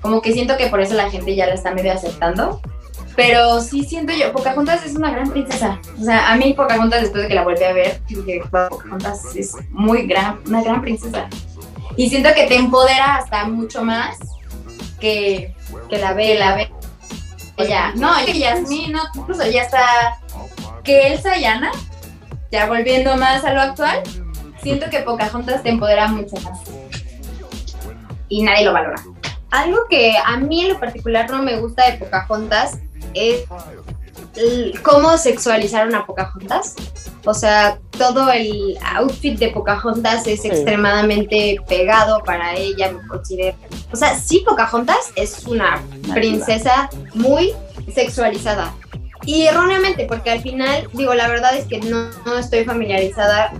como 0.00 0.20
que 0.20 0.32
siento 0.32 0.56
que 0.56 0.66
por 0.66 0.80
eso 0.80 0.94
la 0.94 1.10
gente 1.10 1.34
ya 1.34 1.46
la 1.46 1.54
está 1.54 1.72
medio 1.72 1.92
aceptando. 1.92 2.60
Pero 3.14 3.60
sí 3.60 3.84
siento 3.84 4.12
yo, 4.12 4.32
Pocahontas 4.32 4.84
es 4.86 4.94
una 4.94 5.10
gran 5.10 5.30
princesa. 5.30 5.78
O 6.00 6.04
sea, 6.04 6.32
a 6.32 6.36
mí 6.36 6.54
Pocahontas 6.54 7.02
después 7.02 7.22
de 7.24 7.28
que 7.28 7.34
la 7.34 7.44
volví 7.44 7.62
a 7.62 7.72
ver, 7.72 8.00
dije, 8.08 8.40
"Wow, 8.50 8.68
Pocahontas 8.70 9.36
es 9.36 9.54
muy 9.70 10.06
gran, 10.06 10.38
una 10.46 10.62
gran 10.62 10.80
princesa. 10.80 11.28
Y 11.96 12.08
siento 12.08 12.30
que 12.34 12.46
te 12.46 12.56
empodera 12.56 13.16
hasta 13.16 13.44
mucho 13.44 13.84
más 13.84 14.18
que, 14.98 15.54
Que 15.90 15.98
la 15.98 16.14
ve. 16.14 16.38
la 16.38 16.54
ve 16.56 16.70
ella. 17.58 17.92
No, 17.94 18.20
y 18.20 18.24
que 18.24 18.38
Yasmín, 18.38 18.92
no, 18.92 19.02
incluso 19.14 19.48
ya 19.50 19.62
está 19.62 20.18
que 20.84 21.08
Elsa 21.08 21.36
y 21.36 21.44
Anna, 21.44 21.70
ya 22.50 22.66
volviendo 22.66 23.16
más 23.16 23.44
a 23.44 23.52
lo 23.52 23.60
actual, 23.60 24.02
siento 24.62 24.88
que 24.90 25.00
Pocahontas 25.00 25.62
te 25.62 25.68
empodera 25.70 26.08
mucho 26.08 26.36
más. 26.36 26.60
Y 28.28 28.42
nadie 28.42 28.64
lo 28.64 28.72
valora. 28.72 29.02
Algo 29.50 29.80
que 29.90 30.14
a 30.24 30.38
mí 30.38 30.62
en 30.62 30.72
lo 30.72 30.80
particular 30.80 31.30
no 31.30 31.42
me 31.42 31.56
gusta 31.58 31.90
de 31.90 31.98
Pocahontas 31.98 32.78
es 33.14 33.44
cómo 34.82 35.16
sexualizaron 35.18 35.94
a 35.94 36.06
Pocahontas. 36.06 36.74
O 37.24 37.34
sea, 37.34 37.78
todo 37.96 38.30
el 38.32 38.76
outfit 38.94 39.38
de 39.38 39.48
Pocahontas 39.48 40.26
es 40.26 40.44
extremadamente 40.44 41.56
pegado 41.68 42.20
para 42.24 42.54
ella, 42.56 42.92
me 42.92 43.06
considero. 43.06 43.56
O 43.92 43.96
sea, 43.96 44.18
sí, 44.18 44.44
Pocahontas 44.46 45.12
es 45.16 45.44
una 45.46 45.82
princesa 46.12 46.90
muy 47.14 47.52
sexualizada. 47.94 48.74
Y 49.24 49.42
erróneamente, 49.42 50.06
porque 50.06 50.30
al 50.30 50.42
final, 50.42 50.88
digo, 50.94 51.14
la 51.14 51.28
verdad 51.28 51.56
es 51.56 51.66
que 51.66 51.78
no, 51.78 52.10
no 52.26 52.38
estoy 52.38 52.64
familiarizada 52.64 53.52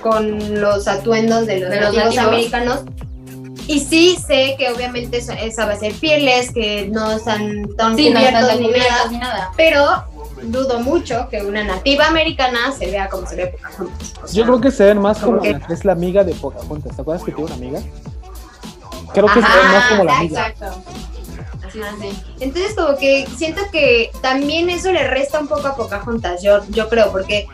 con 0.00 0.60
los 0.60 0.88
atuendos 0.88 1.46
de 1.46 1.60
los, 1.60 1.70
De 1.70 1.76
los 1.80 1.94
nativos 1.94 2.14
nativos. 2.14 2.26
americanos. 2.26 2.80
Y 3.70 3.78
sí 3.80 4.16
sé 4.26 4.56
que 4.58 4.68
obviamente 4.70 5.18
eso, 5.18 5.32
esa 5.32 5.64
va 5.64 5.74
a 5.74 5.76
ser 5.76 5.92
pieles, 5.94 6.50
que 6.52 6.88
no 6.90 7.12
están 7.12 7.68
tan 7.76 7.96
Sí, 7.96 8.10
no 8.10 8.18
cubiertos 8.18 8.42
están 8.42 8.58
ni 8.60 8.66
cubiertos 8.66 8.90
nada, 8.92 9.10
ni 9.10 9.18
nada. 9.18 9.50
pero 9.56 10.04
dudo 10.42 10.80
mucho 10.80 11.28
que 11.30 11.42
una 11.42 11.62
nativa 11.62 12.06
americana 12.08 12.72
se 12.76 12.90
vea 12.90 13.08
como 13.08 13.26
se 13.28 13.36
ve 13.36 13.46
Pocahontas. 13.48 14.12
O 14.22 14.26
sea, 14.26 14.34
Yo 14.36 14.44
creo 14.44 14.60
que 14.60 14.70
se 14.72 14.84
ven 14.86 14.98
más 15.00 15.18
como 15.18 15.40
es 15.44 15.84
la 15.84 15.92
amiga 15.92 16.24
de 16.24 16.34
Pocahontas. 16.34 16.96
¿Te 16.96 17.02
acuerdas 17.02 17.24
que 17.24 17.30
tiene 17.32 17.46
una 17.46 17.54
amiga? 17.54 17.80
Creo 19.14 19.26
que 19.26 19.34
se 19.40 19.46
Ajá, 19.46 19.56
ve 19.58 19.68
más 19.78 19.88
como 19.90 20.04
la 20.04 20.18
amiga. 20.18 20.48
Exacto. 20.48 20.82
Así 21.68 21.80
Ajá. 21.80 21.94
sí. 22.00 22.22
Entonces 22.40 22.74
como 22.74 22.96
que 22.96 23.28
siento 23.36 23.62
que 23.70 24.10
también 24.20 24.68
eso 24.70 24.90
le 24.90 25.06
resta 25.06 25.38
un 25.38 25.46
poco 25.46 25.68
a 25.68 25.76
Pocahontas, 25.76 26.42
yo, 26.42 26.60
yo 26.70 26.88
creo, 26.88 27.12
porque 27.12 27.46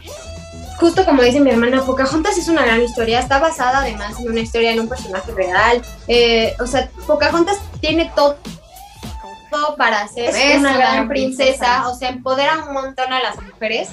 justo 0.78 1.04
como 1.04 1.22
dice 1.22 1.40
mi 1.40 1.50
hermana, 1.50 1.82
Pocahontas 1.84 2.36
es 2.38 2.48
una 2.48 2.62
gran 2.64 2.82
historia, 2.82 3.20
está 3.20 3.38
basada 3.38 3.78
además 3.80 4.18
en 4.20 4.30
una 4.30 4.40
historia, 4.40 4.72
en 4.72 4.80
un 4.80 4.88
personaje 4.88 5.32
real, 5.32 5.82
eh, 6.08 6.54
o 6.60 6.66
sea, 6.66 6.88
Pocahontas 7.06 7.58
tiene 7.80 8.10
todo 8.14 8.36
todo 9.50 9.76
para 9.76 10.06
ser 10.08 10.30
Es 10.34 10.58
una 10.58 10.70
una 10.70 10.76
gran 10.78 10.92
gran 10.94 11.08
princesa, 11.08 11.46
princesa. 11.46 11.88
o 11.88 11.94
sea, 11.94 12.08
empodera 12.10 12.64
un 12.66 12.74
montón 12.74 13.12
a 13.12 13.22
las 13.22 13.40
mujeres. 13.40 13.88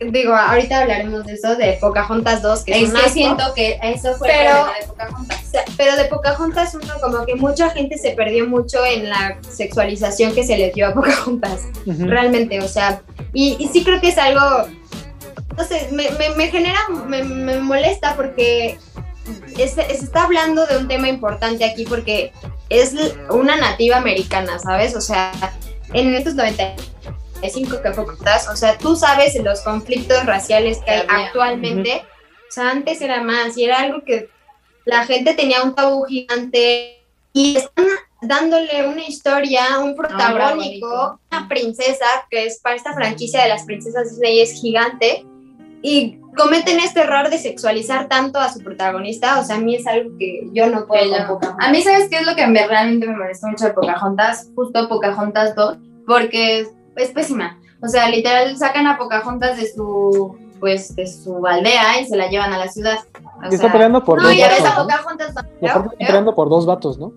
Digo, 0.00 0.32
ahorita 0.32 0.78
hablaremos 0.78 1.24
de 1.26 1.32
eso, 1.32 1.56
de 1.56 1.72
Pocahontas 1.80 2.40
2, 2.40 2.62
que 2.62 2.70
es, 2.70 2.82
Es 2.84 2.88
un 2.90 2.94
que 2.94 3.00
asco. 3.00 3.12
siento 3.12 3.54
que 3.54 3.80
eso 3.82 4.14
fue 4.14 4.28
Pero- 4.28 4.68
el 4.68 4.80
de 4.82 4.86
Pocahontas. 4.86 5.38
Pero 5.76 5.96
de 5.96 6.04
Pocahontas 6.04 6.74
uno 6.76 6.94
como 7.02 7.26
que 7.26 7.34
mucha 7.34 7.68
gente 7.70 7.98
se 7.98 8.12
perdió 8.12 8.46
mucho 8.46 8.78
en 8.84 9.08
la 9.10 9.38
sexualización 9.50 10.32
que 10.36 10.44
se 10.44 10.56
le 10.56 10.70
dio 10.70 10.86
a 10.86 10.94
Pocahontas, 10.94 11.62
Ujú. 11.84 12.06
realmente, 12.06 12.60
o 12.60 12.68
sea, 12.68 13.02
y, 13.32 13.56
y 13.58 13.66
sí 13.68 13.82
creo 13.82 14.00
que 14.00 14.10
es 14.10 14.18
algo, 14.18 14.68
no 15.58 15.64
sé, 15.64 15.88
me, 15.92 16.08
me- 16.12 16.30
me 16.36 16.48
genera, 16.48 16.78
me, 17.06 17.22
me 17.24 17.58
molesta 17.60 18.16
porque 18.16 18.78
es- 19.58 19.72
se 19.72 19.92
está 19.92 20.22
hablando 20.24 20.64
de 20.66 20.78
un 20.78 20.88
tema 20.88 21.08
importante 21.08 21.64
aquí 21.64 21.84
porque 21.84 22.32
es 22.70 22.94
una 23.30 23.56
nativa 23.56 23.96
americana, 23.96 24.58
¿sabes? 24.58 24.94
O 24.94 25.00
sea, 25.00 25.32
en 25.92 26.14
estos 26.14 26.34
95 26.34 27.82
que 27.82 27.90
Pocahontas, 27.90 28.48
o 28.48 28.56
sea, 28.56 28.78
tú 28.78 28.96
sabes 28.96 29.34
los 29.42 29.60
conflictos 29.62 30.24
raciales 30.26 30.78
que 30.84 30.90
hay 30.92 31.06
actualmente, 31.08 32.02
o 32.48 32.52
sea, 32.52 32.70
antes 32.70 33.00
era 33.00 33.22
más 33.22 33.56
y 33.56 33.64
era 33.64 33.80
algo 33.80 34.02
que 34.04 34.28
la 34.84 35.04
gente 35.04 35.34
tenía 35.34 35.62
un 35.62 35.74
tabú 35.74 36.04
gigante 36.04 37.02
y 37.32 37.56
están 37.56 37.86
dándole 38.22 38.86
una 38.88 39.04
historia, 39.06 39.78
un 39.78 39.94
protagónico, 39.94 40.34
protagónico. 40.88 41.20
una 41.30 41.48
princesa 41.48 42.06
que 42.30 42.46
es 42.46 42.58
para 42.60 42.74
esta 42.76 42.92
franquicia 42.94 43.42
de 43.42 43.48
las 43.50 43.64
princesas 43.64 44.10
Disney 44.10 44.40
es 44.40 44.60
gigante 44.60 45.24
y 45.82 46.18
cometen 46.36 46.78
este 46.80 47.00
error 47.00 47.30
de 47.30 47.38
sexualizar 47.38 48.08
tanto 48.08 48.38
a 48.38 48.52
su 48.52 48.60
protagonista, 48.60 49.40
o 49.40 49.44
sea, 49.44 49.56
a 49.56 49.60
mí 49.60 49.74
es 49.76 49.86
algo 49.86 50.16
que 50.18 50.48
yo 50.52 50.68
no 50.68 50.86
puedo 50.86 51.38
con. 51.38 51.60
A 51.60 51.70
mí, 51.70 51.82
¿sabes 51.82 52.08
qué 52.08 52.18
es 52.18 52.26
lo 52.26 52.34
que 52.34 52.46
me, 52.46 52.66
realmente 52.66 53.06
me 53.06 53.16
molestó 53.16 53.48
mucho 53.48 53.66
de 53.66 53.72
Pocahontas? 53.72 54.50
Justo 54.54 54.88
Pocahontas 54.88 55.54
2, 55.54 55.78
porque 56.06 56.60
es, 56.60 56.68
es 56.96 57.10
pésima. 57.10 57.58
O 57.82 57.88
sea, 57.88 58.08
literal, 58.08 58.56
sacan 58.56 58.86
a 58.86 58.98
Pocahontas 58.98 59.56
de 59.56 59.70
su, 59.72 60.36
pues, 60.58 60.94
de 60.96 61.06
su 61.06 61.46
aldea 61.46 62.00
y 62.00 62.06
se 62.06 62.16
la 62.16 62.28
llevan 62.28 62.52
a 62.52 62.58
la 62.58 62.68
ciudad. 62.68 62.98
O 63.16 63.44
Y 63.44 63.54
está 63.54 63.58
sea, 63.58 63.72
peleando 63.72 64.04
por 64.04 64.20
No, 64.20 64.28
dos 64.28 64.36
ya 64.36 64.48
ves 64.48 64.62
vatos, 64.62 64.76
a 64.76 64.78
¿no? 64.78 64.88
Pocahontas. 64.88 65.34
Y 65.60 65.66
aparte 65.66 65.88
está 65.92 66.06
peleando 66.06 66.34
por 66.34 66.48
dos 66.48 66.66
vatos, 66.66 66.98
¿no? 66.98 67.12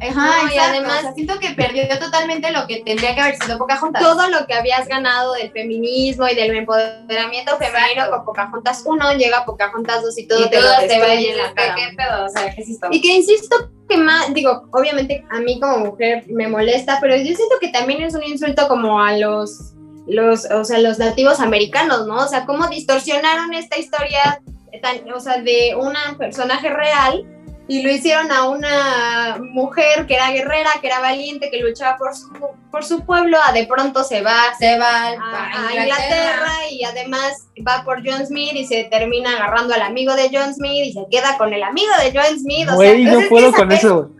Ajá, 0.00 0.42
No, 0.44 0.52
y 0.54 0.58
además- 0.58 0.98
o 0.98 1.02
sea, 1.02 1.12
siento 1.14 1.38
que 1.40 1.50
perdió 1.50 1.82
totalmente 1.98 2.50
lo 2.52 2.66
que 2.66 2.82
tendría 2.84 3.14
que 3.14 3.20
haber 3.20 3.36
sido 3.36 3.58
Pocahontas. 3.58 4.00
todo 4.02 4.28
lo 4.28 4.46
que 4.46 4.54
habías 4.54 4.86
ganado 4.86 5.32
del 5.34 5.50
feminismo 5.50 6.28
y 6.28 6.34
del 6.36 6.54
empoderamiento 6.56 7.56
femenino 7.58 8.08
con 8.10 8.24
Pocahontas 8.24 8.82
1 8.84 9.12
llega 9.14 9.38
a 9.38 9.44
Pocahontas 9.44 10.02
2 10.02 10.16
y 10.18 10.26
todo 10.28 10.46
y 10.46 10.50
te 10.50 10.58
todo 10.58 10.72
se 10.80 11.20
y 11.20 11.26
en 11.26 11.36
la 11.36 11.52
cara. 11.52 11.74
¿qué 11.74 11.96
pedo? 11.96 12.24
O 12.26 12.28
sea, 12.28 12.54
¿qué 12.54 12.62
es 12.62 12.68
esto? 12.68 12.88
Y 12.90 13.00
que 13.00 13.08
insisto 13.08 13.70
que 13.88 13.96
más, 13.96 14.32
digo, 14.34 14.68
obviamente 14.72 15.24
a 15.30 15.40
mí 15.40 15.58
como 15.58 15.78
mujer 15.78 16.24
me 16.28 16.46
molesta, 16.46 16.98
pero 17.00 17.16
yo 17.16 17.24
siento 17.24 17.56
que 17.60 17.68
también 17.68 18.02
es 18.02 18.14
un 18.14 18.22
insulto 18.22 18.68
como 18.68 19.00
a 19.02 19.16
los 19.16 19.72
los, 20.06 20.46
o 20.50 20.64
sea, 20.64 20.78
los 20.78 20.98
nativos 20.98 21.38
americanos, 21.38 22.06
¿no? 22.06 22.16
O 22.24 22.28
sea, 22.28 22.46
cómo 22.46 22.66
distorsionaron 22.68 23.52
esta 23.52 23.76
historia, 23.78 24.40
tan- 24.80 25.10
o 25.12 25.20
sea, 25.20 25.42
de 25.42 25.74
un 25.76 25.92
personaje 26.16 26.70
real 26.70 27.26
y 27.68 27.82
lo 27.82 27.90
hicieron 27.90 28.32
a 28.32 28.48
una 28.48 29.38
mujer 29.52 30.06
que 30.06 30.14
era 30.14 30.30
guerrera, 30.30 30.70
que 30.80 30.86
era 30.86 31.00
valiente, 31.00 31.50
que 31.50 31.60
luchaba 31.60 31.98
por 31.98 32.16
su, 32.16 32.30
por 32.70 32.82
su 32.82 33.04
pueblo, 33.04 33.36
a 33.46 33.52
de 33.52 33.66
pronto 33.66 34.02
se 34.04 34.22
va 34.22 34.54
Se 34.58 34.78
va 34.78 35.08
a, 35.08 35.68
a 35.68 35.74
Inglaterra 35.74 36.52
y 36.70 36.82
además 36.84 37.48
va 37.66 37.84
por 37.84 38.02
John 38.04 38.26
Smith 38.26 38.54
y 38.54 38.66
se 38.66 38.84
termina 38.84 39.36
agarrando 39.36 39.74
al 39.74 39.82
amigo 39.82 40.14
de 40.14 40.30
John 40.32 40.54
Smith 40.54 40.86
y 40.86 40.92
se 40.94 41.06
queda 41.10 41.36
con 41.36 41.52
el 41.52 41.62
amigo 41.62 41.92
de 42.02 42.18
John 42.18 42.38
Smith. 42.38 42.68
O 42.70 42.76
Güey, 42.76 43.04
sea, 43.04 43.12
no 43.12 43.28
puedo 43.28 43.52
con 43.52 43.70
eso. 43.70 44.10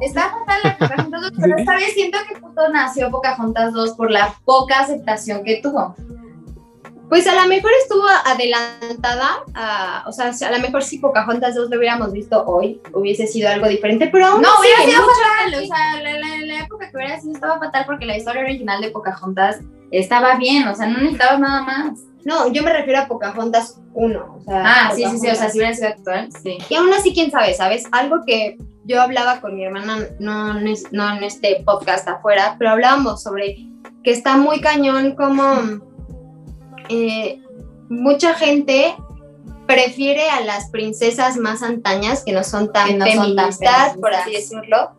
Está 0.00 0.30
fatal 0.30 0.60
la 0.62 0.78
Pocahontas 0.78 1.20
2, 1.22 1.32
pero 1.40 1.58
esta 1.58 1.74
vez 1.74 1.92
siento 1.94 2.18
que 2.28 2.38
justo 2.38 2.68
nació 2.68 3.10
Pocahontas 3.10 3.72
2 3.72 3.94
por 3.94 4.10
la 4.10 4.34
poca 4.44 4.80
aceptación 4.80 5.42
que 5.42 5.60
tuvo. 5.62 5.96
Pues 7.08 7.26
a 7.26 7.34
lo 7.34 7.48
mejor 7.48 7.70
estuvo 7.82 8.06
adelantada, 8.24 9.38
a- 9.54 10.04
o 10.06 10.12
sea, 10.12 10.30
a 10.46 10.50
lo 10.50 10.58
mejor 10.60 10.82
si 10.82 10.98
Pocahontas 10.98 11.54
2 11.54 11.70
lo 11.70 11.78
hubiéramos 11.78 12.12
visto 12.12 12.44
hoy, 12.44 12.80
hubiese 12.92 13.26
sido 13.26 13.48
algo 13.48 13.66
diferente, 13.68 14.08
pero 14.12 14.26
aún 14.26 14.42
No, 14.42 14.48
así, 14.48 14.60
hubiera 14.60 14.82
sido 14.82 15.02
fatal. 15.02 15.62
O 15.62 15.66
sea, 15.66 16.02
la, 16.02 16.12
la- 16.20 16.46
la 16.46 16.60
época 16.64 16.90
que 16.90 16.96
hubiera 16.96 17.20
sido 17.20 17.32
estaba 17.34 17.58
fatal 17.58 17.84
porque 17.86 18.06
la 18.06 18.16
historia 18.16 18.42
original 18.42 18.80
de 18.80 18.90
Pocahontas 18.90 19.58
estaba 19.90 20.36
bien. 20.36 20.68
O 20.68 20.74
sea, 20.74 20.86
no 20.86 20.98
necesitabas 20.98 21.40
nada 21.40 21.62
más. 21.62 21.98
No, 22.24 22.52
yo 22.52 22.62
me 22.62 22.72
refiero 22.72 23.00
a 23.00 23.06
Pocahontas 23.08 23.80
1. 23.94 24.36
O 24.38 24.42
sea, 24.42 24.62
Ah, 24.66 24.92
sí, 24.94 25.04
sí, 25.04 25.18
sí. 25.18 25.28
O 25.30 25.34
sea, 25.34 25.48
si 25.48 25.58
hubiera 25.58 25.74
sido 25.74 25.88
actual, 25.88 26.28
sí. 26.42 26.58
Y 26.68 26.74
aún 26.74 26.92
así, 26.92 27.14
quién 27.14 27.30
sabe, 27.30 27.54
¿sabes? 27.54 27.84
Algo 27.92 28.18
que 28.26 28.58
yo 28.84 29.00
hablaba 29.00 29.40
con 29.40 29.54
mi 29.56 29.64
hermana, 29.64 29.98
no 30.18 30.54
no 30.54 31.16
en 31.16 31.24
este 31.24 31.62
podcast 31.64 32.06
afuera, 32.08 32.56
pero 32.58 32.70
hablábamos 32.70 33.22
sobre 33.22 33.66
que 34.04 34.10
está 34.10 34.36
muy 34.36 34.60
cañón 34.60 35.14
como 35.14 35.87
eh, 36.88 37.40
mucha 37.88 38.34
gente 38.34 38.96
prefiere 39.66 40.30
a 40.30 40.40
las 40.40 40.70
princesas 40.70 41.36
más 41.36 41.62
antañas, 41.62 42.24
que 42.24 42.32
no 42.32 42.42
son 42.42 42.72
tan 42.72 42.88
Que 42.88 42.94
no 42.94 43.06
son 43.06 43.36
tan 43.36 43.52
feministas, 43.52 43.96
por 43.98 44.14
así 44.14 44.32
decirlo, 44.32 44.92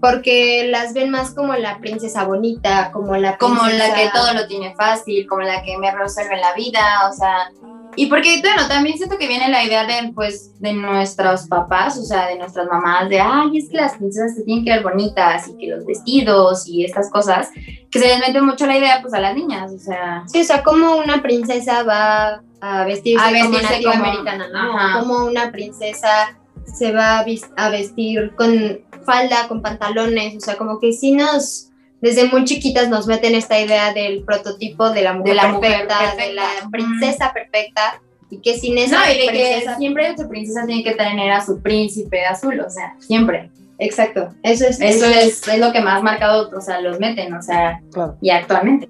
porque 0.00 0.68
las 0.68 0.92
ven 0.92 1.10
más 1.10 1.30
como 1.30 1.54
la 1.54 1.78
princesa 1.78 2.24
bonita, 2.24 2.90
como 2.92 3.16
la 3.16 3.38
Como 3.38 3.66
la 3.66 3.94
que 3.94 4.08
todo 4.12 4.34
lo 4.34 4.46
tiene 4.46 4.74
fácil, 4.74 5.26
como 5.26 5.42
la 5.42 5.62
que 5.62 5.78
me 5.78 5.90
resuelve 5.92 6.36
la 6.38 6.52
vida, 6.54 7.08
o 7.08 7.12
sea. 7.12 7.50
Y 7.96 8.06
porque, 8.06 8.40
bueno, 8.42 8.68
también 8.68 8.96
siento 8.98 9.16
que 9.18 9.26
viene 9.26 9.48
la 9.48 9.64
idea 9.64 9.84
de, 9.86 10.12
pues, 10.14 10.52
de 10.60 10.72
nuestros 10.74 11.46
papás, 11.46 11.96
o 11.98 12.02
sea, 12.02 12.26
de 12.28 12.36
nuestras 12.38 12.66
mamás, 12.68 13.08
de, 13.08 13.20
ay, 13.20 13.56
es 13.56 13.68
que 13.70 13.76
las 13.78 13.96
princesas 13.96 14.34
se 14.36 14.42
tienen 14.42 14.64
que 14.64 14.72
ver 14.72 14.82
bonitas 14.82 15.48
y 15.48 15.56
que 15.56 15.68
los 15.68 15.84
vestidos 15.86 16.68
y 16.68 16.84
estas 16.84 17.10
cosas, 17.10 17.50
que 17.90 17.98
se 17.98 18.06
les 18.06 18.18
mete 18.20 18.40
mucho 18.42 18.66
la 18.66 18.76
idea, 18.76 18.98
pues, 19.00 19.14
a 19.14 19.20
las 19.20 19.34
niñas, 19.34 19.72
o 19.72 19.78
sea. 19.78 20.24
Sí, 20.26 20.40
o 20.42 20.44
sea, 20.44 20.62
como 20.62 20.96
una 20.96 21.22
princesa 21.22 21.82
va 21.84 22.42
a 22.60 22.84
vestirse, 22.84 23.24
A 23.24 23.28
como 23.30 23.50
vestirse 23.50 23.72
nativa 23.74 23.92
como- 23.92 24.04
americana, 24.04 24.46
¿no? 24.52 24.78
Ajá. 24.78 25.00
Como 25.00 25.24
una 25.24 25.50
princesa 25.50 26.36
se 26.66 26.92
va 26.92 27.24
a 27.56 27.70
vestir 27.70 28.32
con 28.36 28.80
falda, 29.04 29.46
con 29.48 29.62
pantalones, 29.62 30.36
o 30.36 30.40
sea, 30.40 30.56
como 30.56 30.80
que 30.80 30.92
sí 30.92 31.12
nos, 31.12 31.70
desde 32.00 32.28
muy 32.28 32.44
chiquitas 32.44 32.88
nos 32.88 33.06
meten 33.06 33.34
esta 33.34 33.58
idea 33.60 33.92
del 33.92 34.22
prototipo 34.24 34.90
de 34.90 35.02
la 35.02 35.14
mujer, 35.14 35.34
la 35.36 35.48
mujer 35.48 35.86
perfecta, 35.86 36.16
de 36.16 36.32
la 36.34 36.48
princesa 36.70 37.32
perfecta, 37.32 38.00
y 38.30 38.40
que 38.40 38.58
sin 38.58 38.76
esa 38.76 38.98
No, 38.98 39.12
y 39.12 39.16
de 39.16 39.22
que 39.22 39.28
princesa... 39.28 39.76
siempre 39.76 40.16
su 40.16 40.28
princesa 40.28 40.66
tiene 40.66 40.82
que 40.82 40.94
tener 40.94 41.30
a 41.32 41.44
su 41.44 41.62
príncipe 41.62 42.24
azul, 42.26 42.58
o 42.60 42.68
sea, 42.70 42.94
siempre. 42.98 43.50
Exacto, 43.78 44.28
eso 44.42 44.66
es... 44.66 44.80
Eso 44.80 45.06
es, 45.06 45.46
es 45.46 45.58
lo 45.58 45.72
que 45.72 45.80
más 45.80 46.02
marcado, 46.02 46.50
o 46.56 46.60
sea, 46.60 46.80
los 46.80 46.98
meten, 46.98 47.32
o 47.34 47.42
sea, 47.42 47.80
Claro. 47.92 48.16
y 48.20 48.30
actualmente. 48.30 48.88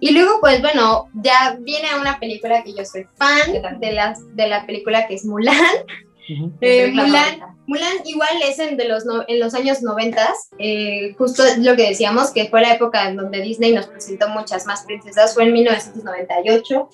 Y 0.00 0.10
luego, 0.12 0.40
pues 0.40 0.60
bueno, 0.60 1.08
ya 1.14 1.56
viene 1.60 1.88
una 2.00 2.18
película 2.18 2.64
que 2.64 2.74
yo 2.74 2.84
soy 2.84 3.06
fan 3.16 3.80
de, 3.80 3.92
las, 3.92 4.18
de 4.34 4.48
la 4.48 4.66
película 4.66 5.06
que 5.06 5.14
es 5.14 5.24
Mulan. 5.24 5.54
Eh, 6.60 6.90
Mulan. 6.92 7.56
Mulan 7.66 7.92
igual 8.04 8.28
es 8.46 8.58
en, 8.58 8.76
de 8.76 8.86
los, 8.86 9.04
no- 9.04 9.24
en 9.26 9.40
los 9.40 9.54
años 9.54 9.82
90, 9.82 10.32
eh, 10.58 11.14
justo 11.18 11.42
lo 11.58 11.76
que 11.76 11.88
decíamos, 11.88 12.30
que 12.30 12.48
fue 12.48 12.60
la 12.60 12.74
época 12.74 13.08
en 13.08 13.16
donde 13.16 13.40
Disney 13.40 13.72
nos 13.72 13.86
presentó 13.86 14.28
muchas 14.28 14.66
más 14.66 14.82
princesas, 14.84 15.34
fue 15.34 15.44
en 15.44 15.52
1998. 15.52 16.88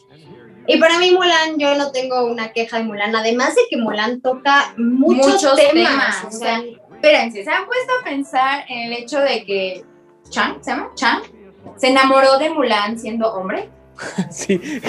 Y 0.67 0.77
para 0.79 0.99
mí 0.99 1.11
Mulan, 1.13 1.59
yo 1.59 1.75
no 1.77 1.91
tengo 1.93 2.27
una 2.27 2.53
queja 2.53 2.79
de 2.79 2.85
Mulan, 2.85 3.17
además 3.17 3.55
de 3.55 3.63
que 3.71 3.77
Mulan 3.79 4.21
toca 4.21 4.75
muchos, 4.77 5.33
Muchos 5.43 5.57
temas. 5.57 6.25
o 6.27 6.31
sea, 6.31 6.63
Espérense, 6.95 7.45
¿se 7.45 7.51
han 7.51 7.65
puesto 7.67 7.93
a 8.01 8.05
pensar 8.05 8.65
en 8.69 8.93
el 8.93 8.93
hecho 9.03 9.21
de 9.21 9.45
que 9.45 9.85
Chang, 10.31 10.63
¿se 10.63 10.71
llama? 10.73 10.91
Chang, 10.95 11.23
se 11.77 11.89
enamoró 11.89 12.39
de 12.39 12.51
Mulan 12.51 12.99
siendo 12.99 13.33
hombre? 13.33 13.71
Sí. 14.31 14.61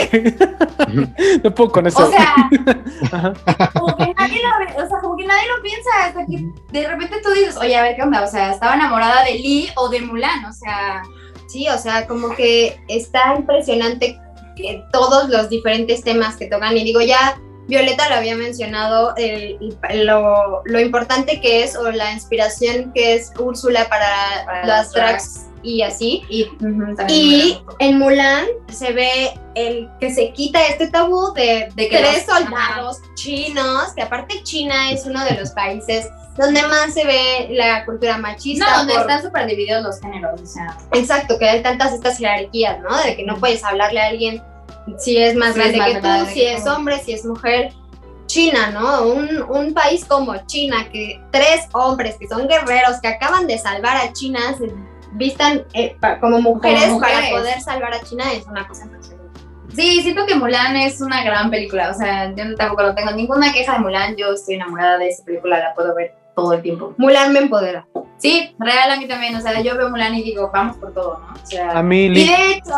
no 1.44 1.56
puedo 1.56 1.72
con 1.72 1.88
eso. 1.88 2.08
O 2.08 2.12
sea, 2.12 2.36
como 3.74 3.96
que 3.98 4.14
nadie 4.14 4.40
lo, 4.44 4.60
ve- 4.66 4.84
o 4.84 4.88
sea, 4.88 5.00
como 5.02 5.18
que 5.18 5.26
nadie 5.26 5.48
lo 5.56 5.62
piensa 5.62 5.90
hasta 6.06 6.26
que 6.26 6.46
de 6.72 6.88
repente 6.88 7.18
tú 7.24 7.32
dices, 7.32 7.58
oye, 7.58 7.76
a 7.76 7.82
ver 7.84 7.96
qué 7.96 8.04
onda, 8.04 8.24
o 8.24 8.28
sea, 8.28 8.52
estaba 8.52 8.76
enamorada 8.76 9.24
de 9.24 9.34
Lee 9.34 9.70
o 9.76 9.90
de 9.90 10.02
Mulan, 10.02 10.46
o 10.46 10.54
sea, 10.54 11.02
Sí, 11.48 11.68
o 11.68 11.80
sea, 11.80 12.06
como 12.06 12.36
que 12.36 12.80
está 12.88 13.34
impresionante 13.36 14.22
que 14.56 14.84
todos 14.92 15.30
los 15.30 15.50
diferentes 15.50 16.04
temas 16.04 16.38
que 16.38 16.46
tocan. 16.46 16.78
Y 16.78 16.84
digo, 16.84 17.02
ya 17.02 17.40
Violeta 17.68 18.08
lo 18.08 18.16
había 18.18 18.36
mencionado, 18.36 19.16
el- 19.18 19.58
lo, 20.06 20.62
lo 20.66 20.80
importante 20.80 21.42
que 21.42 21.64
es 21.64 21.76
o 21.76 21.90
la 21.92 22.12
inspiración 22.12 22.92
que 22.94 23.16
es 23.16 23.32
Úrsula 23.40 23.90
para, 23.90 24.46
Para 24.46 24.66
las 24.68 24.92
drags 24.92 25.48
y 25.64 25.82
así. 25.82 26.24
y, 26.30 26.44
ujú, 26.44 26.96
también 26.96 27.08
Y 27.10 27.62
en 27.80 28.00
Mulan 28.00 28.46
se 28.72 28.92
ve 28.94 29.34
el 29.56 29.90
que 30.00 30.14
se 30.14 30.32
quita 30.34 30.66
este 30.68 30.88
tabú 30.90 31.34
de, 31.34 31.70
De 31.76 31.90
que 31.90 31.98
tres 31.98 32.26
los- 32.28 32.38
soldados 32.38 32.98
chinos, 33.16 33.94
que 33.96 34.02
aparte 34.02 34.42
China 34.44 34.92
es 34.92 35.06
uno 35.06 35.24
de 35.26 35.36
los 35.36 35.50
países 35.52 36.08
donde 36.38 36.62
más 36.68 36.94
se 36.94 37.06
ve 37.06 37.48
la 37.52 37.84
cultura 37.86 38.18
machista. 38.18 38.66
No, 38.70 38.78
donde 38.78 38.94
por- 38.94 39.02
están 39.02 39.22
súper 39.24 39.46
divididos 39.48 39.84
los 39.84 40.00
géneros, 40.00 40.42
o 40.42 40.46
sea. 40.46 40.78
Exacto, 40.94 41.38
que 41.38 41.50
hay 41.50 41.62
tantas 41.62 41.92
estas 41.94 42.18
jerarquías, 42.18 42.80
¿no? 42.82 42.96
De 43.04 43.18
que 43.18 43.24
no 43.26 43.36
puedes 43.38 43.64
hablarle 43.64 44.00
a 44.02 44.08
alguien 44.08 44.42
si 44.98 45.18
es 45.18 45.36
más 45.36 45.56
grande 45.56 45.74
es 45.74 45.78
más 45.80 45.90
que 45.90 46.02
tú, 46.02 46.34
si 46.34 46.44
es 46.46 46.66
hombre, 46.66 47.00
si 47.04 47.14
es 47.14 47.26
mujer. 47.26 47.74
China, 48.28 48.70
¿no? 48.70 49.08
Un, 49.08 49.42
un 49.42 49.74
país 49.74 50.06
como 50.06 50.36
China, 50.46 50.88
que 50.92 51.20
tres 51.32 51.62
hombres 51.74 52.16
que 52.20 52.28
son 52.28 52.48
guerreros, 52.48 53.02
que 53.02 53.08
acaban 53.08 53.48
de 53.48 53.58
salvar 53.58 53.98
a 53.98 54.14
China, 54.14 54.40
vistan 55.14 55.64
eh, 55.74 55.96
pa- 56.00 56.20
como, 56.20 56.40
mujeres 56.42 56.86
Como 56.86 57.00
para 57.00 57.16
mujeres. 57.16 57.40
poder 57.40 57.62
salvar 57.62 57.94
a 57.94 58.02
China, 58.02 58.32
es 58.34 58.46
una 58.48 58.68
cosa 58.68 58.86
impresionante. 58.86 59.20
Sí, 59.76 60.02
siento 60.02 60.26
que 60.26 60.36
Mulan 60.36 60.76
es 60.78 61.00
una 61.00 61.24
gran 61.24 61.50
película, 61.52 61.92
o 61.92 61.94
sea, 61.94 62.34
yo 62.36 62.56
tampoco 62.56 62.82
no 62.84 62.96
tengo 62.96 63.12
ninguna 63.12 63.54
queja 63.54 63.74
de 63.74 63.80
Mulan, 63.80 64.16
yo 64.16 64.32
estoy 64.34 64.56
enamorada 64.56 64.98
de 64.98 65.10
esa 65.10 65.24
película, 65.24 65.60
la 65.60 65.74
puedo 65.76 65.94
ver 65.96 66.16
todo 66.36 66.54
el 66.54 66.62
tiempo. 66.62 66.94
Mulan 66.98 67.32
me 67.34 67.40
empodera. 67.40 67.86
Sí, 68.18 68.56
real 68.60 68.92
a 68.92 68.98
mí 68.98 69.08
también, 69.08 69.36
o 69.36 69.42
sea, 69.42 69.62
yo 69.62 69.78
veo 69.78 69.90
Mulan 69.90 70.16
y 70.16 70.24
digo, 70.24 70.50
vamos 70.52 70.78
por 70.78 70.94
todo, 70.94 71.20
¿no? 71.20 71.34
O 71.42 71.46
sea, 71.46 71.72
A 71.78 71.84
mí, 71.84 72.06
Y 72.08 72.28
de 72.28 72.52
hecho, 72.54 72.74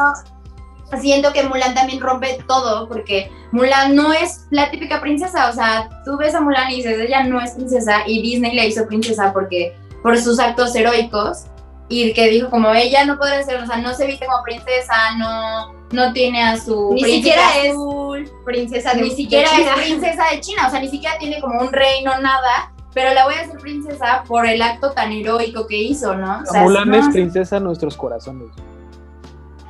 siento 1.00 1.32
que 1.32 1.44
Mulan 1.44 1.74
también 1.74 2.02
rompe 2.02 2.38
todo, 2.48 2.88
porque 2.90 3.32
Mulan 3.54 3.96
no 3.96 4.12
es 4.14 4.46
la 4.52 4.70
típica 4.70 5.00
princesa, 5.00 5.50
o 5.50 5.54
sea, 5.54 5.90
tú 6.04 6.18
ves 6.18 6.36
a 6.36 6.42
Mulan 6.42 6.72
y 6.72 6.78
dices, 6.78 7.00
ella 7.00 7.24
no 7.24 7.40
es 7.42 7.52
princesa, 7.52 8.00
y 8.06 8.22
Disney 8.22 8.54
la 8.54 8.66
hizo 8.66 8.86
princesa 8.86 9.32
porque, 9.32 9.76
por 10.04 10.18
sus 10.18 10.40
actos 10.40 10.76
heroicos, 10.76 11.46
y 11.92 12.14
que 12.14 12.30
dijo 12.30 12.50
como 12.50 12.74
ella 12.74 13.06
no 13.06 13.18
podrá 13.18 13.44
ser, 13.44 13.62
o 13.62 13.68
sea, 13.68 13.78
no 13.78 13.94
se 13.94 14.08
viste 14.08 14.26
como 14.26 14.42
princesa, 14.44 14.94
no, 15.18 15.74
no 15.92 16.14
tiene 16.14 16.42
a 16.42 16.58
su 16.58 16.94
Ni 16.94 17.04
siquiera 17.04 17.58
es 17.64 17.72
azul, 17.72 18.32
Princesa 18.46 18.94
de 18.94 19.02
ni 19.02 19.12
siquiera 19.12 19.50
de 19.52 19.58
China. 19.58 19.72
es 19.76 19.82
princesa 19.82 20.24
de 20.32 20.39
China, 20.39 20.68
o 20.68 20.72
sea, 20.72 20.80
ni 20.80 20.88
siquiera 20.89 21.18
tiene 21.20 21.42
como 21.42 21.60
un 21.60 21.72
reino, 21.72 22.18
nada, 22.22 22.72
pero 22.94 23.14
la 23.14 23.26
voy 23.26 23.36
a 23.36 23.42
hacer 23.42 23.58
princesa 23.60 24.24
por 24.28 24.46
el 24.46 24.62
acto 24.62 24.92
tan 24.92 25.12
heroico 25.12 25.68
que 25.68 25.78
hizo, 25.78 26.16
¿no? 26.16 26.39
O 26.42 26.46
sea, 26.46 26.64
Mulan 26.64 26.89
no, 26.89 26.96
es 26.96 27.10
princesa 27.10 27.58
en 27.58 27.66
nuestros 27.66 27.98
corazones. 27.98 28.48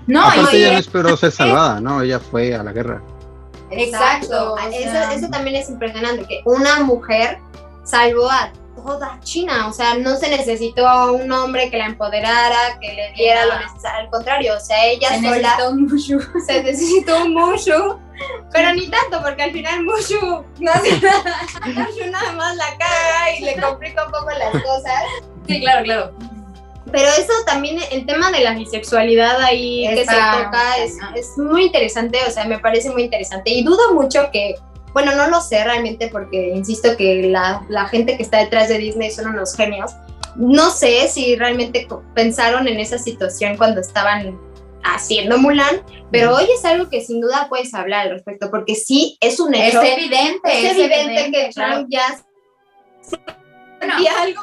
No, 0.07 0.21
Aparte 0.23 0.57
y- 0.57 0.63
ella 0.63 0.73
no 0.73 0.79
esperó 0.79 1.17
ser 1.17 1.31
salvada, 1.31 1.79
¿no? 1.81 2.01
Ella 2.01 2.19
fue 2.19 2.53
a 2.55 2.63
la 2.63 2.71
guerra. 2.71 3.01
Exacto, 3.69 4.53
o 4.53 4.57
Eso, 4.57 5.11
eso 5.11 5.27
también 5.29 5.55
es 5.55 5.69
impresionante, 5.69 6.25
que 6.27 6.41
una 6.45 6.81
mujer 6.81 7.39
salvó 7.83 8.29
a 8.29 8.51
toda 8.83 9.19
China, 9.21 9.67
o 9.67 9.73
sea, 9.73 9.95
no 9.95 10.15
se 10.15 10.29
necesitó 10.29 10.87
a 10.87 11.11
un 11.11 11.31
hombre 11.31 11.69
que 11.69 11.77
la 11.77 11.85
empoderara, 11.85 12.79
que 12.79 12.93
le 12.93 13.11
diera 13.13 13.45
lo 13.45 13.59
necesario, 13.59 13.99
al 14.01 14.09
contrario, 14.09 14.55
o 14.55 14.59
sea, 14.59 14.85
ella 14.85 15.09
se 15.09 15.15
sola 15.15 15.31
necesita 15.31 15.69
un 15.69 15.85
mushu. 15.85 16.19
se 16.45 16.63
necesitó 16.63 17.23
un 17.23 17.33
Mushu, 17.33 17.99
pero 18.51 18.73
ni 18.73 18.87
tanto, 18.87 19.21
porque 19.21 19.43
al 19.43 19.51
final 19.51 19.83
Mushu 19.83 20.43
no 20.59 20.71
hace 20.71 20.99
nada, 20.99 21.41
Mushu 21.65 22.11
nada 22.11 22.31
más 22.33 22.55
la 22.55 22.77
caga 22.77 23.35
y 23.37 23.43
le 23.43 23.55
complica 23.61 24.05
un 24.05 24.11
poco 24.11 24.29
las 24.31 24.51
cosas. 24.63 25.03
Sí, 25.47 25.59
claro, 25.61 25.83
claro. 25.83 26.11
Pero 26.91 27.07
eso 27.09 27.31
también, 27.45 27.79
el 27.91 28.05
tema 28.05 28.31
de 28.31 28.41
la 28.41 28.53
bisexualidad 28.53 29.39
ahí 29.41 29.87
que 29.93 30.05
se 30.05 30.11
toca 30.11 30.77
es, 30.79 30.97
es 31.15 31.37
muy 31.37 31.65
interesante, 31.65 32.19
o 32.27 32.31
sea, 32.31 32.45
me 32.45 32.59
parece 32.59 32.89
muy 32.89 33.03
interesante. 33.03 33.51
Y 33.51 33.63
dudo 33.63 33.93
mucho 33.93 34.29
que, 34.31 34.55
bueno, 34.93 35.15
no 35.15 35.29
lo 35.29 35.41
sé 35.41 35.63
realmente 35.63 36.09
porque 36.09 36.49
insisto 36.49 36.95
que 36.97 37.29
la, 37.29 37.65
la 37.69 37.87
gente 37.87 38.17
que 38.17 38.23
está 38.23 38.39
detrás 38.39 38.69
de 38.69 38.77
Disney 38.77 39.11
son 39.11 39.27
unos 39.27 39.55
genios. 39.55 39.91
No 40.35 40.69
sé 40.69 41.07
si 41.07 41.35
realmente 41.35 41.87
pensaron 42.15 42.67
en 42.67 42.79
esa 42.79 42.97
situación 42.97 43.57
cuando 43.57 43.81
estaban 43.81 44.39
haciendo 44.83 45.37
Mulan, 45.37 45.81
pero 46.11 46.35
hoy 46.35 46.45
es 46.53 46.65
algo 46.65 46.89
que 46.89 47.01
sin 47.01 47.21
duda 47.21 47.47
puedes 47.49 47.73
hablar 47.73 48.07
al 48.07 48.11
respecto, 48.11 48.49
porque 48.49 48.75
sí 48.75 49.17
es 49.21 49.39
un 49.39 49.53
Es 49.53 49.69
hecho. 49.69 49.83
evidente. 49.83 50.41
Es 50.67 50.77
evidente 50.77 51.31
que 51.31 51.49
claro. 51.53 51.73
Trump 51.75 51.89
ya 51.91 52.23
Bueno, 53.79 53.93
y 53.99 54.07
algo 54.07 54.41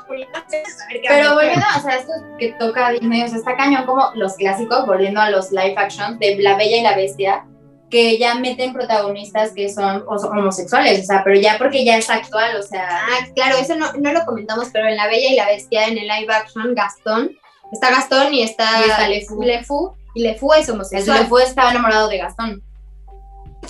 Pero 1.08 1.34
volviendo, 1.34 1.66
o 1.76 1.80
sea, 1.80 1.96
esto 1.96 2.12
que 2.38 2.52
toca 2.58 2.90
Disney, 2.90 3.22
o 3.22 3.28
sea, 3.28 3.38
está 3.38 3.56
cañón 3.56 3.86
como 3.86 4.10
los 4.14 4.34
clásicos, 4.34 4.86
volviendo 4.86 5.20
a 5.20 5.30
los 5.30 5.50
live 5.52 5.74
action 5.76 6.18
de 6.18 6.36
La 6.36 6.56
Bella 6.56 6.76
y 6.76 6.82
la 6.82 6.96
Bestia, 6.96 7.46
que 7.90 8.18
ya 8.18 8.34
meten 8.34 8.72
protagonistas 8.72 9.52
que 9.52 9.68
son, 9.68 10.04
homosexuales, 10.06 11.00
o 11.00 11.04
sea, 11.04 11.24
pero 11.24 11.40
ya 11.40 11.56
porque 11.58 11.84
ya 11.84 11.96
es 11.96 12.10
actual, 12.10 12.56
o 12.56 12.62
sea, 12.62 12.86
Ah, 12.88 13.26
claro, 13.34 13.56
eso 13.56 13.76
no, 13.76 13.92
no 13.94 14.12
lo 14.12 14.24
comentamos, 14.24 14.68
pero 14.72 14.88
en 14.88 14.96
La 14.96 15.06
Bella 15.06 15.30
y 15.30 15.36
la 15.36 15.46
Bestia, 15.46 15.86
en 15.86 15.98
el 15.98 16.06
live 16.06 16.32
action, 16.32 16.74
Gastón, 16.74 17.30
está 17.72 17.90
Gastón 17.90 18.34
y 18.34 18.42
está, 18.42 18.80
Y 18.80 18.90
está 18.90 19.08
LeFou. 19.08 19.42
LeFou, 19.42 19.94
y 20.14 20.22
LeFou 20.22 20.52
es 20.54 20.68
homosexual. 20.68 21.26
fue 21.26 21.44
estaba 21.44 21.70
enamorado 21.70 22.08
de 22.08 22.18
Gastón 22.18 22.62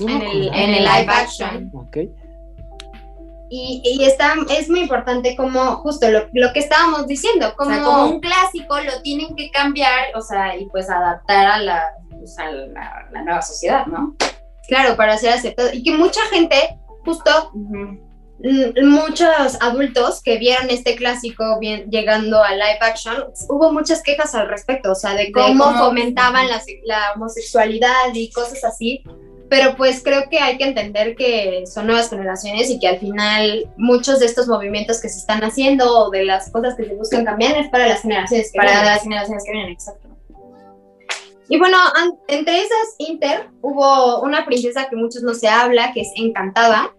en 0.01 0.23
el, 0.23 0.49
en 0.49 0.71
el 0.75 0.85
live 0.85 1.07
action. 1.09 1.71
Ok. 1.75 1.97
Y, 3.51 3.81
y 3.83 4.05
está, 4.05 4.35
es 4.51 4.69
muy 4.69 4.81
importante 4.81 5.35
como 5.37 5.77
justo 5.77 6.09
lo, 6.11 6.27
lo 6.33 6.53
que 6.53 6.61
estábamos 6.61 7.07
diciendo, 7.07 7.49
O 7.49 7.57
como, 7.57 7.71
sea, 7.71 7.83
como 7.83 8.05
un 8.07 8.21
clásico 8.21 8.79
lo 8.81 9.01
tienen 9.03 9.35
que 9.37 9.51
cambiar, 9.51 10.15
o 10.15 10.21
sea, 10.21 10.57
y 10.57 10.67
pues 10.67 10.91
adaptar 10.91 11.47
a 11.47 11.59
la, 11.59 11.83
pues, 12.11 12.39
a 12.39 12.51
la, 12.51 13.09
la 13.11 13.23
nueva 13.23 13.41
sociedad, 13.43 13.87
¿no? 13.87 14.15
claro, 14.69 14.97
para 14.97 15.17
ser 15.17 15.33
aceptado. 15.33 15.71
Y 15.73 15.83
que 15.83 15.93
mucha 15.93 16.21
gente, 16.31 16.79
justo 17.07 17.51
mm, 17.55 17.97
muchos 18.85 19.57
adultos 19.63 20.23
que 20.23 20.37
vieron 20.39 20.69
este 20.71 20.95
clásico 20.95 21.59
bien, 21.59 21.91
llegando 21.91 22.43
a 22.43 22.53
live 22.53 22.79
action, 22.83 23.25
hubo 23.49 23.73
muchas 23.73 24.03
quejas 24.03 24.35
al 24.35 24.47
respecto, 24.49 24.93
o 24.93 24.95
sea, 24.95 25.15
de 25.15 25.33
cómo, 25.33 25.65
cómo- 25.65 25.79
fomentaban 25.87 26.49
la, 26.49 26.61
la 26.85 27.13
homosexualidad 27.17 28.13
y 28.13 28.31
cosas 28.31 28.63
así. 28.63 29.03
Pero 29.49 29.77
pues 29.77 30.03
creo 30.03 30.29
que 30.29 30.39
hay 30.39 30.59
que 30.59 30.65
entender 30.65 31.17
que 31.17 31.65
son 31.67 31.87
nuevas 31.87 32.11
generaciones 32.11 32.69
y 32.71 32.79
que 32.79 32.89
al 32.89 32.99
final 32.99 33.71
muchos 33.77 34.21
de 34.21 34.27
estos 34.27 34.47
movimientos 34.47 35.01
que 35.01 35.09
se 35.09 35.19
están 35.19 35.43
haciendo 35.43 35.91
o 35.91 36.11
de 36.11 36.25
las 36.25 36.51
cosas 36.51 36.75
que 36.77 36.85
se 36.85 36.95
buscan 36.95 37.25
cambiar 37.25 37.57
es 37.57 37.69
para 37.69 37.89
las 37.89 38.03
generaciones 38.03 38.53
que 38.53 38.57
Para 38.59 38.73
vienen. 38.73 38.87
las 38.87 39.03
generaciones 39.03 39.45
que 39.45 39.53
vienen, 39.53 39.73
exacto. 39.73 40.09
Y 41.49 41.59
bueno, 41.59 41.79
entre 42.27 42.59
esas 42.59 42.95
Inter 42.99 43.49
hubo 43.63 44.21
una 44.21 44.45
princesa 44.45 44.87
que 44.91 44.97
muchos 44.97 45.23
no 45.23 45.33
se 45.33 45.49
habla, 45.49 45.93
que 45.95 46.03
es 46.03 46.13
Encantada, 46.17 46.95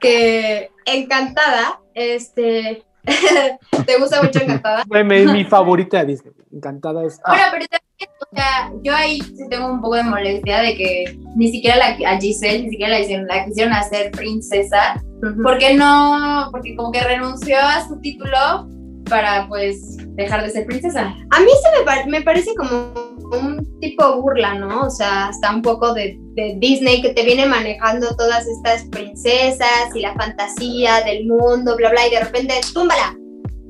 que 0.00 0.70
Encantada, 0.84 1.80
este, 1.94 2.82
¿te 3.86 3.98
gusta 3.98 4.20
mucho 4.20 4.40
Encantada? 4.40 4.82
Es 4.90 5.26
mi 5.26 5.44
favorita 5.44 5.98
de 6.00 6.06
Disney. 6.06 6.34
Encantada 6.52 7.04
es. 7.04 7.20
Bueno, 7.26 7.42
pero 7.52 7.66
también, 7.66 7.83
o 8.20 8.36
sea, 8.36 8.72
yo 8.82 8.94
ahí 8.94 9.20
sí 9.20 9.48
tengo 9.50 9.66
un 9.68 9.80
poco 9.80 9.96
de 9.96 10.02
molestia 10.04 10.60
de 10.60 10.74
que 10.76 11.18
ni 11.36 11.50
siquiera 11.50 11.76
la, 11.76 12.10
a 12.10 12.20
Giselle, 12.20 12.64
ni 12.64 12.70
siquiera 12.70 12.92
la 12.92 13.00
hicieron, 13.00 13.26
la 13.26 13.44
quisieron 13.44 13.72
hacer 13.72 14.10
princesa. 14.12 15.02
¿Por 15.42 15.58
qué 15.58 15.74
no? 15.74 16.48
Porque 16.50 16.76
como 16.76 16.92
que 16.92 17.00
renunció 17.00 17.56
a 17.58 17.86
su 17.86 18.00
título 18.00 18.68
para 19.08 19.46
pues 19.48 19.96
dejar 20.16 20.42
de 20.42 20.50
ser 20.50 20.66
princesa. 20.66 21.14
A 21.30 21.40
mí 21.40 21.46
se 21.62 21.78
me, 21.78 21.84
par- 21.84 22.06
me 22.06 22.22
parece 22.22 22.54
como 22.54 22.92
un 23.32 23.80
tipo 23.80 24.20
burla, 24.20 24.54
¿no? 24.54 24.82
O 24.82 24.90
sea, 24.90 25.28
hasta 25.28 25.54
un 25.54 25.62
poco 25.62 25.92
de, 25.94 26.16
de 26.34 26.56
Disney 26.58 27.02
que 27.02 27.14
te 27.14 27.24
viene 27.24 27.46
manejando 27.46 28.14
todas 28.16 28.46
estas 28.46 28.84
princesas 28.84 29.94
y 29.94 30.00
la 30.00 30.14
fantasía 30.14 31.00
del 31.02 31.26
mundo, 31.26 31.76
bla, 31.76 31.90
bla, 31.90 32.06
y 32.06 32.10
de 32.10 32.20
repente, 32.20 32.54
túmbala, 32.72 33.16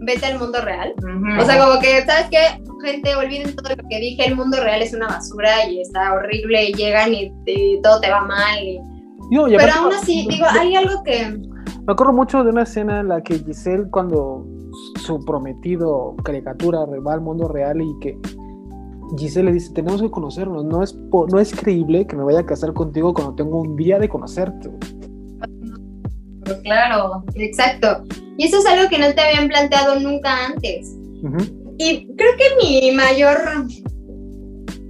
vete 0.07 0.27
al 0.27 0.39
mundo 0.39 0.61
real. 0.61 0.95
O 1.41 1.45
sea, 1.45 1.65
como 1.65 1.81
que, 1.81 2.05
¿sabes 2.07 2.27
qué? 2.31 2.63
Gente, 2.85 3.15
olviden 3.17 3.55
todo 3.57 3.71
lo 3.75 3.89
que 3.89 3.99
dije, 3.99 4.27
el 4.27 4.37
mundo 4.37 4.59
real 4.63 4.83
es 4.83 4.93
una 4.95 5.07
basura 5.07 5.67
y 5.71 5.81
está 5.81 6.13
horrible 6.15 6.69
y 6.71 6.75
llegan 6.75 7.15
y, 7.15 7.33
y 7.47 7.81
todo 7.83 8.01
te 8.01 8.11
va 8.11 8.21
mal. 8.23 8.63
y- 8.63 8.79
Yo, 9.31 9.49
y 9.49 9.57
Pero 9.57 9.73
aún 9.81 9.93
así, 9.93 10.27
digo, 10.29 10.45
hay 10.49 10.75
algo 10.77 11.03
que... 11.03 11.39
Me 11.87 11.93
acuerdo 11.93 12.13
mucho 12.13 12.43
de 12.45 12.51
una 12.51 12.63
escena 12.63 13.01
en 13.01 13.09
la 13.09 13.23
que 13.23 13.39
Giselle, 13.39 13.89
cuando 13.91 14.47
su 15.05 15.25
prometido 15.25 16.15
caricatura 16.25 16.81
va 16.85 17.13
al 17.15 17.21
mundo 17.21 17.49
real 17.49 17.81
y 17.81 17.99
que 18.01 18.19
Giselle 19.19 19.47
le 19.47 19.53
dice, 19.53 19.73
tenemos 19.75 20.01
que 20.03 20.11
conocernos, 20.11 20.65
no 20.65 20.83
es, 20.83 20.93
po- 21.11 21.27
no 21.31 21.39
es 21.39 21.55
creíble 21.55 22.07
que 22.07 22.17
me 22.17 22.25
vaya 22.25 22.41
a 22.41 22.47
casar 22.47 22.73
contigo 22.73 23.13
cuando 23.15 23.35
tengo 23.35 23.61
un 23.61 23.77
día 23.77 23.99
de 23.99 24.09
conocerte. 24.09 24.71
Pero 26.45 26.61
claro. 26.63 27.25
Exacto. 27.37 28.05
Y 28.37 28.47
eso 28.47 28.59
es 28.59 28.67
algo 28.67 28.89
que 28.89 28.99
no 28.99 29.13
te 29.15 29.21
habían 29.21 29.49
planteado 29.49 29.99
nunca 30.01 30.47
antes. 30.47 30.93
Y 31.79 32.07
creo 32.17 32.33
que 32.37 32.45
mi 32.63 32.93
mayor, 32.93 33.39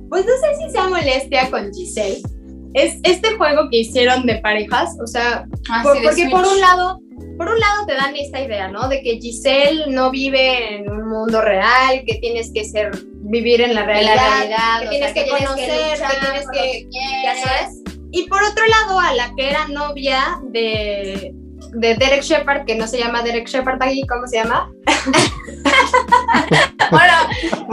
pues 0.09 0.24
no 0.26 0.32
sé 0.32 0.64
si 0.64 0.70
sea 0.70 0.88
molestia 0.88 1.50
con 1.50 1.72
Giselle, 1.72 2.20
es 2.74 2.98
este 3.05 3.36
juego 3.36 3.68
que 3.70 3.78
hicieron 3.78 4.26
de 4.26 4.36
parejas, 4.36 4.96
o 5.02 5.07
sea, 5.07 5.46
Ah, 5.70 5.80
por- 5.82 5.94
sí, 5.96 6.00
de 6.02 6.09
porque 6.09 6.28
por 6.28 6.44
un 6.46 6.61
lado, 6.61 6.98
por 7.38 7.48
un 7.48 7.61
lado 7.61 7.86
te 7.86 7.94
dan 7.94 8.16
esta 8.16 8.40
idea, 8.40 8.68
¿no? 8.68 8.88
De 8.88 9.00
que 9.02 9.18
Giselle 9.20 9.84
no 9.88 10.11
vive 10.11 10.76
en 10.76 10.90
un 10.90 11.09
mundo 11.09 11.40
real, 11.40 12.02
que 12.05 12.14
tienes 12.16 12.50
que 12.52 12.64
ser 12.64 12.90
vivir 13.26 13.61
en 13.61 13.74
la 13.74 13.84
realidad, 13.84 14.16
la 14.16 14.36
realidad, 14.38 14.80
que 14.82 14.88
tienes 14.88 15.12
sea, 15.12 15.24
que 15.24 15.30
conocer, 15.30 15.90
luchar 15.92 16.11
que 16.11 16.26
tienes 16.26 16.46
que, 16.52 16.88
que 16.90 17.22
ya 17.24 17.34
sabes. 17.44 17.80
Y 18.11 18.28
por 18.28 18.42
otro 18.42 18.64
lado, 18.66 19.00
a 19.00 19.14
la 19.14 19.32
que 19.36 19.48
era 19.50 19.68
novia 19.68 20.38
de, 20.50 21.32
de 21.75 21.95
Derek 21.97 22.22
Shepard, 22.22 22.64
que 22.64 22.77
no 22.77 22.87
se 22.87 22.99
llama 22.99 23.22
Derek 23.22 23.47
Shepard 23.49 23.83
aquí, 23.83 24.07
¿cómo 24.07 24.27
se 24.27 24.37
llama? 24.39 24.70
Bueno, 26.91 27.14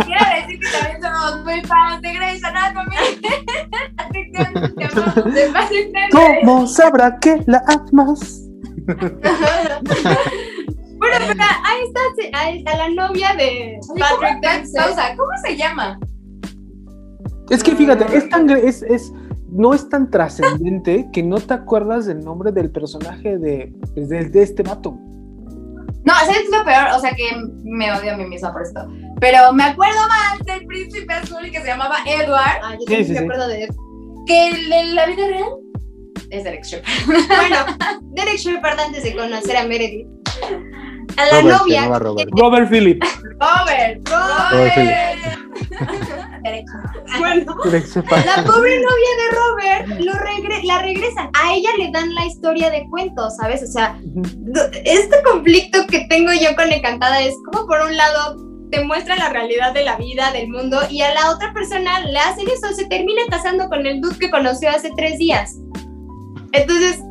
quiero 0.06 0.26
decir 0.36 0.60
que 0.60 0.68
también 0.72 1.02
somos 1.02 1.44
muy 1.44 1.62
fans 1.62 2.02
de 2.02 2.14
Grey's 2.14 2.44
Anatomy. 2.44 2.96
¿Cómo 6.12 6.68
sabrá 6.68 7.18
que 7.20 7.42
la 7.48 7.64
amas? 7.68 8.42
Bueno, 8.86 9.20
pero 11.28 11.44
ahí 11.64 11.80
está, 11.86 12.00
ahí 12.40 12.58
está 12.60 12.78
la 12.78 12.90
novia 12.90 13.34
de 13.38 13.80
Patrick 14.00 14.40
Dempsey. 14.42 15.16
¿cómo 15.18 15.32
se 15.46 15.58
llama? 15.58 16.00
Es 17.50 17.64
que 17.64 17.76
fíjate, 17.76 18.06
es 18.16 18.30
tan, 18.30 18.48
gre- 18.48 18.64
es, 18.64 18.82
es, 18.84 19.12
no 19.52 19.74
es 19.74 19.88
tan 19.90 20.10
trascendente 20.10 21.10
que 21.12 21.24
no 21.24 21.38
te 21.40 21.54
acuerdas 21.54 22.06
del 22.06 22.24
nombre 22.24 22.52
del 22.52 22.72
personaje 22.72 23.38
de, 23.38 23.74
pues, 23.94 24.10
de, 24.10 24.30
de 24.30 24.42
este 24.44 24.64
vato. 24.64 24.98
No, 26.04 26.14
¿sabes 26.16 26.38
qué 26.40 26.44
es 26.46 26.50
lo 26.58 26.64
peor? 26.66 26.88
O 26.96 27.00
sea 27.00 27.12
que 27.12 27.26
me 27.64 27.92
odio 27.92 28.14
a 28.14 28.18
mí 28.18 28.26
misma 28.26 28.52
por 28.52 28.64
esto. 28.64 28.88
Pero 29.20 29.54
me 29.54 29.64
acuerdo 29.66 30.00
más 30.08 30.40
del 30.46 30.66
príncipe 30.66 31.14
azul 31.14 31.42
que 31.52 31.60
se 31.62 31.68
llamaba 31.68 31.98
Edward 32.08 32.60
Ah, 32.64 32.74
yo 32.74 32.80
Sí, 32.80 32.86
también 32.86 33.06
sí, 33.06 33.12
me 33.14 33.18
sí. 33.20 33.24
acuerdo 33.24 33.48
de 33.48 33.64
él. 33.66 33.70
que 34.26 34.48
el 34.50 34.70
de 34.70 34.84
la 34.96 35.06
vida 35.06 35.28
real 35.28 35.50
es 36.32 36.44
Derek 36.44 36.64
Shepard. 36.64 36.92
Bueno, 37.28 37.56
Derek 38.16 38.38
Shepard 38.38 38.80
antes 38.80 39.04
de 39.04 39.16
conocer 39.16 39.58
a 39.58 39.68
Meredith. 39.68 40.08
A 41.18 41.26
la 41.26 41.42
Robert, 41.42 41.44
se 41.58 41.60
novia. 41.64 41.82
llamaba 41.82 42.00
Robert. 42.00 42.30
Robert 42.32 42.70
Phillip. 42.70 43.04
Robert, 43.40 44.10
Robert 44.10 44.76
Derek. 44.76 45.31
Bueno, 47.20 47.56
la 48.26 48.44
pobre 48.44 48.80
novia 48.80 49.12
de 49.18 49.38
Robert 49.38 49.88
lo 50.02 50.14
regre- 50.14 50.64
la 50.64 50.80
regresan. 50.80 51.30
A 51.34 51.54
ella 51.54 51.70
le 51.78 51.92
dan 51.92 52.14
la 52.16 52.26
historia 52.26 52.70
de 52.70 52.86
cuentos, 52.90 53.36
¿sabes? 53.38 53.64
O 53.64 53.68
sea, 53.68 53.98
este 54.86 55.22
conflicto 55.24 55.86
que 55.88 56.06
tengo 56.10 56.32
yo 56.34 56.56
con 56.56 56.72
Encantada 56.72 57.22
es 57.22 57.36
como 57.52 57.68
por 57.68 57.82
un 57.82 57.96
lado 57.96 58.38
te 58.72 58.84
muestra 58.86 59.18
la 59.18 59.30
realidad 59.30 59.74
de 59.74 59.84
la 59.84 59.98
vida, 59.98 60.32
del 60.32 60.48
mundo, 60.48 60.80
y 60.90 61.02
a 61.02 61.14
la 61.14 61.30
otra 61.32 61.54
persona 61.54 62.00
le 62.06 62.18
hacen 62.18 62.48
eso, 62.48 62.74
se 62.74 62.86
termina 62.86 63.22
casando 63.30 63.68
con 63.68 63.86
el 63.86 64.00
dude 64.00 64.18
que 64.18 64.32
conoció 64.32 64.70
hace 64.70 64.92
tres 64.96 65.18
días. 65.18 65.58
Entonces, 66.54 67.02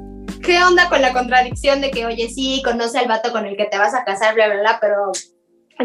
¿qué 0.42 0.62
onda 0.62 0.88
con 0.88 1.02
la 1.02 1.12
contradicción 1.12 1.82
de 1.82 1.90
que, 1.90 2.06
oye, 2.06 2.30
sí, 2.30 2.62
conoce 2.64 2.98
al 2.98 3.08
vato 3.08 3.30
con 3.30 3.44
el 3.44 3.58
que 3.58 3.66
te 3.66 3.76
vas 3.76 3.94
a 3.94 4.04
casar, 4.04 4.34
bla, 4.34 4.46
bla, 4.48 4.60
bla, 4.60 4.78
pero 4.80 5.12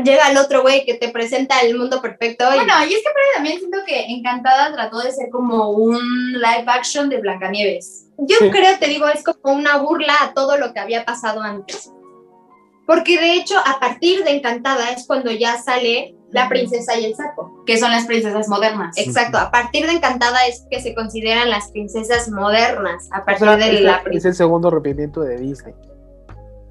llega 0.04 0.30
el 0.32 0.38
otro 0.38 0.62
güey 0.62 0.86
que 0.86 0.96
te 0.96 1.10
presenta 1.10 1.60
el 1.60 1.78
mundo 1.78 2.02
perfecto 2.02 2.44
y 2.52 2.56
Bueno, 2.56 2.74
y 2.88 2.94
es 2.94 3.00
que 3.00 3.04
pero 3.14 3.26
también 3.36 3.60
siento 3.60 3.78
que 3.86 4.06
Encantada 4.08 4.74
trató 4.74 5.00
de 5.00 5.12
ser 5.12 5.30
como 5.30 5.70
un 5.72 6.34
live 6.34 6.66
action 6.68 7.10
de 7.10 7.22
Blancanieves. 7.22 8.08
Yo 8.18 8.38
Sí. 8.40 8.50
creo, 8.50 8.78
te 8.80 8.88
digo, 8.88 9.08
es 9.08 9.24
como 9.24 9.56
una 9.56 9.78
burla 9.78 10.14
a 10.22 10.34
todo 10.34 10.58
lo 10.58 10.74
que 10.74 10.80
había 10.80 11.06
pasado 11.06 11.42
antes. 11.42 11.92
Porque 12.88 13.20
de 13.20 13.34
hecho, 13.34 13.56
a 13.66 13.80
partir 13.80 14.24
de 14.24 14.32
Encantada 14.32 14.92
es 14.92 15.08
cuando 15.08 15.32
ya 15.32 15.58
sale 15.58 16.16
la 16.32 16.48
princesa 16.50 16.96
y 16.98 17.06
el 17.06 17.16
sapo. 17.16 17.64
Que 17.66 17.78
son 17.80 17.90
las 17.92 18.06
princesas 18.06 18.48
modernas. 18.48 18.96
Exacto, 18.98 19.38
a 19.40 19.50
partir 19.50 19.88
de 19.88 19.94
Encantada 19.94 20.46
es 20.46 20.66
que 20.70 20.80
se 20.82 20.94
consideran 20.94 21.50
las 21.50 21.72
princesas 21.72 22.30
modernas, 22.30 23.10
a 23.12 23.22
O 23.22 23.26
partir 23.26 23.48
sea, 23.48 23.58
de 23.58 23.70
este 23.70 23.82
la 23.82 23.96
es 23.96 24.04
princesa. 24.04 24.28
el 24.30 24.36
segundo 24.36 24.70
rompimiento 24.70 25.22
de 25.22 25.38
Disney. 25.38 25.74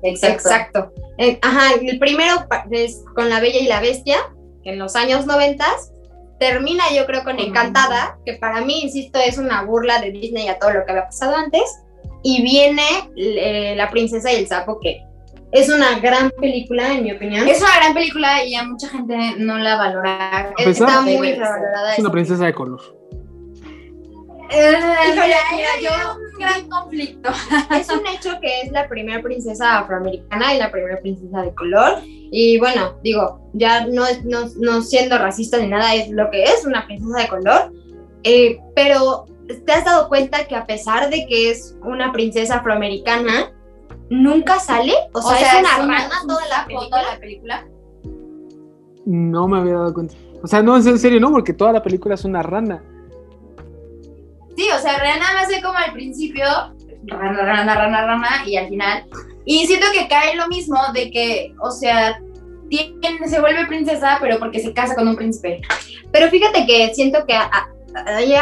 Exacto. 0.05 0.93
Eh, 1.19 1.39
ajá, 1.43 1.75
el 1.81 1.99
primero 1.99 2.47
es 2.71 3.03
con 3.15 3.29
La 3.31 3.41
Bella 3.41 3.59
y 3.61 3.67
la 3.67 3.81
Bestia, 3.81 4.19
que 4.63 4.71
en 4.71 4.79
los 4.79 4.97
años 4.97 5.27
90 5.27 5.65
termina 6.39 6.85
yo 6.95 7.07
creo 7.07 7.25
con 7.25 7.39
Encantada, 7.39 8.19
que 8.25 8.35
para 8.35 8.61
mí, 8.61 8.83
insisto, 8.83 9.19
es 9.19 9.39
una 9.39 9.63
burla 9.63 10.01
de 10.01 10.11
Disney 10.11 10.49
a 10.49 10.59
todo 10.59 10.73
lo 10.73 10.85
que 10.85 10.93
había 10.93 11.07
pasado 11.07 11.37
antes, 11.37 11.63
y 12.23 12.43
viene 12.43 12.83
eh, 13.17 13.75
La 13.77 13.91
Princesa 13.91 14.33
y 14.33 14.37
el 14.37 14.47
Sapo, 14.47 14.79
que 14.81 15.03
es 15.53 15.69
una 15.69 16.01
gran 16.01 16.31
película, 16.31 16.93
en 16.93 17.05
mi 17.05 17.13
opinión. 17.13 17.47
Es 17.47 17.61
una 17.61 17.77
gran 17.77 17.95
película 17.95 18.45
y 18.45 18.57
a 18.57 18.65
mucha 18.65 18.89
gente 18.89 19.17
no 19.39 19.57
la 19.57 19.77
valora. 19.77 20.53
Está 20.59 21.03
muy 21.03 21.29
infravalorada. 21.29 21.93
Es 21.93 21.99
una 22.01 22.09
esa 22.09 22.13
princesa 22.13 22.45
de 22.47 22.53
color. 22.53 22.81
Híjole, 24.51 25.35
mira, 25.53 25.69
yo- 25.83 26.17
un 26.17 26.39
gran 26.39 26.69
conflicto. 26.69 27.31
es 27.79 27.89
un 27.89 28.07
hecho 28.07 28.39
que 28.41 28.63
es 28.63 28.73
la 28.73 28.89
primera 28.89 29.23
princesa 29.23 29.79
afroamericana 29.79 30.55
y 30.55 30.59
la 30.59 30.71
primera 30.71 30.99
princesa 31.01 31.43
de 31.43 31.55
color. 31.55 31.99
Y 32.07 32.59
bueno, 32.59 32.95
digo, 33.03 33.41
ya 33.53 33.87
no, 33.87 34.07
es- 34.07 34.25
no, 34.25 34.41
no 34.59 34.83
siendo 34.83 35.19
racista 35.19 35.59
ni 35.59 35.69
nada, 35.69 35.95
es 35.95 36.11
lo 36.11 36.31
que 36.31 36.43
es 36.45 36.65
una 36.65 36.87
princesa 36.87 37.19
de 37.23 37.29
color. 37.29 37.73
Eh, 38.25 38.59
pero 38.75 39.27
te 39.67 39.73
has 39.73 39.85
dado 39.85 40.09
cuenta 40.09 40.45
que 40.47 40.57
a 40.57 40.67
pesar 40.67 41.11
de 41.11 41.27
que 41.27 41.51
es 41.51 41.77
una 41.83 42.13
princesa 42.13 42.57
afroamericana, 42.57 43.53
nunca 44.11 44.59
sale. 44.59 44.95
O 45.13 45.23
sea, 45.23 45.39
es 45.39 45.59
una 45.61 45.77
rana 45.79 46.11
toda 46.27 46.47
la 46.49 46.65
película. 46.67 46.89
toda 46.91 47.03
la 47.15 47.21
película. 47.21 47.67
No 49.07 49.49
me 49.49 49.59
había 49.59 49.75
dado 49.75 49.95
cuenta. 49.95 50.15
O 50.43 50.47
sea, 50.47 50.63
no, 50.63 50.77
es 50.77 50.87
en 50.87 50.99
serio, 50.99 51.21
no, 51.21 51.31
porque 51.31 51.53
toda 51.53 51.73
la 51.73 51.83
película 51.83 52.15
es 52.15 52.25
una 52.25 52.43
rana. 52.43 52.83
Sí, 54.57 54.69
o 54.75 54.79
sea, 54.79 54.99
Rihanna 54.99 55.33
me 55.35 55.41
hace 55.41 55.63
como 55.63 55.79
al 55.79 55.93
principio, 55.93 56.45
rana, 57.07 57.43
rana, 57.43 57.75
rana, 57.75 58.07
rana, 58.07 58.29
y 58.47 58.57
al 58.57 58.69
final. 58.69 59.05
Y 59.45 59.67
siento 59.67 59.87
que 59.93 60.09
cae 60.09 60.37
lo 60.37 60.49
mismo 60.49 60.79
de 60.95 61.11
que, 61.11 61.53
o 61.61 61.71
sea, 61.71 62.19
tiene, 62.69 63.29
se 63.29 63.41
vuelve 63.41 63.67
princesa, 63.67 64.19
pero 64.21 64.39
porque 64.39 64.61
se 64.61 64.73
casa 64.73 64.95
con 64.95 65.07
un 65.09 65.17
príncipe. 65.17 65.61
Pero 66.13 66.29
fíjate 66.31 66.67
que 66.67 66.95
siento 66.95 67.27
que 67.27 67.35
a- 67.35 67.51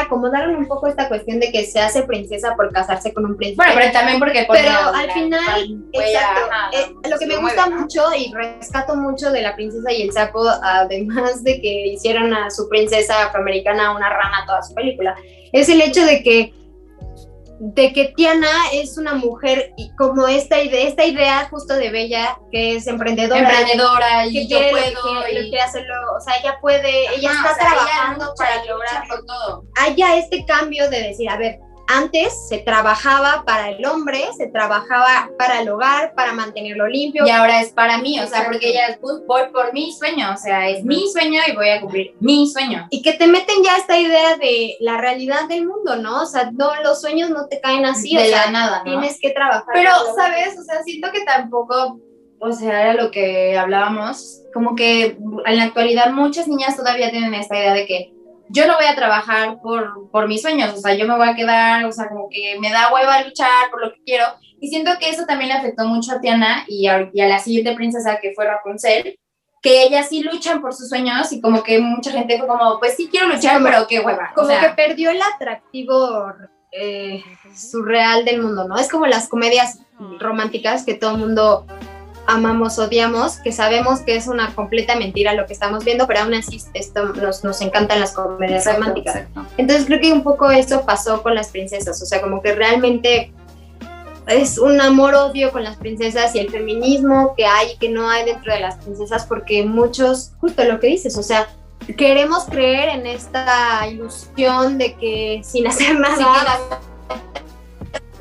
acomodaron 0.01 0.55
un 0.57 0.67
poco 0.67 0.87
esta 0.87 1.09
cuestión 1.09 1.39
de 1.41 1.51
que 1.53 1.65
se 1.65 1.81
hace 1.81 2.03
princesa 2.05 2.55
por 2.57 2.73
casarse 2.73 3.13
con 3.13 3.27
un 3.27 3.37
príncipe. 3.37 3.63
Bueno, 3.65 3.73
pero 3.79 3.93
también 3.93 4.19
porque... 4.19 4.47
Pero 4.49 4.49
pone 4.49 4.69
a- 4.69 4.89
al 4.89 5.11
final, 5.11 5.79
huella, 5.93 6.21
exacto. 6.21 6.41
ajá, 6.51 6.71
eh, 6.73 7.11
lo 7.11 7.19
que 7.19 7.27
me 7.27 7.37
gusta 7.37 7.67
mueve, 7.67 7.71
¿no? 7.75 7.81
mucho 7.83 8.03
y 8.17 8.33
rescato 8.33 8.97
mucho 8.97 9.31
de 9.31 9.43
la 9.43 9.55
princesa 9.55 9.93
y 9.93 10.03
el 10.03 10.13
sapo, 10.13 10.43
además 10.63 11.43
de 11.45 11.61
que 11.61 11.87
hicieron 11.89 12.33
a 12.33 12.51
su 12.51 12.69
princesa 12.69 13.25
afroamericana 13.27 13.95
una 13.95 14.09
rana 14.09 14.45
toda 14.47 14.63
su 14.63 14.75
película, 14.75 15.15
es 15.53 15.69
el 15.69 15.81
hecho 15.81 16.05
de 16.05 16.23
que 16.23 16.55
de 17.65 17.93
que 17.93 18.13
Tiana 18.17 18.51
es 18.73 18.99
una 18.99 19.15
mujer 19.15 19.73
y 19.77 19.95
como 19.95 20.27
esta 20.27 20.61
idea, 20.61 20.89
esta 20.89 21.05
idea 21.05 21.47
justo 21.49 21.75
de 21.75 21.91
Bella 21.91 22.37
que 22.51 22.75
es 22.75 22.89
emprendedora, 22.89 23.39
Emprendedora, 23.39 24.27
y 24.27 24.33
que 24.33 24.47
yo 24.49 24.59
quiere, 24.59 24.71
que 24.71 24.93
puedo, 25.01 25.21
lo 25.21 25.29
y... 25.29 25.49
quiere 25.49 25.61
hacerlo, 25.61 25.95
o 26.19 26.21
sea, 26.21 26.35
ella 26.39 26.59
puede, 26.61 27.05
ella 27.15 27.31
está 27.31 27.53
o 27.53 27.55
sea, 27.55 27.67
ella 27.69 27.75
trabajando 27.77 28.35
para 28.37 29.07
por 29.07 29.25
todo. 29.27 29.65
haya 29.81 30.17
este 30.17 30.45
cambio 30.45 30.91
de 30.91 31.03
decir, 31.03 31.29
a 31.31 31.37
ver, 31.37 31.61
antes 31.89 32.49
se 32.49 32.59
trabajaba 32.59 33.45
para 33.45 33.71
el 33.71 33.85
hombre, 33.87 34.21
se 34.37 34.47
trabajaba 34.47 35.31
para 35.39 35.61
el 35.61 35.69
hogar, 35.69 36.15
para 36.15 36.33
mantenerlo 36.33 36.87
limpio. 36.89 37.27
Y 37.27 37.31
ahora 37.31 37.61
es 37.61 37.71
para 37.71 37.99
mí, 37.99 38.19
o 38.21 38.27
sea, 38.27 38.47
porque 38.47 38.71
ella 38.71 38.89
es, 38.89 38.99
"Pues, 38.99 39.17
voy 39.27 39.43
por 39.53 39.73
mi 39.73 39.93
sueño, 39.93 40.33
o 40.33 40.37
sea, 40.37 40.69
es 40.69 40.85
mi 40.85 41.09
sueño 41.11 41.41
y 41.47 41.53
voy 41.53 41.69
a 41.71 41.81
cumplir 41.81 42.15
mi 42.21 42.49
sueño. 42.49 42.87
Y 42.91 43.03
que 43.03 43.13
te 43.13 43.27
meten 43.27 43.63
ya 43.63 43.77
esta 43.77 43.99
idea 43.99 44.37
de 44.37 44.77
la 44.81 44.99
realidad 44.99 45.49
del 45.49 45.67
mundo, 45.67 45.97
¿no? 45.97 46.23
O 46.23 46.27
sea, 46.27 46.51
no, 46.53 46.71
los 46.83 47.01
sueños 47.01 47.31
no 47.31 47.47
te 47.49 47.61
caen 47.61 47.85
así, 47.85 48.17
de 48.17 48.23
o 48.23 48.27
sea, 48.27 48.47
la 48.47 48.51
nada, 48.51 48.79
¿no? 48.79 48.85
tienes 48.85 49.19
que 49.21 49.31
trabajar. 49.31 49.65
Pero, 49.73 49.91
¿sabes? 50.15 50.59
O 50.59 50.63
sea, 50.63 50.83
siento 50.83 51.11
que 51.13 51.23
tampoco, 51.23 52.01
o 52.39 52.53
sea, 52.53 52.83
era 52.83 52.95
lo 52.95 53.11
que 53.11 53.57
hablábamos, 53.59 54.43
como 54.53 54.75
que 54.75 55.17
en 55.47 55.57
la 55.57 55.65
actualidad 55.65 56.11
muchas 56.11 56.49
niñas 56.49 56.77
todavía 56.77 57.11
tienen 57.11 57.35
esta 57.35 57.57
idea 57.57 57.75
de 57.75 57.87
que 57.87 58.13
yo 58.49 58.67
no 58.67 58.77
voy 58.77 58.87
a 58.87 58.95
trabajar 58.95 59.59
por, 59.63 60.11
por 60.11 60.29
mis 60.29 60.43
sueños, 60.43 60.73
o 60.75 60.77
sea, 60.77 60.95
yo 60.95 61.07
me 61.07 61.17
voy 61.17 61.29
a 61.29 61.35
quedar, 61.35 61.85
o 61.85 61.93
sea, 61.93 62.09
como 62.09 62.29
que 62.31 62.57
me 62.61 62.71
da 62.71 62.93
hueva 62.93 63.23
luchar 63.23 63.71
por 63.71 63.81
lo 63.85 63.93
que 63.95 64.03
quiero. 64.05 64.25
Y 64.61 64.69
siento 64.69 64.93
que 65.01 65.09
eso 65.11 65.25
también 65.27 65.49
le 65.49 65.55
afectó 65.57 65.85
mucho 65.87 66.13
a 66.13 66.21
Tiana 66.21 66.65
y 66.69 66.87
a, 66.87 67.11
y 67.13 67.21
a 67.21 67.29
la 67.29 67.39
siguiente 67.39 67.75
princesa 67.75 68.19
que 68.21 68.33
fue 68.35 68.45
Rapunzel, 68.47 69.19
que 69.63 69.83
ellas 69.85 70.09
sí 70.09 70.23
luchan 70.23 70.61
por 70.61 70.75
sus 70.75 70.89
sueños 70.89 71.33
y 71.33 71.41
como 71.41 71.63
que 71.63 71.79
mucha 71.81 72.11
gente 72.13 72.37
fue 72.39 72.47
como, 72.47 72.79
pues 72.79 72.95
sí 72.97 73.09
quiero 73.11 73.29
luchar, 73.29 73.55
como- 73.55 73.67
pero 73.71 73.87
qué 73.87 74.01
hueva. 74.01 74.33
Como 74.35 74.47
o 74.47 74.51
sea, 74.51 74.61
que 74.61 74.69
perdió 74.75 75.11
el 75.11 75.21
atractivo 75.23 76.33
eh, 76.73 77.23
surreal 77.55 78.25
del 78.25 78.43
mundo, 78.43 78.67
¿no? 78.67 78.77
Es 78.79 78.89
como 78.91 79.07
las 79.07 79.29
comedias 79.29 79.79
románticas 80.19 80.85
que 80.85 80.95
todo 80.95 81.13
el 81.13 81.19
mundo 81.19 81.67
amamos, 82.33 82.79
odiamos, 82.79 83.37
que 83.37 83.53
sabemos 83.53 84.01
que 84.01 84.17
es 84.17 84.27
una 84.27 84.55
completa 84.55 84.97
mentira 84.97 85.35
lo 85.35 85.47
que 85.47 85.53
estamos 85.53 85.85
viendo, 85.85 86.07
pero 86.07 86.21
aún 86.21 86.35
así 86.35 86.61
esto 86.75 87.05
nos, 87.07 87.45
nos 87.45 87.61
encantan 87.61 88.01
las 88.01 88.13
comedias 88.13 88.67
exacto, 88.67 88.81
románticas. 88.81 89.17
exacto. 89.17 89.47
Entonces 89.57 89.87
creo 89.87 90.01
que 90.01 90.13
un 90.13 90.23
poco 90.23 90.51
eso 90.51 90.85
pasó 90.85 91.23
con 91.23 91.35
las 91.35 91.49
princesas, 91.49 92.01
o 92.03 92.07
sea, 92.07 92.21
como 92.21 92.43
que 92.43 92.55
realmente 92.55 93.33
es 94.27 94.59
un 94.59 94.81
amor-odio 94.81 95.53
con 95.53 95.65
las 95.65 95.77
princesas 95.77 96.35
y 96.35 96.39
el 96.39 96.51
feminismo 96.51 97.35
que 97.37 97.45
hay 97.45 97.73
y 97.73 97.77
que 97.77 97.89
no 97.89 98.09
hay 98.09 98.25
dentro 98.25 98.53
de 98.53 98.61
las 98.61 98.77
princesas, 98.77 99.27
porque 99.27 99.65
muchos, 99.65 100.33
justo 100.41 100.65
lo 100.65 100.81
que 100.81 100.89
dices, 100.89 101.17
o 101.19 101.23
sea, 101.23 101.49
queremos 101.97 102.45
creer 102.45 102.91
en 102.91 103.07
esta 103.07 103.87
ilusión 103.89 104.79
de 104.79 104.95
que 104.95 105.41
sin 105.45 105.67
hacer 105.67 105.99
nada, 105.99 106.57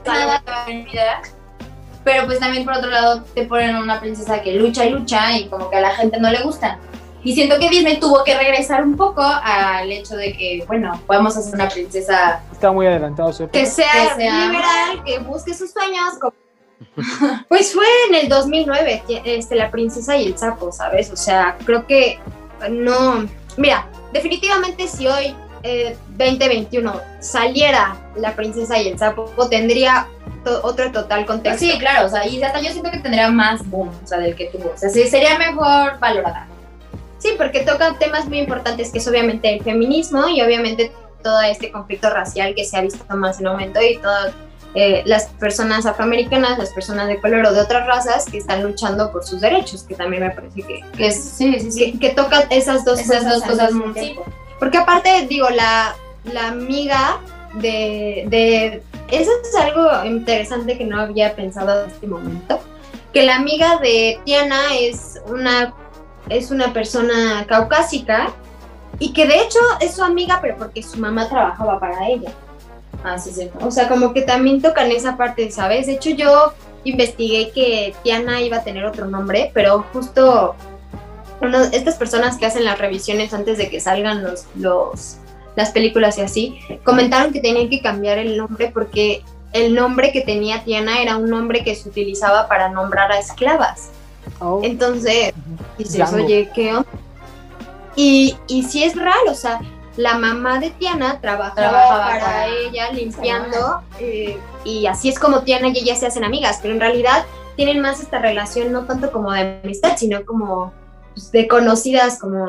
Sí, 0.04 0.10
nada 0.10 0.44
te 0.66 0.72
Pero 2.04 2.26
pues 2.26 2.40
también 2.40 2.66
por 2.66 2.76
otro 2.78 2.90
lado 2.90 3.24
te 3.36 3.44
ponen 3.46 3.76
una 3.76 4.00
princesa 4.00 4.42
que 4.42 4.54
lucha 4.54 4.86
y 4.86 4.90
lucha 4.92 5.38
y 5.38 5.48
como 5.48 5.70
que 5.70 5.76
a 5.78 5.82
la 5.82 5.92
gente 5.92 6.20
no 6.20 6.30
le 6.32 6.42
gusta. 6.42 6.80
Y 7.24 7.36
siento 7.36 7.60
que 7.60 7.70
Disney 7.70 8.00
tuvo 8.00 8.24
que 8.24 8.36
regresar 8.36 8.84
un 8.84 8.98
poco 8.98 9.22
al 9.22 9.92
hecho 9.92 10.16
de 10.16 10.34
que, 10.36 10.64
bueno, 10.68 11.00
podemos 11.06 11.38
hacer 11.38 11.54
una 11.54 11.70
princesa. 11.70 12.42
Está 12.52 12.72
muy 12.72 12.88
adelantado 12.88 13.30
a 13.30 13.32
época. 13.34 13.52
que 13.52 13.66
sea, 13.68 13.86
Que 14.16 14.24
sea- 14.24 14.46
liberal, 14.48 15.04
que 15.06 15.20
busque 15.20 15.54
sus 15.54 15.72
sueños. 15.72 16.18
como- 16.20 16.34
Pues 17.48 17.74
fue 17.76 17.86
en 18.10 18.16
el 18.16 18.28
2009, 18.30 19.04
ti- 19.06 19.22
este, 19.24 19.56
La 19.56 19.70
princesa 19.70 20.18
y 20.18 20.26
el 20.28 20.38
sapo, 20.38 20.72
¿sabes? 20.72 21.12
O 21.12 21.16
sea, 21.16 21.58
creo 21.64 21.86
que 21.86 22.20
no... 22.72 23.28
Mira, 23.58 23.88
definitivamente 24.14 24.88
si 24.88 25.06
hoy, 25.08 25.36
eh, 25.62 25.96
2021, 26.18 27.00
saliera 27.20 27.96
La 28.16 28.36
princesa 28.36 28.80
y 28.80 28.88
el 28.88 28.98
sapo, 28.98 29.30
tendría 29.48 30.08
to- 30.44 30.62
otro 30.64 30.92
total 30.92 31.26
contexto. 31.26 31.60
Sí, 31.66 31.78
claro, 31.80 32.08
o 32.08 32.10
sea, 32.10 32.28
y 32.28 32.42
hasta 32.42 32.60
yo 32.62 32.72
siento 32.72 32.92
que 32.92 33.00
tendría 33.00 33.30
más 33.30 33.68
boom, 33.70 33.90
o 34.04 34.08
sea, 34.08 34.18
del 34.20 34.36
que 34.36 34.46
tuvo. 34.46 34.72
O 34.74 34.78
sea, 34.78 34.90
sí, 34.90 35.08
sería 35.08 35.38
mejor 35.38 36.00
valorada. 36.00 36.48
Sí, 37.20 37.30
porque 37.38 37.60
toca 37.62 37.94
temas 38.00 38.26
muy 38.28 38.40
importantes 38.40 38.92
que 38.92 38.98
es 38.98 39.08
obviamente 39.08 39.54
el 39.54 39.64
feminismo 39.64 40.28
y 40.28 40.42
obviamente 40.42 40.92
todo 41.24 41.40
este 41.42 41.72
conflicto 41.72 42.10
racial 42.10 42.56
que 42.56 42.66
se 42.66 42.78
ha 42.78 42.82
visto 42.82 43.04
más 43.16 43.40
en 43.40 43.46
aumento 43.48 43.80
y 43.82 43.98
todas 44.00 44.34
eh, 44.74 45.04
las 45.06 45.26
personas 45.26 45.86
afroamericanas, 45.86 46.58
las 46.58 46.70
personas 46.72 47.08
de 47.08 47.20
color 47.22 47.46
o 47.46 47.54
de 47.54 47.62
otras 47.62 47.86
razas 47.86 48.26
que 48.26 48.38
están 48.40 48.64
luchando 48.64 49.12
por 49.12 49.24
sus 49.24 49.40
derechos, 49.42 49.84
que 49.84 49.94
también 49.94 50.24
me 50.24 50.32
parece 50.32 50.64
que, 50.64 50.80
Que 50.98 51.08
es, 51.08 51.24
sí, 51.24 51.60
sí, 51.60 51.72
sí. 51.72 51.92
que, 51.92 52.00
que 52.00 52.16
toca 52.16 52.48
esas 52.50 52.84
dos 52.86 53.00
Esas 53.00 53.24
cosas. 53.24 53.34
dos 53.34 53.44
cosas, 53.44 53.94
tiempo. 53.94 54.26
Porque 54.58 54.78
aparte, 54.80 55.28
digo, 55.30 55.48
la, 55.50 55.94
la 56.24 56.48
amiga 56.48 57.20
de, 57.56 58.24
de... 58.30 58.82
Eso 59.12 59.30
es 59.44 59.56
algo 59.56 60.06
interesante 60.06 60.78
que 60.78 60.86
no 60.86 61.00
había 61.00 61.36
pensado 61.36 61.84
en 61.84 61.90
este 61.92 62.08
momento. 62.08 62.60
Que 63.14 63.24
la 63.24 63.36
amiga 63.36 63.78
de 63.80 64.20
Tiana 64.24 64.76
es 64.80 65.20
una, 65.28 65.74
es 66.30 66.50
una 66.50 66.72
persona 66.74 67.46
caucásica 67.48 68.32
y 69.00 69.12
que 69.14 69.28
de 69.28 69.42
hecho 69.42 69.60
es 69.82 69.96
su 69.96 70.04
amiga, 70.04 70.40
pero 70.42 70.56
porque 70.58 70.82
su 70.82 70.98
mamá 70.98 71.28
trabajaba 71.28 71.80
para 71.80 72.08
ella. 72.08 72.32
Ah, 73.04 73.18
sí, 73.18 73.32
sí. 73.32 73.50
O 73.62 73.72
sea, 73.72 73.90
como 73.90 74.14
que 74.14 74.22
también 74.22 74.62
tocan 74.62 74.92
esa 74.92 75.18
parte, 75.18 75.52
¿sabes? 75.52 75.88
De 75.88 75.94
hecho, 75.94 76.12
yo 76.12 76.54
investigué 76.84 77.52
que 77.52 77.94
Tiana 78.04 78.42
iba 78.42 78.58
a 78.58 78.64
tener 78.64 78.86
otro 78.86 79.06
nombre, 79.08 79.52
pero 79.54 79.86
justo 79.92 80.56
uno- 81.42 81.64
estas 81.74 81.96
personas 81.96 82.38
que 82.38 82.46
hacen 82.46 82.64
las 82.64 82.78
revisiones 82.80 83.34
antes 83.34 83.58
de 83.58 83.70
que 83.70 83.80
salgan 83.80 84.24
los, 84.24 84.46
los, 84.56 85.18
las 85.56 85.72
películas 85.72 86.18
y 86.18 86.22
así, 86.22 86.60
comentaron 86.84 87.34
que 87.34 87.40
tenían 87.42 87.70
que 87.70 87.82
cambiar 87.82 88.18
el 88.18 88.38
nombre 88.38 88.72
porque 88.74 89.24
el 89.54 89.76
nombre 89.76 90.12
que 90.12 90.22
tenía 90.22 90.64
Tiana 90.64 91.02
era 91.02 91.18
un 91.18 91.30
nombre 91.30 91.64
que 91.64 91.76
se 91.76 91.90
utilizaba 91.90 92.48
para 92.48 92.70
nombrar 92.70 93.12
a 93.12 93.20
esclavas. 93.20 93.90
Oh, 94.40 94.62
Entonces, 94.64 95.34
dices, 95.78 95.98
Django. 95.98 96.24
oye, 96.24 96.50
¿qué 96.56 96.74
onda? 96.76 96.88
Y, 97.96 98.38
y 98.48 98.64
sí 98.64 98.84
es 98.84 98.96
real, 98.96 99.28
o 99.30 99.34
sea, 99.36 99.60
la 99.98 100.18
mamá 100.18 100.60
de 100.60 100.70
Tiana 100.70 101.20
trabajaba, 101.20 101.54
Trabajaba 101.70 102.06
para, 102.08 102.20
para- 102.22 102.48
ella 102.48 102.92
limpiando 102.92 103.82
eh, 104.00 104.38
y 104.64 104.86
así 104.86 105.10
es 105.10 105.20
como 105.20 105.42
Tiana 105.42 105.68
y 105.68 105.78
ella 105.80 105.96
se 105.96 106.08
hacen 106.08 106.24
amigas, 106.24 106.60
pero 106.62 106.74
en 106.74 106.80
realidad 106.80 107.26
tienen 107.58 107.82
más 107.82 108.00
esta 108.00 108.20
relación 108.20 108.72
no 108.72 108.86
tanto 108.86 109.12
como 109.12 109.34
de 109.34 109.60
amistad, 109.64 109.98
sino 109.98 110.24
como 110.26 110.72
pues, 111.14 111.32
de 111.34 111.48
conocidas, 111.50 112.18
como... 112.20 112.46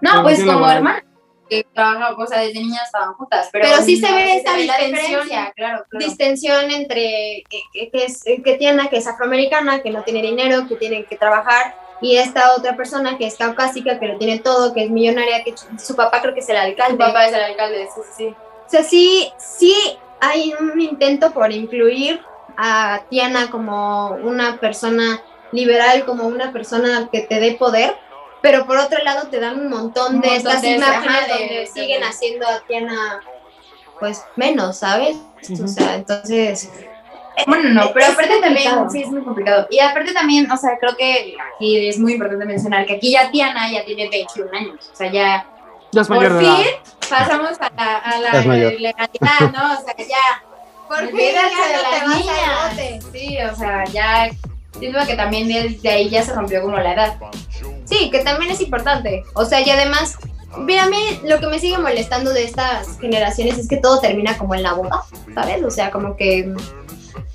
No, 0.00 0.22
pues 0.24 0.44
como 0.44 0.68
hermanas. 0.68 1.04
Que 1.48 1.66
trabajaban, 1.74 2.14
o 2.18 2.26
sea, 2.26 2.40
desde 2.40 2.60
niñas 2.60 2.86
estaban 2.86 3.14
juntas. 3.14 3.48
Pero, 3.52 3.66
Pero 3.68 3.82
sí 3.82 3.96
se 3.96 4.12
ve 4.12 4.36
esa 4.36 4.54
diferencia, 4.54 5.52
claro, 5.54 5.84
claro. 5.88 6.06
distensión 6.06 6.70
entre 6.70 7.44
que, 7.48 7.90
es, 7.92 8.22
que 8.24 8.56
Tiana, 8.56 8.88
que 8.88 8.96
es 8.96 9.06
afroamericana, 9.06 9.82
que 9.82 9.90
no 9.90 10.02
tiene 10.02 10.22
dinero, 10.22 10.66
que 10.66 10.76
tiene 10.76 11.04
que 11.04 11.16
trabajar, 11.16 11.74
y 12.00 12.16
esta 12.16 12.54
otra 12.54 12.76
persona 12.76 13.16
que 13.18 13.26
es 13.26 13.36
caucásica, 13.36 13.98
que 13.98 14.08
lo 14.08 14.18
tiene 14.18 14.38
todo, 14.38 14.74
que 14.74 14.84
es 14.84 14.90
millonaria, 14.90 15.44
que 15.44 15.54
su 15.78 15.96
papá 15.96 16.20
creo 16.20 16.34
que 16.34 16.40
es 16.40 16.48
el 16.48 16.56
alcalde. 16.56 16.92
Su 16.92 16.98
papá 16.98 17.26
es 17.26 17.32
el 17.32 17.42
alcalde, 17.42 17.88
sí, 17.94 18.00
sí, 18.04 18.12
sí. 18.16 18.34
O 18.66 18.70
sea, 18.70 18.82
sí, 18.82 19.32
sí 19.38 19.74
hay 20.20 20.54
un 20.58 20.80
intento 20.80 21.32
por 21.32 21.52
incluir 21.52 22.20
a 22.56 23.02
Tiana 23.10 23.50
como 23.50 24.08
una 24.22 24.58
persona 24.58 25.22
liberal, 25.52 26.04
como 26.04 26.26
una 26.26 26.52
persona 26.52 27.08
que 27.12 27.20
te 27.20 27.40
dé 27.40 27.52
poder, 27.52 27.94
pero 28.44 28.66
por 28.66 28.76
otro 28.76 29.02
lado 29.02 29.28
te 29.28 29.40
dan 29.40 29.58
un 29.58 29.70
montón 29.70 30.16
Un 30.16 30.20
de 30.20 30.28
montón 30.28 30.46
estas 30.52 30.60
de- 30.62 30.70
imágenes 30.72 31.26
de- 31.26 31.32
donde 31.32 31.54
de- 31.60 31.66
siguen 31.66 32.00
de- 32.02 32.06
haciendo 32.06 32.46
a 32.46 32.60
Tiana 32.68 33.20
pues 33.98 34.22
menos, 34.36 34.76
¿sabes? 34.76 35.16
O 35.62 35.66
sea, 35.66 35.94
entonces, 35.94 36.70
Bueno, 37.46 37.70
no, 37.70 37.90
pero 37.94 38.06
aparte 38.06 38.28
también, 38.40 38.74
complicado. 38.74 38.90
sí, 38.90 39.00
es 39.02 39.08
muy 39.08 39.22
complicado. 39.24 39.66
Y 39.70 39.78
aparte 39.80 40.12
también, 40.12 40.50
o 40.50 40.56
sea, 40.58 40.72
creo 40.78 40.94
que 40.96 41.36
aquí 41.56 41.88
es 41.88 41.98
muy 41.98 42.12
importante 42.12 42.44
mencionar 42.44 42.84
que 42.86 42.96
aquí 42.96 43.12
ya 43.12 43.30
Tiana 43.30 43.70
ya 43.72 43.82
tiene 43.84 44.08
21 44.10 44.50
años. 44.52 44.90
O 44.92 44.96
sea, 44.96 45.10
ya 45.10 45.46
Ya 45.92 46.00
es 46.02 46.08
por 46.08 46.18
fin 46.20 46.46
edad. 46.48 46.64
pasamos 47.08 47.52
a 47.60 47.70
la, 47.74 47.96
a 47.98 48.18
la 48.20 48.40
legalidad, 48.42 49.40
¿no? 49.52 49.72
O 49.72 49.84
sea, 49.84 49.96
ya. 49.96 50.42
por 50.88 50.98
fin 51.08 51.32
ya 51.34 51.42
no 51.44 51.90
te 51.90 52.06
vas 52.06 52.70
bote. 52.76 53.00
Sí, 53.12 53.38
o 53.40 53.54
sea, 53.56 53.84
ya. 53.86 54.28
Siento 54.78 54.98
que 55.06 55.14
también 55.14 55.48
desde 55.48 55.88
ahí 55.88 56.10
ya 56.10 56.22
se 56.22 56.34
rompió 56.34 56.60
como 56.62 56.76
la 56.78 56.92
edad. 56.94 57.16
Sí, 57.94 58.10
que 58.10 58.20
también 58.20 58.50
es 58.50 58.60
importante. 58.60 59.24
O 59.34 59.44
sea, 59.44 59.60
y 59.60 59.70
además, 59.70 60.18
mira, 60.58 60.84
a 60.84 60.88
mí 60.88 61.20
lo 61.24 61.38
que 61.38 61.46
me 61.46 61.58
sigue 61.58 61.78
molestando 61.78 62.32
de 62.32 62.44
estas 62.44 62.98
generaciones 62.98 63.58
es 63.58 63.68
que 63.68 63.76
todo 63.76 64.00
termina 64.00 64.36
como 64.36 64.54
en 64.54 64.62
la 64.62 64.72
boda, 64.72 65.02
¿sabes? 65.34 65.62
O 65.62 65.70
sea, 65.70 65.90
como 65.90 66.16
que 66.16 66.52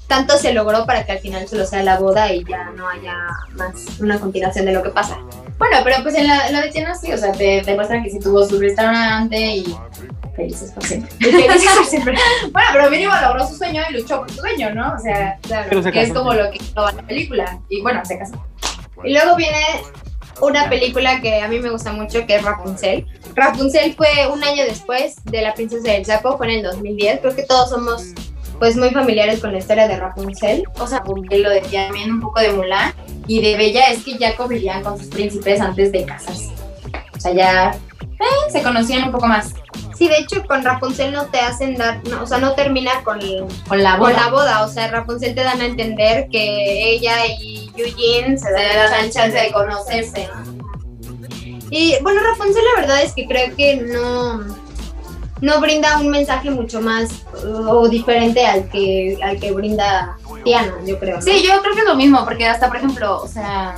tanto 0.08 0.38
se 0.38 0.54
logró 0.54 0.86
para 0.86 1.06
que 1.06 1.14
al 1.14 1.20
final 1.20 1.48
solo 1.48 1.66
sea 1.66 1.84
la 1.84 2.00
boda 2.00 2.34
y 2.34 2.44
ya 2.44 2.72
no 2.72 2.90
haya 2.90 3.16
más 3.54 4.00
una 4.00 4.20
continuación 4.20 4.66
de 4.66 4.74
lo 4.74 4.84
que 4.84 4.90
pasa. 4.90 5.18
Bueno, 5.58 5.78
pero 5.84 5.98
pues 6.02 6.16
en 6.16 6.28
la, 6.28 6.50
lo 6.52 6.62
de 6.62 6.72
Tiana 6.72 6.96
sí, 6.96 7.14
o 7.14 7.18
sea, 7.18 7.32
te 7.32 7.62
demuestran 7.62 8.04
que 8.04 8.10
sí 8.10 8.20
tuvo 8.20 8.46
su 8.48 8.60
restaurante 8.60 9.38
y 9.38 9.78
felices 10.36 10.72
por 10.72 10.84
siempre. 10.84 11.12
Felices 11.20 11.72
por 11.76 11.86
siempre. 11.86 12.18
Bueno, 12.52 12.70
pero 12.74 12.90
mínimo 12.90 13.14
logró 13.22 13.48
su 13.48 13.56
sueño 13.56 13.84
y 13.90 13.94
luchó 13.94 14.20
por 14.20 14.32
su 14.32 14.40
sueño, 14.40 14.74
¿no? 14.74 14.94
O 14.94 15.00
sea, 15.00 15.38
Pero 15.48 15.84
se 15.84 15.92
que 15.92 16.02
es 16.02 16.14
como 16.14 16.34
lo 16.34 16.50
que 16.50 16.58
hizo 16.58 16.92
la 16.92 17.04
película. 17.04 17.60
Y 17.70 17.82
bueno, 17.82 18.02
se 18.04 18.18
casó. 18.18 18.44
Y 19.04 19.14
luego 19.14 19.36
viene 19.36 19.58
una 20.42 20.70
película 20.70 21.22
que 21.22 21.42
a 21.42 21.48
mí 21.48 21.60
me 21.60 21.70
gusta 21.70 21.92
mucho, 21.94 22.26
que 22.26 22.36
es 22.36 22.44
Rapunzel. 22.44 23.06
Rapunzel 23.36 23.94
fue 23.96 24.08
un 24.32 24.44
año 24.44 24.64
después 24.64 25.16
de 25.26 25.42
La 25.42 25.54
Princesa 25.54 25.92
del 25.92 26.06
Sapo, 26.06 26.38
fue 26.38 26.48
en 26.48 26.60
el 26.60 26.64
2010. 26.64 27.20
Creo 27.22 27.36
que 27.36 27.44
todos 27.44 27.70
somos 27.70 28.14
pues 28.60 28.76
muy 28.76 28.90
familiares 28.92 29.40
con 29.40 29.54
la 29.54 29.60
historia 29.60 29.88
de 29.88 29.98
Rapunzel. 29.98 30.64
O 30.80 30.88
sea, 30.88 31.04
lo 31.06 31.50
decía 31.50 31.88
también 31.88 32.12
un 32.12 32.20
poco 32.20 32.42
de 32.42 32.52
Mulan 32.52 32.94
y 33.28 33.42
de 33.42 33.56
Bella 33.56 33.86
es 33.92 34.04
que 34.04 34.18
ya 34.18 34.36
convivían 34.36 34.84
con 34.84 34.98
sus 34.98 35.08
príncipes 35.08 35.62
antes 35.62 35.92
de 35.92 36.06
casarse. 36.06 36.50
O 37.16 37.20
sea, 37.20 37.34
ya 37.34 37.72
eh, 38.02 38.52
se 38.52 38.62
conocían 38.62 39.06
un 39.06 39.12
poco 39.12 39.28
más. 39.28 39.54
Sí, 40.00 40.08
de 40.08 40.18
hecho 40.20 40.46
con 40.48 40.64
Rapunzel 40.64 41.12
no 41.12 41.26
te 41.26 41.42
hacen 41.42 41.76
dar, 41.76 42.02
no, 42.08 42.24
o 42.24 42.26
sea, 42.26 42.38
no 42.38 42.54
termina 42.54 43.04
con, 43.04 43.20
Con 43.68 43.84
la 43.84 43.98
con 43.98 44.12
boda. 44.12 44.14
la 44.14 44.30
boda. 44.30 44.64
O 44.64 44.70
sea, 44.70 44.90
Rapunzel 44.90 45.36
te 45.36 45.44
dan 45.44 45.60
a 45.60 45.66
entender 45.66 46.30
que 46.32 46.94
ella 46.94 47.26
y 47.28 47.70
Eugene 47.76 48.38
se 48.38 48.46
Se 48.46 48.52
dan 48.54 48.92
dan 48.92 49.08
la 49.08 49.10
chance 49.12 49.38
de 49.38 49.52
conocerse. 49.52 50.30
Y 51.70 51.98
bueno, 52.02 52.22
Rapunzel 52.22 52.64
la 52.76 52.82
verdad 52.82 53.04
es 53.04 53.12
que 53.14 53.28
creo 53.28 53.54
que 53.58 53.76
no, 53.76 54.40
no 55.42 55.60
brinda 55.60 56.00
un 56.00 56.10
mensaje 56.10 56.50
mucho 56.50 56.80
más 56.80 57.10
o 57.46 57.90
diferente 57.90 58.46
al 58.46 58.70
que, 58.70 59.18
al 59.22 59.38
que 59.38 59.52
brinda 59.52 60.18
Tiana, 60.46 60.76
yo 60.86 60.98
creo. 60.98 61.18
¿no? 61.18 61.22
Sí, 61.22 61.44
yo 61.46 61.62
creo 61.62 61.74
que 61.74 61.82
es 61.82 61.86
lo 61.86 61.96
mismo, 61.96 62.24
porque 62.24 62.48
hasta, 62.48 62.70
por 62.70 62.78
ejemplo, 62.78 63.22
o 63.22 63.28
sea, 63.28 63.76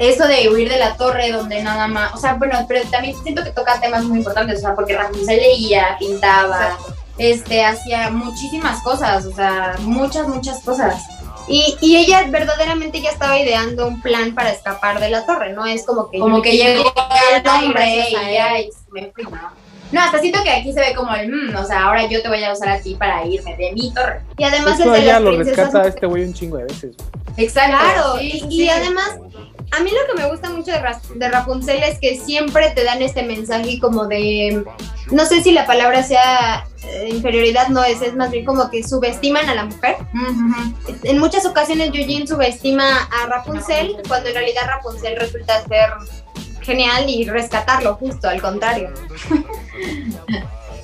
eso 0.00 0.26
de 0.26 0.48
huir 0.48 0.70
de 0.70 0.78
la 0.78 0.96
torre 0.96 1.30
donde 1.30 1.62
nada 1.62 1.86
más, 1.86 2.14
o 2.14 2.16
sea, 2.16 2.32
bueno, 2.34 2.64
pero 2.66 2.82
también 2.90 3.14
siento 3.22 3.44
que 3.44 3.50
toca 3.50 3.78
temas 3.80 4.02
muy 4.04 4.18
importantes, 4.18 4.58
o 4.58 4.62
sea, 4.62 4.74
porque 4.74 4.96
Rapunzel 4.96 5.38
leía, 5.38 5.96
pintaba, 5.98 6.78
este, 7.18 7.62
hacía 7.62 8.10
muchísimas 8.10 8.82
cosas, 8.82 9.26
o 9.26 9.34
sea, 9.34 9.76
muchas, 9.80 10.26
muchas 10.26 10.62
cosas. 10.62 11.02
Y, 11.48 11.76
y 11.82 11.96
ella 11.96 12.24
verdaderamente 12.28 13.02
ya 13.02 13.10
estaba 13.10 13.38
ideando 13.38 13.86
un 13.88 14.00
plan 14.00 14.34
para 14.34 14.50
escapar 14.50 15.00
de 15.00 15.10
la 15.10 15.26
torre, 15.26 15.52
¿no? 15.52 15.66
Es 15.66 15.84
como 15.84 16.08
que... 16.08 16.18
Como 16.18 16.40
que 16.40 16.56
llegó 16.56 16.94
el 17.34 17.46
hombre 17.46 18.08
y 18.08 18.12
ya 18.12 18.58
y 18.58 18.70
me 18.90 19.12
fui, 19.12 19.24
¿no? 19.24 19.59
No, 19.92 20.00
hasta 20.00 20.18
siento 20.20 20.42
que 20.44 20.50
aquí 20.50 20.72
se 20.72 20.80
ve 20.80 20.94
como 20.94 21.14
el, 21.14 21.28
mm, 21.30 21.56
o 21.56 21.64
sea, 21.64 21.84
ahora 21.86 22.06
yo 22.06 22.22
te 22.22 22.28
voy 22.28 22.42
a 22.44 22.52
usar 22.52 22.68
a 22.68 22.80
ti 22.80 22.94
para 22.94 23.24
irme 23.26 23.56
de 23.56 23.72
mi 23.72 23.92
torre. 23.92 24.20
Y 24.38 24.44
además 24.44 24.78
es 24.78 24.90
de 24.90 24.98
ella 24.98 25.14
las 25.14 25.22
lo 25.22 25.30
princesas 25.34 25.56
rescata 25.64 25.84
a 25.84 25.88
este 25.88 26.06
güey 26.06 26.24
un 26.24 26.32
chingo 26.34 26.56
de 26.58 26.64
veces. 26.64 26.96
Exacto. 27.36 27.76
Claro, 27.76 28.18
sí, 28.18 28.26
y, 28.26 28.30
sí, 28.40 28.46
y 28.48 28.50
sí. 28.62 28.68
además, 28.68 29.16
a 29.72 29.80
mí 29.82 29.90
lo 29.90 30.14
que 30.14 30.22
me 30.22 30.28
gusta 30.30 30.50
mucho 30.50 30.70
de, 30.72 30.78
Ra- 30.80 31.00
de 31.14 31.28
Rapunzel 31.28 31.82
es 31.82 31.98
que 31.98 32.16
siempre 32.16 32.70
te 32.70 32.84
dan 32.84 33.02
este 33.02 33.22
mensaje 33.22 33.78
como 33.80 34.06
de, 34.06 34.64
no 35.10 35.24
sé 35.26 35.42
si 35.42 35.52
la 35.52 35.66
palabra 35.66 36.02
sea 36.02 36.66
eh, 36.84 37.08
inferioridad, 37.10 37.68
no 37.68 37.82
es, 37.84 38.00
es 38.02 38.14
más 38.14 38.30
bien 38.30 38.44
como 38.44 38.70
que 38.70 38.82
subestiman 38.86 39.48
a 39.48 39.54
la 39.54 39.64
mujer. 39.64 39.96
En 41.04 41.18
muchas 41.18 41.44
ocasiones 41.46 41.88
Eugene 41.94 42.26
subestima 42.26 42.84
a 43.10 43.26
Rapunzel, 43.26 43.96
cuando 44.08 44.28
en 44.28 44.34
realidad 44.34 44.62
Rapunzel 44.66 45.16
resulta 45.16 45.62
ser 45.66 45.90
genial 46.62 47.08
y 47.08 47.24
rescatarlo 47.24 47.94
justo, 47.96 48.28
al 48.28 48.40
contrario. 48.40 48.90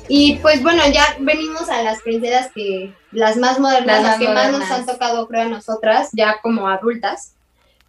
Y 0.08 0.36
pues 0.36 0.62
bueno, 0.62 0.82
ya 0.92 1.04
venimos 1.18 1.68
a 1.68 1.82
las 1.82 2.00
princesas 2.00 2.52
que 2.54 2.92
las 3.10 3.36
más 3.38 3.58
modernas, 3.58 3.86
Las 3.86 4.02
las, 4.02 4.10
más 4.12 4.20
que 4.20 4.28
más 4.34 4.52
nos 4.52 4.70
han 4.70 4.86
tocado 4.86 5.26
creo 5.26 5.42
a 5.42 5.48
nosotras, 5.48 6.10
ya 6.12 6.36
como 6.42 6.68
adultas, 6.68 7.32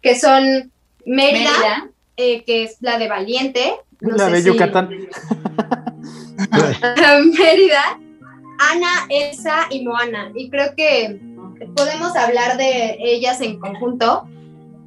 que 0.02 0.18
son 0.18 0.72
Mérida, 1.06 1.50
Mérida. 1.52 1.88
eh, 2.16 2.42
que 2.42 2.64
es 2.64 2.76
la 2.80 2.98
de 2.98 3.06
Valiente, 3.08 3.72
no 4.00 4.16
la 4.16 4.24
sé 4.26 4.30
de 4.32 4.42
si- 4.42 4.48
Yucatán. 4.48 4.88
Mérida, 7.38 8.00
Ana, 8.58 9.06
Elsa 9.08 9.66
y 9.70 9.84
Moana. 9.84 10.32
Y 10.34 10.50
creo 10.50 10.74
que 10.76 11.20
podemos 11.76 12.16
hablar 12.16 12.56
de 12.56 12.96
ellas 12.98 13.40
en 13.40 13.60
conjunto. 13.60 14.26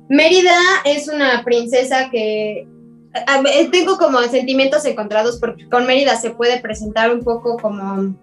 Mérida 0.10 0.58
es 0.84 1.08
una 1.08 1.46
princesa 1.46 2.10
que 2.10 2.68
tengo 3.72 3.98
como 3.98 4.22
sentimientos 4.24 4.86
encontrados 4.86 5.38
porque 5.40 5.68
con 5.70 5.86
Mérida 5.86 6.16
se 6.16 6.32
puede 6.32 6.60
presentar 6.60 7.14
un 7.14 7.22
poco 7.22 7.58
como 7.58 8.16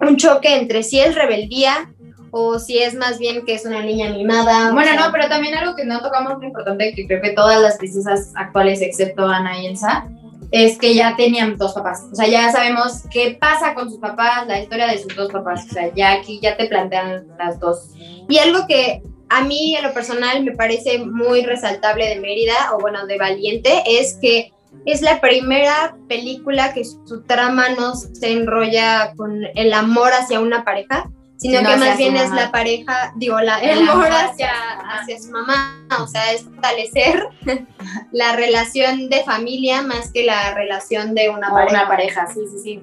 un 0.00 0.16
choque 0.16 0.56
entre 0.56 0.82
si 0.82 1.00
es 1.00 1.14
rebeldía 1.14 1.92
o 2.30 2.58
si 2.58 2.78
es 2.78 2.94
más 2.94 3.18
bien 3.18 3.44
que 3.44 3.54
es 3.54 3.66
una 3.66 3.82
niña 3.82 4.10
mimada. 4.10 4.70
o 4.70 4.74
Bueno, 4.74 4.92
sea, 4.92 5.00
no, 5.06 5.12
pero 5.12 5.28
también 5.28 5.54
algo 5.54 5.76
que 5.76 5.84
no 5.84 6.00
tocamos 6.00 6.38
muy 6.38 6.46
importante, 6.46 6.94
que 6.94 7.06
creo 7.06 7.20
que 7.20 7.30
todas 7.30 7.60
las 7.60 7.76
princesas 7.76 8.32
actuales, 8.34 8.80
excepto 8.80 9.26
Ana 9.26 9.60
y 9.60 9.66
Elsa, 9.66 10.08
es 10.50 10.78
que 10.78 10.94
ya 10.94 11.14
tenían 11.14 11.56
dos 11.58 11.74
papás. 11.74 12.06
O 12.10 12.14
sea, 12.14 12.26
ya 12.26 12.50
sabemos 12.50 13.02
qué 13.10 13.36
pasa 13.38 13.74
con 13.74 13.90
sus 13.90 13.98
papás, 13.98 14.46
la 14.46 14.60
historia 14.60 14.86
de 14.86 14.98
sus 14.98 15.14
dos 15.14 15.30
papás. 15.30 15.66
O 15.70 15.74
sea, 15.74 15.92
ya 15.94 16.12
aquí 16.12 16.40
ya 16.42 16.56
te 16.56 16.66
plantean 16.66 17.26
las 17.38 17.60
dos. 17.60 17.90
Y 18.28 18.38
algo 18.38 18.66
que 18.66 19.02
a 19.38 19.42
mí 19.42 19.76
en 19.76 19.82
lo 19.84 19.92
personal 19.94 20.42
me 20.44 20.52
parece 20.52 20.98
muy 20.98 21.42
resaltable 21.42 22.06
de 22.08 22.20
Mérida, 22.20 22.54
o 22.74 22.78
bueno, 22.80 23.06
de 23.06 23.18
Valiente, 23.18 23.82
es 23.86 24.18
que 24.20 24.52
es 24.86 25.02
la 25.02 25.20
primera 25.20 25.94
película 26.08 26.72
que 26.74 26.84
su 26.84 27.22
trama 27.22 27.68
no 27.70 27.94
se 27.94 28.32
enrolla 28.32 29.12
con 29.16 29.42
el 29.54 29.72
amor 29.72 30.12
hacia 30.12 30.40
una 30.40 30.64
pareja, 30.64 31.10
sino 31.36 31.58
que 31.60 31.76
más 31.76 31.96
bien 31.98 32.16
es 32.16 32.30
la 32.30 32.52
pareja, 32.52 33.12
digo, 33.16 33.40
la, 33.40 33.58
El 33.58 33.80
el 33.80 33.88
amor 33.88 34.06
hacia, 34.06 34.50
hacia- 34.50 35.00
hacia 35.00 35.18
su 35.20 35.30
mamá, 35.30 35.84
o 36.00 36.06
sea, 36.06 36.32
es 36.32 36.44
fortalecer 36.44 37.26
la 38.12 38.36
relación 38.36 39.08
de 39.08 39.24
familia 39.24 39.82
más 39.82 40.12
que 40.12 40.24
la 40.24 40.54
relación 40.54 41.14
de 41.14 41.30
una 41.30 41.50
O 41.50 41.54
pareja. 41.54 41.74
una 41.80 41.88
pareja, 41.88 42.26
sí, 42.32 42.40
sí, 42.50 42.58
sí. 42.62 42.80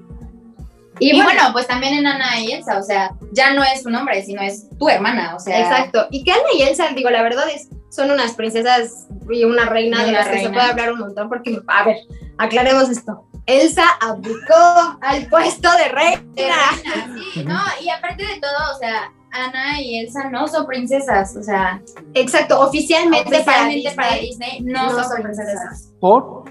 Y, 1.00 1.10
Y, 1.12 1.14
bueno, 1.14 1.26
bueno, 1.34 1.54
pues 1.54 1.68
también 1.68 1.94
en 1.94 2.08
Ana 2.08 2.40
y 2.40 2.52
Elsa, 2.52 2.78
o 2.78 2.84
sea, 2.84 3.12
ya 3.32 3.54
no 3.54 3.64
es 3.64 3.86
un 3.86 3.96
hombre, 3.96 4.24
sino 4.24 4.42
es 4.42 4.68
tu 4.78 4.90
hermana, 4.90 5.36
o 5.36 5.40
sea. 5.40 5.60
Exacto. 5.60 6.08
Y 6.12 6.24
que 6.24 6.32
Ana 6.32 6.42
y 6.58 6.64
Elsa, 6.64 6.90
digo, 6.96 7.10
la 7.10 7.22
verdad 7.24 7.46
es, 7.50 7.70
son 7.90 8.12
unas 8.12 8.34
princesas 8.34 9.08
y 9.30 9.44
una 9.46 9.66
reina 9.66 10.02
Y 10.02 10.04
de 10.06 10.10
una 10.10 10.20
las 10.20 10.28
que 10.28 10.34
se 10.34 10.40
reina. 10.40 10.54
puede 10.54 10.70
hablar 10.72 10.94
un 10.94 11.00
montón, 11.00 11.30
porque, 11.30 11.60
a 11.68 11.84
ver, 11.86 11.98
aclaremos 12.38 12.90
esto. 12.90 13.26
Elsa 13.46 13.86
abdicó 14.02 14.98
al 15.02 15.26
puesto 15.28 15.70
de 15.72 15.84
de 15.84 15.90
reina. 15.90 16.22
reina, 16.36 17.16
sí, 17.34 17.44
no, 17.46 17.60
y 17.82 17.90
aparte 17.90 18.24
de 18.24 18.40
todo, 18.40 18.76
o 18.76 18.78
sea, 18.78 19.12
Ana 19.32 19.82
y 19.82 20.00
Elsa 20.00 20.30
no 20.30 20.48
son 20.48 20.66
princesas, 20.66 21.36
o 21.36 21.44
sea, 21.44 21.82
Exacto, 22.14 22.60
oficialmente, 22.60 23.30
oficialmente 23.30 23.92
para, 23.92 24.10
para 24.10 24.22
Disney, 24.22 24.62
no, 24.62 24.84
no 24.84 25.04
son, 25.04 25.04
son 25.04 25.24
princesas. 25.24 25.92
¿Por? 26.00 26.49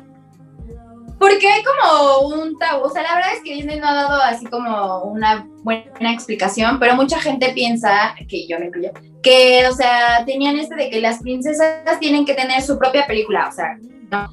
Porque 1.29 1.47
hay 1.47 1.62
como 1.62 2.29
un 2.29 2.59
tabú, 2.59 2.85
o 2.85 2.91
sea, 2.91 3.03
la 3.03 3.14
verdad 3.16 3.33
es 3.35 3.43
que 3.43 3.55
Disney 3.55 3.79
no 3.79 3.89
ha 3.89 3.95
dado 3.95 4.22
así 4.22 4.47
como 4.47 5.03
una 5.03 5.47
buena 5.62 6.12
explicación, 6.12 6.79
pero 6.79 6.95
mucha 6.97 7.20
gente 7.20 7.51
piensa, 7.53 8.14
que 8.29 8.47
yo 8.47 8.59
me 8.59 8.66
incluyo, 8.66 8.91
que, 9.22 9.66
o 9.68 9.72
sea, 9.72 10.24
tenían 10.24 10.59
este 10.59 10.74
de 10.74 10.91
que 10.91 11.01
las 11.01 11.20
princesas 11.20 12.01
tienen 12.01 12.24
que 12.24 12.35
tener 12.35 12.62
su 12.62 12.79
propia 12.79 13.07
película, 13.07 13.49
o 13.49 13.53
sea, 13.53 13.76
no, 14.11 14.31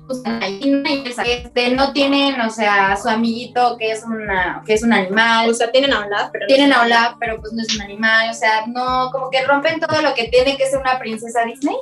este, 1.25 1.71
no 1.71 1.91
tienen, 1.91 2.39
o 2.39 2.49
sea, 2.49 2.95
su 2.95 3.09
amiguito 3.09 3.75
que 3.77 3.91
es, 3.91 4.03
una, 4.03 4.63
que 4.65 4.73
es 4.73 4.83
un 4.83 4.93
animal, 4.93 5.49
O 5.49 5.53
sea, 5.53 5.71
tienen 5.71 5.91
a 5.91 6.05
Olaf, 6.05 6.29
pero 6.31 6.43
no 6.43 6.47
tienen 6.47 6.71
son 6.71 6.79
a 6.79 6.85
Olaf, 6.85 7.15
pero 7.19 7.41
pues 7.41 7.51
no 7.51 7.61
es 7.61 7.75
un 7.75 7.81
animal, 7.81 8.29
o 8.29 8.33
sea, 8.33 8.65
no, 8.67 9.09
como 9.11 9.29
que 9.29 9.43
rompen 9.43 9.81
todo 9.81 10.01
lo 10.01 10.13
que 10.13 10.29
tiene 10.29 10.55
que 10.55 10.65
ser 10.67 10.79
una 10.79 10.97
princesa 10.97 11.43
Disney. 11.43 11.75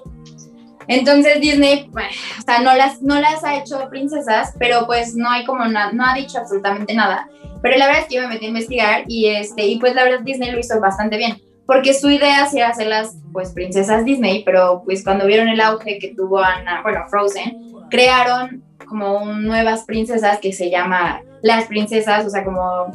Entonces 0.88 1.40
Disney, 1.42 1.88
bueno, 1.92 2.10
o 2.40 2.42
sea, 2.42 2.60
no 2.60 2.74
las, 2.76 3.02
no 3.02 3.20
las 3.20 3.44
ha 3.44 3.56
hecho 3.58 3.88
princesas, 3.90 4.54
pero 4.60 4.86
pues 4.86 5.16
no 5.16 5.30
hay 5.30 5.46
como 5.46 5.66
nada, 5.66 5.92
no 5.92 6.06
ha 6.06 6.14
dicho 6.14 6.38
absolutamente 6.38 6.94
nada. 6.94 7.28
Pero 7.62 7.78
la 7.78 7.86
verdad 7.88 8.02
es 8.02 8.08
que 8.10 8.16
yo 8.16 8.22
me 8.24 8.28
metí 8.30 8.46
a 8.46 8.50
investigar 8.50 9.04
y 9.08 9.28
este, 9.28 9.66
y 9.66 9.80
pues 9.80 9.96
la 9.96 10.04
verdad 10.04 10.20
Disney 10.22 10.52
lo 10.52 10.60
hizo 10.60 10.80
bastante 10.82 11.16
bien, 11.18 11.42
porque 11.66 11.94
su 11.94 12.10
idea 12.10 12.46
sí 12.48 12.58
era 12.60 12.70
hacerlas 12.70 13.16
pues 13.32 13.52
princesas 13.54 14.04
Disney, 14.04 14.44
pero 14.44 14.82
pues 14.84 15.04
cuando 15.04 15.26
vieron 15.26 15.48
el 15.48 15.62
auge 15.62 15.98
que 16.00 16.14
tuvo 16.14 16.40
Anna, 16.40 16.82
bueno, 16.82 17.06
Frozen, 17.10 17.58
crearon 17.90 18.64
como 18.86 19.18
un- 19.24 19.46
nuevas 19.46 19.84
princesas 19.86 20.40
que 20.40 20.52
se 20.52 20.70
llama 20.70 21.22
las 21.42 21.66
princesas, 21.66 22.26
o 22.26 22.30
sea, 22.30 22.44
como 22.44 22.92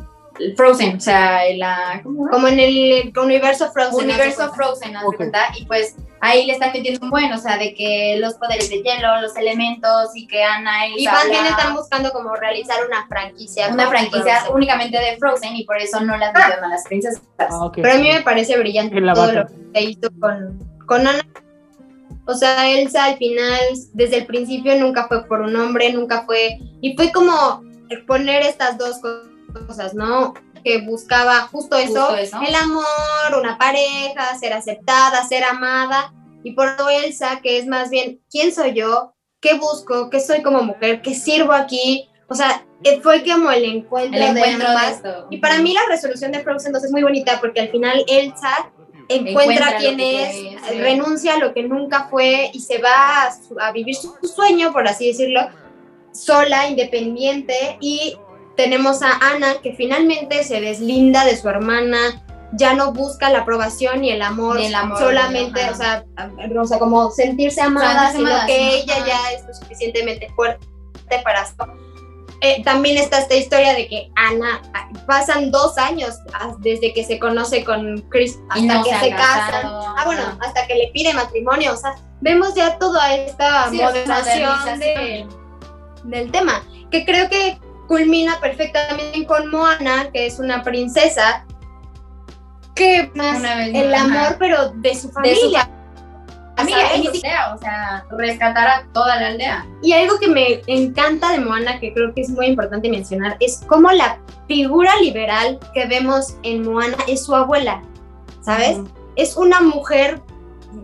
Frozen, 0.57 0.99
o 0.99 1.01
sea, 1.01 1.41
la, 1.57 2.01
¿cómo? 2.05 2.29
Como 2.29 2.47
en 2.49 2.61
el 2.61 3.13
universo 3.21 3.73
Frozen. 3.73 4.05
universo. 4.05 4.53
Frozen, 4.55 4.95
haz 4.97 5.03
de 5.03 5.09
Ok. 5.09 5.17
cuenta, 5.17 5.41
y 5.59 5.65
pues 5.65 5.97
ahí 6.21 6.47
le 6.47 6.53
están 6.55 6.73
metiendo 6.73 7.01
un 7.05 7.11
buen, 7.11 7.33
o 7.33 7.39
sea, 7.39 7.57
de 7.59 7.75
que 7.75 8.17
los 8.21 8.35
poderes 8.35 8.69
de 8.71 8.83
hielo, 8.83 9.21
los 9.21 9.37
elementos, 9.37 10.11
y 10.15 10.27
que 10.27 10.43
Ana 10.43 10.89
y 10.89 10.93
Y 10.95 10.99
Elsa 11.07 11.13
más 11.13 11.25
bien 11.27 11.37
hablan- 11.45 11.51
están 11.59 11.75
buscando 11.75 12.11
como 12.13 12.35
realizar 12.35 12.77
una 12.87 13.07
franquicia. 13.09 13.69
una 13.69 13.89
franquicia 13.89 14.37
Frozen. 14.41 14.55
únicamente 14.57 14.99
de 14.99 15.17
Frozen, 15.19 15.57
y 15.57 15.65
por 15.65 15.79
eso 15.79 16.01
no 16.01 16.17
las 16.17 16.33
metieron 16.35 16.65
a 16.65 16.69
las 16.69 16.85
princesas. 16.85 17.23
Ah. 17.39 17.71
Pero 17.75 17.93
a 17.93 17.97
mí 17.99 18.13
me 18.13 18.23
parece 18.23 18.59
brillante 18.59 19.01
todo 19.01 19.07
bata. 19.15 19.33
lo 19.33 19.47
que 19.47 19.55
se 19.75 19.83
hizo 19.85 20.09
con, 20.21 20.59
con 20.87 21.07
Ana. 21.07 21.27
O 22.27 22.35
sea, 22.35 22.69
Elsa 22.71 23.05
al 23.07 23.17
final, 23.17 23.59
desde 23.95 24.19
el 24.19 24.27
principio, 24.27 24.75
nunca 24.79 25.09
fue 25.09 25.25
por 25.27 25.41
un 25.41 25.57
hombre, 25.57 25.91
nunca 25.93 26.25
fue. 26.27 26.59
Y 26.83 26.95
fue 26.95 27.11
como 27.11 27.63
poner 28.07 28.43
estas 28.43 28.77
dos 28.77 28.97
cosas, 29.67 29.95
¿no? 29.95 30.35
Que 30.65 30.81
buscaba 30.83 31.43
justo 31.49 31.77
eso, 31.77 32.07
Justo 32.07 32.17
eso. 32.17 32.41
el 32.47 32.55
amor, 32.55 33.39
una 33.39 33.59
pareja, 33.59 34.39
ser 34.39 34.53
aceptada, 34.53 35.27
ser 35.27 35.45
amada. 35.45 36.13
Y 36.45 36.53
por 36.53 36.77
Elsa, 36.91 37.41
que 37.43 37.59
es 37.59 37.67
más 37.67 37.91
bien, 37.91 38.21
¿quién 38.31 38.55
soy 38.55 38.75
yo? 38.75 39.15
¿Qué 39.41 39.55
busco? 39.55 40.11
¿Qué 40.11 40.21
soy 40.21 40.43
como 40.43 40.63
mujer? 40.63 41.03
¿Qué 41.03 41.15
sirvo 41.15 41.53
aquí? 41.53 42.09
O 42.29 42.35
sea, 42.35 42.65
eh, 42.85 43.01
fue 43.01 43.25
como 43.25 43.51
el 43.51 43.65
encuentro, 43.65 44.21
El 44.21 44.37
encuentro 44.37 44.69
de 44.69 44.77
ambas. 44.77 45.03
Y 45.31 45.39
para 45.39 45.59
mí 45.59 45.73
la 45.73 45.81
resolución 45.89 46.33
de 46.33 46.41
Frozen 46.41 46.73
2 46.73 46.85
es 46.85 46.93
muy 46.93 47.03
bonita 47.03 47.41
porque 47.41 47.61
al 47.61 47.71
final 47.71 48.05
Elsa 48.07 48.71
encuentra, 49.09 49.71
Encuentra 49.71 49.77
quién 49.79 50.01
es, 50.01 50.79
renuncia 50.79 51.35
a 51.35 51.39
lo 51.39 51.55
que 51.55 51.63
nunca 51.63 52.09
fue 52.11 52.51
y 52.53 52.61
se 52.61 52.79
va 52.79 53.25
a, 53.25 53.33
a 53.61 53.73
vivir 53.73 53.95
su 53.95 54.15
sueño, 54.23 54.73
por 54.73 54.87
así 54.87 55.09
decirlo, 55.09 55.49
sola, 56.13 56.69
independiente. 56.69 57.79
Y 57.81 58.17
tenemos 58.59 59.03
a 59.03 59.13
Ana 59.21 59.55
que 59.63 59.73
finalmente 59.73 60.43
se 60.43 60.61
deslinda 60.61 61.25
de 61.25 61.37
su 61.37 61.49
hermana, 61.49 62.21
ya 62.53 62.75
no 62.75 62.93
busca 62.93 63.31
la 63.31 63.41
aprobación 63.41 64.03
y 64.05 64.11
el 64.11 64.21
amor, 64.21 64.57
Ni 64.57 64.67
el 64.67 64.75
amor, 64.75 64.99
solamente, 64.99 65.61
o 65.71 65.75
sea, 65.77 66.05
a- 66.17 66.29
o 66.61 66.67
sea, 66.67 66.79
como 66.81 67.09
sentirse 67.13 67.61
amada, 67.63 68.11
sino 68.11 68.29
que 68.47 68.79
ella 68.81 68.97
ajá. 68.97 69.07
ya 69.07 69.31
es 69.33 69.47
lo 69.47 69.55
suficientemente 69.55 70.29
fuerte 70.35 70.67
para 71.23 71.47
eh, 72.41 72.63
también 72.65 72.99
está 72.99 73.19
esta 73.19 73.35
historia 73.37 73.75
de 73.75 73.87
que 73.89 74.11
Ana, 74.17 74.61
pasan 75.07 75.51
dos 75.53 75.77
años 75.79 76.17
desde 76.61 76.93
que 76.95 77.05
se 77.05 77.19
conoce 77.21 77.65
con 77.65 78.01
Chris 78.11 78.39
hasta 78.51 78.75
no 78.75 78.83
que 78.85 78.91
se 78.95 79.01
se, 79.01 79.11
casan. 79.11 79.67
Ah, 79.67 80.03
bueno, 80.05 80.23
hasta 80.41 80.67
que 80.69 80.75
le 80.77 80.89
pide 80.93 81.13
matrimonio. 81.15 81.73
O 81.73 81.77
sea, 81.77 81.95
vemos 82.21 82.55
ya 82.55 82.79
toda 82.79 83.13
esta 83.15 83.71
Sí, 83.71 83.79
de- 83.79 83.83
modernización. 83.85 85.29
del 86.05 86.31
tema, 86.31 86.63
que 86.93 87.05
creo 87.05 87.29
que 87.29 87.59
culmina 87.89 88.39
perfectamente 88.39 89.27
con 89.27 89.51
Moana, 89.51 90.11
que 90.13 90.27
es 90.27 90.39
una 90.39 90.63
princesa, 90.63 91.45
que 92.75 93.11
más 93.15 93.43
el 93.43 93.93
amor, 93.93 94.17
ajá. 94.17 94.37
pero 94.39 94.71
de 94.75 94.95
su 94.95 95.09
De 95.09 95.35
su 95.35 95.51
familia. 95.51 95.71
Amiga, 96.57 96.79
ni 96.97 97.07
siquiera, 97.07 97.55
o 97.55 97.59
sea, 97.59 98.05
rescatar 98.11 98.67
a 98.67 98.87
toda 98.93 99.15
la 99.21 99.29
aldea. 99.29 99.67
Y 99.81 99.93
algo 99.93 100.19
que 100.19 100.29
me 100.29 100.61
encanta 100.67 101.31
de 101.31 101.39
Moana, 101.39 101.79
que 101.79 101.95
creo 101.95 102.13
que 102.13 102.23
es 102.23 102.31
muy 102.31 102.47
importante 102.47 102.91
mencionar, 102.91 103.37
es 103.39 103.63
cómo 103.69 103.93
la 103.93 104.19
figura 104.49 104.91
liberal 105.01 105.61
que 105.73 105.87
vemos 105.87 106.37
en 106.43 106.65
Moana 106.65 106.97
es 107.07 107.25
su 107.25 107.35
abuela, 107.35 107.81
¿sabes? 108.41 108.79
Es 109.15 109.37
una 109.37 109.61
mujer 109.61 110.21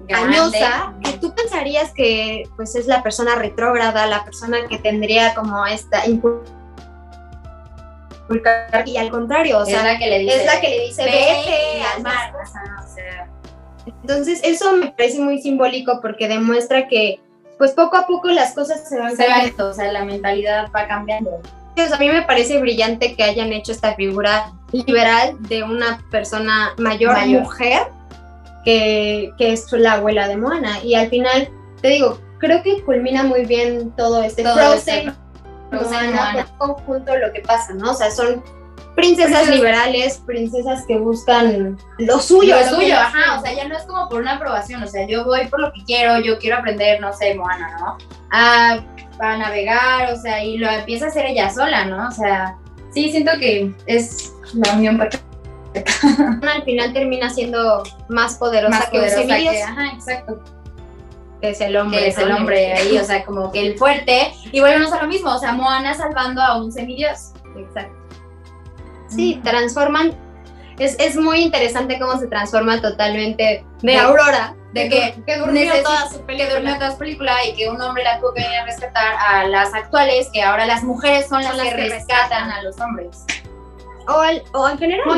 Grande. 0.07 0.36
añosa 0.36 0.94
que 1.02 1.12
tú 1.18 1.34
pensarías 1.34 1.92
que 1.92 2.48
pues 2.55 2.76
es 2.76 2.86
la 2.86 3.02
persona 3.02 3.34
retrógrada, 3.34 4.07
la 4.07 4.24
persona 4.24 4.59
que 4.68 4.78
tendría 4.78 5.34
como 5.34 5.66
esta 5.66 6.07
inculcar 8.24 8.88
y 8.88 8.96
al 8.96 9.10
contrario, 9.10 9.58
o 9.58 9.64
sea, 9.66 9.78
es 9.78 9.84
la 9.84 9.98
que 9.98 10.06
le 10.06 10.18
dice. 10.20 10.36
es 10.40 10.46
la 10.46 10.60
que 10.60 10.68
le 10.68 10.80
dice 10.86 11.04
"Vete 11.04 11.18
vete 11.18 11.82
al 11.94 12.02
mar. 12.02 12.32
Ajá, 12.42 12.84
o 12.84 12.94
sea, 12.94 13.28
Entonces, 13.86 14.40
eso 14.42 14.72
me 14.72 14.92
parece 14.92 15.20
muy 15.20 15.40
simbólico 15.40 16.00
porque 16.00 16.26
demuestra 16.28 16.88
que, 16.88 17.20
pues 17.58 17.72
poco 17.72 17.96
a 17.96 18.06
poco 18.06 18.28
las 18.28 18.54
cosas 18.54 18.88
se 18.88 18.98
van 18.98 19.16
se 19.16 19.26
cambiando. 19.26 19.68
o 19.68 19.72
sea, 19.72 19.92
la 19.92 20.04
mentalidad 20.04 20.68
va 20.74 20.86
cambiando. 20.88 21.40
Pues, 21.76 21.92
a 21.92 21.98
mí 21.98 22.08
me 22.08 22.22
parece 22.22 22.60
brillante 22.60 23.14
que 23.16 23.24
hayan 23.24 23.52
hecho 23.52 23.72
esta 23.72 23.94
figura 23.94 24.52
liberal 24.72 25.36
de 25.48 25.62
una 25.64 26.02
persona 26.10 26.72
mayor, 26.78 27.12
Mayor. 27.14 27.42
mujer, 27.42 27.82
que, 28.64 29.32
que 29.36 29.52
es 29.52 29.70
la 29.72 29.94
abuela 29.94 30.28
de 30.28 30.36
Moana. 30.36 30.82
Y 30.82 30.94
al 30.94 31.08
final, 31.10 31.48
te 31.82 31.88
digo, 31.88 32.20
creo 32.38 32.62
que 32.62 32.82
culmina 32.84 33.22
muy 33.24 33.44
bien 33.44 33.90
todo 33.96 34.22
este 34.22 34.42
Todo 34.42 34.54
Frozen, 34.56 35.14
Moana, 35.70 36.10
Moana. 36.10 36.46
por 36.58 36.76
conjunto 36.76 37.16
lo 37.16 37.32
que 37.32 37.40
pasa, 37.40 37.74
¿no? 37.74 37.92
O 37.92 37.94
sea, 37.94 38.10
son 38.10 38.42
princesas 38.94 39.48
liberales, 39.48 40.22
princesas 40.24 40.84
que 40.86 40.96
buscan 40.98 41.78
lo 41.98 42.18
suyo. 42.20 42.56
Lo 42.56 42.76
suyo, 42.76 42.96
ajá, 42.96 43.38
o 43.38 43.42
sea, 43.42 43.52
ya 43.52 43.66
no 43.66 43.76
es 43.76 43.82
como 43.84 44.08
por 44.08 44.20
una 44.20 44.36
aprobación, 44.36 44.82
o 44.82 44.86
sea, 44.86 45.06
yo 45.06 45.24
voy 45.24 45.46
por 45.48 45.60
lo 45.60 45.72
que 45.72 45.82
quiero, 45.84 46.20
yo 46.20 46.38
quiero 46.38 46.58
aprender, 46.58 47.00
no 47.00 47.12
sé, 47.12 47.34
Moana, 47.34 47.76
¿no? 47.80 47.98
A, 48.30 48.84
a 49.18 49.36
navegar, 49.36 50.12
o 50.12 50.16
sea, 50.16 50.42
y 50.42 50.58
lo 50.58 50.70
empieza 50.70 51.06
a 51.06 51.08
hacer 51.08 51.26
ella 51.26 51.50
sola, 51.50 51.84
¿no? 51.84 52.08
O 52.08 52.12
sea, 52.12 52.56
sí, 52.92 53.10
siento 53.10 53.32
que 53.38 53.72
es 53.86 54.32
la 54.54 54.74
unión 54.74 54.96
perfecta, 54.96 55.24
al 56.54 56.62
final 56.62 56.92
termina 56.92 57.30
siendo 57.30 57.82
más 58.08 58.36
poderosa 58.36 58.78
más 58.78 58.90
que 58.90 58.98
poderosa 58.98 59.36
que, 59.36 59.62
ajá, 59.62 59.86
exacto, 59.92 60.40
que 61.45 61.51
es 61.51 61.61
el 61.61 61.76
hombre. 61.76 61.99
que 61.99 62.09
es 62.09 62.18
el 62.18 62.32
hombre 62.32 62.72
ahí, 62.76 62.99
o 62.99 63.05
sea, 63.05 63.24
como 63.24 63.53
que 63.53 63.61
el 63.66 63.76
fuerte, 63.78 64.32
y 64.53 64.61
volvemos 64.61 64.92
a 64.92 65.03
lo 65.03 65.09
mismo, 65.09 65.30
o 65.34 65.38
sea, 65.38 65.53
Moana 65.53 65.95
salvando 65.95 66.40
a 66.42 66.57
un 66.57 66.72
semidios. 66.72 67.32
Exacto. 67.57 67.95
Sí, 69.09 69.40
transforman. 69.45 70.12
Es, 70.78 70.97
es 70.99 71.14
muy 71.16 71.38
interesante 71.42 71.99
cómo 72.01 72.18
se 72.18 72.26
transforma 72.26 72.80
totalmente 72.80 73.64
de, 73.82 73.92
De- 73.92 73.97
Aurora, 73.99 74.57
de 74.72 74.88
que 74.88 75.22
que 75.24 75.36
durmió 75.38 75.72
toda 75.84 76.09
su 76.09 76.18
que 76.18 76.24
película. 76.24 76.55
durmió 76.55 76.74
toda 76.78 76.90
su 76.90 76.99
película 76.99 77.32
y 77.47 77.55
que 77.55 77.68
un 77.68 77.80
hombre 77.80 78.03
la 78.03 78.18
tuvo 78.18 78.34
que 78.34 78.42
venir 78.42 78.59
a 78.59 78.64
rescatar 78.64 79.14
a 79.14 79.45
las 79.47 79.72
actuales, 79.72 80.28
que 80.32 80.42
ahora 80.42 80.66
las 80.66 80.82
mujeres 80.82 81.28
son 81.28 81.42
las, 81.45 81.51
Son 81.55 81.59
las 81.59 81.68
que, 81.74 81.76
que 81.82 81.88
rescatan 81.90 82.51
a 82.51 82.62
los 82.62 82.80
hombres. 82.80 83.24
O, 84.07 84.12
al- 84.20 84.42
o 84.52 84.68
en 84.68 84.78
general. 84.78 85.09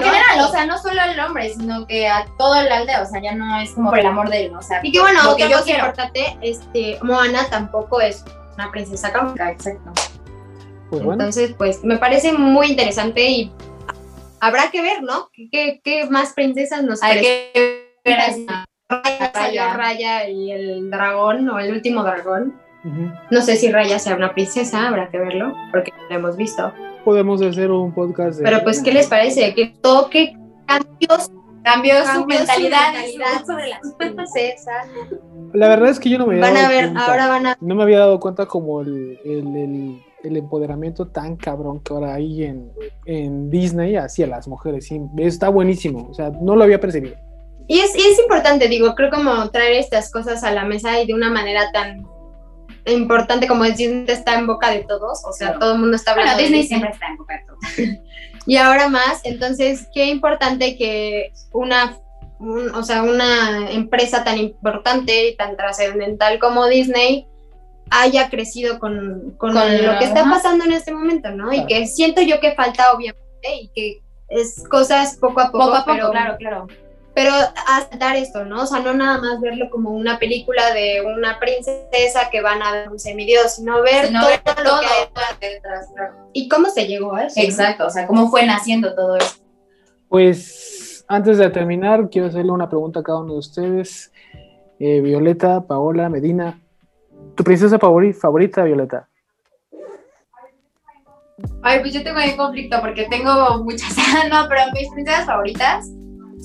O 0.41 0.49
sea, 0.51 0.65
no 0.67 0.79
solo 0.79 1.01
al 1.01 1.19
hombre, 1.21 1.51
sino 1.51 1.87
que 1.87 2.09
a 2.09 2.27
toda 2.39 2.63
la 2.65 2.77
aldea, 2.79 3.03
o 3.03 3.07
sea, 3.07 3.21
ya 3.21 3.35
no 3.35 3.59
es 3.61 3.73
como 3.73 3.91
por 3.91 3.99
el 3.99 4.07
amor 4.07 4.29
de 4.31 4.47
él, 4.47 4.55
o 4.55 4.63
sea, 4.63 4.81
Y 4.83 4.93
que 4.93 5.01
bueno, 5.01 5.23
lo 5.25 5.31
otra 5.33 5.47
que 5.47 5.51
yo 5.51 5.57
cosa 5.59 5.65
quiero. 5.65 5.81
importante, 5.81 6.39
este, 6.43 6.99
Moana 7.03 7.49
tampoco 7.51 8.01
es 8.01 8.25
una 8.55 8.71
princesa 8.71 9.13
cómica. 9.13 9.51
Exacto. 9.51 9.91
Pues 10.91 11.03
bueno, 11.03 11.25
Entonces, 11.25 11.53
pues 11.59 11.83
me 11.83 11.97
parece 11.99 12.33
muy 12.33 12.69
interesante 12.69 13.29
y 13.29 13.53
habrá 14.41 14.71
que 14.71 14.83
ver, 14.83 15.03
¿no? 15.03 15.31
¿Qué, 15.33 15.81
qué, 15.83 16.07
más 16.09 16.33
princesas 16.33 16.85
nos 16.85 17.03
Hay 17.03 17.21
que 17.21 17.99
ver. 18.05 18.17
Raya, 18.89 19.33
salió 19.35 19.63
Raya. 19.65 19.73
Raya 19.75 20.29
y 20.29 20.53
el 20.53 20.91
dragón 20.91 21.49
o 21.49 21.59
el 21.59 21.73
último 21.73 22.05
dragón. 22.05 22.55
No 23.31 23.43
sé 23.43 23.57
si 23.57 23.73
Raya 23.73 23.99
sea 23.99 24.15
una 24.15 24.33
princesa, 24.33 24.87
habrá 24.87 25.09
que 25.09 25.19
verlo, 25.19 25.53
porque 25.73 25.91
no 25.91 26.09
lo 26.09 26.15
hemos 26.15 26.37
visto. 26.37 26.73
Podemos 27.07 27.41
hacer 27.41 27.71
un 27.71 27.95
podcast 27.95 28.39
de... 28.39 28.45
Pero 28.45 28.65
pues, 28.65 28.83
¿qué 28.83 28.93
les 28.93 29.07
parece? 29.07 29.55
Que 29.55 29.69
toque 29.81 30.37
cambios, 30.67 31.31
Cambió 31.63 31.95
su 32.01 32.05
cambios 32.05 32.41
mentalidad, 32.41 32.93
mentalidad 32.93 33.45
sobre 33.47 33.69
las 33.69 33.81
princesas. 33.99 34.87
La 35.53 35.69
verdad 35.69 35.89
es 35.91 35.99
que 36.01 36.09
yo 36.11 36.19
no 36.19 36.27
me 36.27 36.35
había 36.35 36.45
Van 36.47 36.57
a 36.57 36.63
dado 36.63 36.73
ver, 36.75 36.85
cuenta. 36.87 37.07
ahora 37.07 37.29
van 37.29 37.47
a 37.47 37.57
No 37.61 37.75
me 37.75 37.83
había 37.83 37.99
dado 38.01 38.21
cuenta 38.21 38.47
como 38.47 38.81
el, 38.83 39.19
el, 39.25 39.57
el- 39.57 40.03
el 40.23 40.37
empoderamiento 40.37 41.07
tan 41.09 41.37
cabrón 41.37 41.81
que 41.81 41.93
ahora 41.95 42.15
hay 42.15 42.43
en, 42.45 42.73
en 43.05 43.49
Disney 43.49 43.95
hacia 43.97 44.27
las 44.27 44.49
mujeres. 44.49 44.87
Sí, 44.89 45.01
está 45.19 45.49
buenísimo. 45.49 46.09
O 46.11 46.15
sea, 46.15 46.31
no 46.41 46.57
lo 46.57 46.65
había 46.65 46.81
percibido. 46.81 47.15
Y 47.69 47.79
es, 47.81 47.95
y 47.97 48.01
es 48.01 48.19
importante, 48.21 48.67
digo, 48.69 48.95
creo 48.97 49.11
como 49.11 49.49
traer 49.51 49.73
estas 49.75 50.11
cosas 50.11 50.43
a 50.45 50.51
la 50.53 50.65
mesa 50.65 51.01
y 51.01 51.07
de 51.07 51.15
una 51.15 51.31
manera 51.31 51.71
tan 51.73 52.05
importante 52.93 53.47
como 53.49 53.65
es 53.65 53.77
Disney 53.77 54.05
está 54.09 54.35
en 54.39 54.47
boca 54.47 54.71
de 54.71 54.85
todos, 54.85 55.25
o 55.25 55.33
sea, 55.33 55.59
todo 55.59 55.73
el 55.75 55.79
mundo 55.81 55.97
está 55.97 56.13
hablando 56.13 56.33
Bueno, 56.35 56.43
Disney 56.49 56.61
Disney. 56.63 56.79
siempre 56.79 56.91
está 56.93 57.07
en 57.09 57.17
boca 57.17 57.35
de 57.35 57.45
todos. 57.47 57.99
Y 58.49 58.59
ahora 58.59 58.89
más, 58.89 59.23
entonces, 59.25 59.89
qué 59.93 60.07
importante 60.07 60.77
que 60.77 61.33
una, 61.53 61.99
un- 62.39 62.73
o 62.77 62.85
sea, 62.85 63.03
una 63.03 63.73
empresa 63.73 64.23
tan 64.23 64.39
importante 64.39 65.31
y 65.31 65.37
tan 65.37 65.57
trascendental 65.57 66.39
como 66.39 66.65
Disney 66.69 67.27
haya 67.91 68.31
crecido 68.31 68.79
con, 68.79 69.35
con 69.37 69.53
Con 69.53 69.85
lo 69.85 69.99
que 69.99 70.05
está 70.05 70.23
pasando 70.31 70.65
en 70.65 70.73
este 70.73 70.93
momento, 70.93 71.31
¿no? 71.33 71.53
Y 71.53 71.67
que 71.67 71.89
siento 71.89 72.23
yo 72.23 72.39
que 72.39 72.55
falta, 72.55 72.93
obviamente, 72.93 73.23
y 73.63 73.69
que 73.75 74.01
es 74.29 74.63
cosas 74.69 75.17
poco 75.17 75.41
a 75.41 75.47
poco, 75.51 75.59
Poco 75.65 75.75
a 75.75 75.85
poco, 75.85 75.93
pero, 75.97 76.11
claro, 76.13 76.37
claro. 76.39 76.67
Pero 77.17 77.33
aceptar 77.67 78.15
esto, 78.17 78.45
¿no? 78.45 78.65
O 78.65 78.67
sea, 78.67 78.81
no 78.81 78.93
nada 78.93 79.17
más 79.17 79.41
verlo 79.41 79.71
como 79.71 79.89
una 79.89 80.19
película 80.19 80.75
de 80.75 81.01
una 81.01 81.41
princesa 81.41 82.29
que 82.31 82.43
van 82.43 82.63
a 82.63 82.73
ver 82.73 82.91
un 82.91 82.99
semidios, 82.99 83.55
sino 83.55 83.81
ver 83.81 84.09
Sino 84.09 84.21
todo, 84.21 84.29
ver 84.29 84.41
lo 84.59 84.63
todo 84.65 84.81
que 85.41 85.47
hay 85.47 85.55
detrás, 85.55 85.89
y 86.35 86.47
cómo 86.47 86.69
se 86.69 86.87
llegó 86.87 87.15
a 87.15 87.25
eso. 87.25 87.41
Exacto, 87.41 87.87
o 87.87 87.91
sea, 87.91 88.07
cómo 88.07 88.29
fue 88.29 88.45
naciendo 88.45 88.95
todo 88.95 89.17
eso. 89.17 89.37
Pues 90.11 91.07
antes 91.09 91.39
de 91.39 91.49
terminar, 91.49 92.11
quiero 92.11 92.29
hacerle 92.29 92.53
una 92.53 92.69
pregunta 92.69 93.01
a 93.01 93.03
cada 93.03 93.21
uno 93.21 93.33
de 93.33 93.39
ustedes. 93.39 94.13
Eh, 94.79 95.01
Violeta, 95.01 95.63
Paola, 95.63 96.11
Medina. 96.11 96.61
¿Tu 97.35 97.43
princesa 97.43 97.79
favori- 97.79 98.13
favorita, 98.13 98.63
Violeta? 98.63 99.09
Ay, 101.63 101.81
pues 101.81 101.95
yo 101.95 102.03
tengo 102.03 102.19
ahí 102.19 102.37
conflicto 102.37 102.79
porque 102.83 103.07
tengo 103.09 103.65
muchas. 103.65 103.97
no, 104.31 104.47
pero 104.51 104.61
mis 104.75 104.91
princesas 104.91 105.25
favoritas 105.25 105.91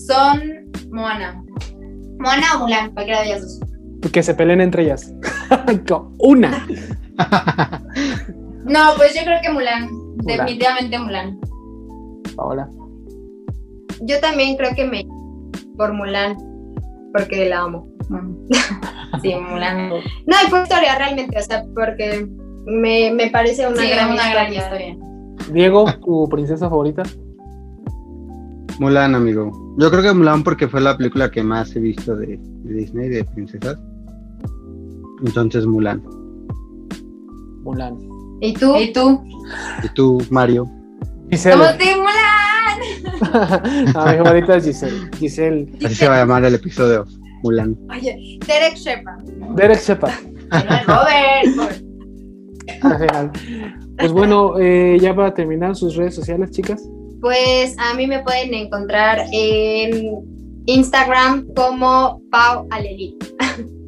son 0.08 0.61
Moana. 0.92 1.44
Moana 2.20 2.46
o 2.56 2.60
Mulan, 2.60 2.92
cualquiera 2.94 3.22
de 3.22 3.28
ellas 3.28 3.42
dos. 3.42 4.12
Que 4.12 4.24
se 4.24 4.34
peleen 4.34 4.62
entre 4.62 4.84
ellas. 4.84 5.14
Con 5.88 6.14
Una. 6.20 6.66
No, 8.64 8.92
pues 8.96 9.16
yo 9.16 9.22
creo 9.24 9.40
que 9.42 9.50
Mulan. 9.52 9.90
Definitivamente 10.18 10.98
Mulan. 11.00 11.40
Paola. 12.36 12.70
Yo 14.02 14.20
también 14.20 14.56
creo 14.56 14.74
que 14.76 14.86
me 14.86 15.06
por 15.78 15.94
Mulan, 15.94 16.38
porque 17.14 17.50
la 17.50 17.62
amo. 17.62 17.88
Sí, 19.22 19.34
Mulan. 19.36 19.90
No, 19.90 20.36
y 20.48 20.50
por 20.50 20.62
historia 20.64 20.98
realmente, 20.98 21.38
o 21.38 21.42
sea, 21.42 21.64
porque 21.76 22.26
me, 22.66 23.12
me 23.12 23.30
parece 23.30 23.68
una 23.68 23.82
Sí, 23.82 23.90
gran 23.90 24.12
una 24.12 24.32
gran 24.32 24.54
historia. 24.54 24.90
historia. 24.90 25.54
Diego, 25.54 25.86
tu 26.04 26.30
princesa 26.30 26.70
favorita. 26.70 27.04
Mulan, 28.80 29.16
amigo. 29.16 29.76
Yo 29.78 29.90
creo 29.90 30.02
que 30.02 30.14
Mulan 30.14 30.44
porque 30.44 30.68
fue 30.68 30.82
la 30.82 30.98
película 30.98 31.30
que 31.30 31.44
más 31.44 31.76
he 31.76 31.80
visto 31.80 32.16
de, 32.16 32.38
de 32.38 32.74
Disney, 32.74 33.10
de 33.10 33.24
princesas. 33.24 33.78
Entonces 35.26 35.66
Mulan. 35.66 36.02
Mulan. 37.64 37.98
¿Y 38.42 38.54
tú? 38.54 38.76
¿Y 38.76 38.92
tú? 38.92 39.24
Y 39.84 39.90
tú, 39.94 40.22
Mario. 40.30 40.70
Giselle. 41.30 41.78
Team 41.78 42.00
Mulan. 42.00 42.42
Ah, 43.96 44.12
mi 44.12 44.18
favorita 44.18 44.56
es 44.58 44.66
Giselle. 44.66 45.10
Giselle. 45.18 45.72
Así 45.86 45.96
se 45.96 46.08
va 46.08 46.16
a 46.16 46.20
llamar 46.20 46.44
el 46.44 46.56
episodio. 46.56 47.06
Mulan. 47.44 47.78
Oye, 47.92 48.40
Derek 48.48 48.76
Shepard. 48.76 49.24
Derek 49.56 49.80
Shepard. 49.80 50.14
Robert. 50.88 51.82
al 52.82 52.98
final. 52.98 53.32
Pues 53.98 54.12
bueno, 54.12 54.56
eh, 54.60 54.98
ya 55.00 55.16
para 55.16 55.34
terminar 55.34 55.76
sus 55.76 55.96
redes 55.96 56.16
sociales, 56.16 56.52
chicas. 56.52 56.82
Pues 57.22 57.76
a 57.78 57.94
mí 57.94 58.08
me 58.08 58.24
pueden 58.24 58.54
encontrar 58.54 59.26
en 59.32 60.26
Instagram 60.66 61.48
como 61.56 62.22
Pau 62.32 62.68
Aleli. 62.72 63.18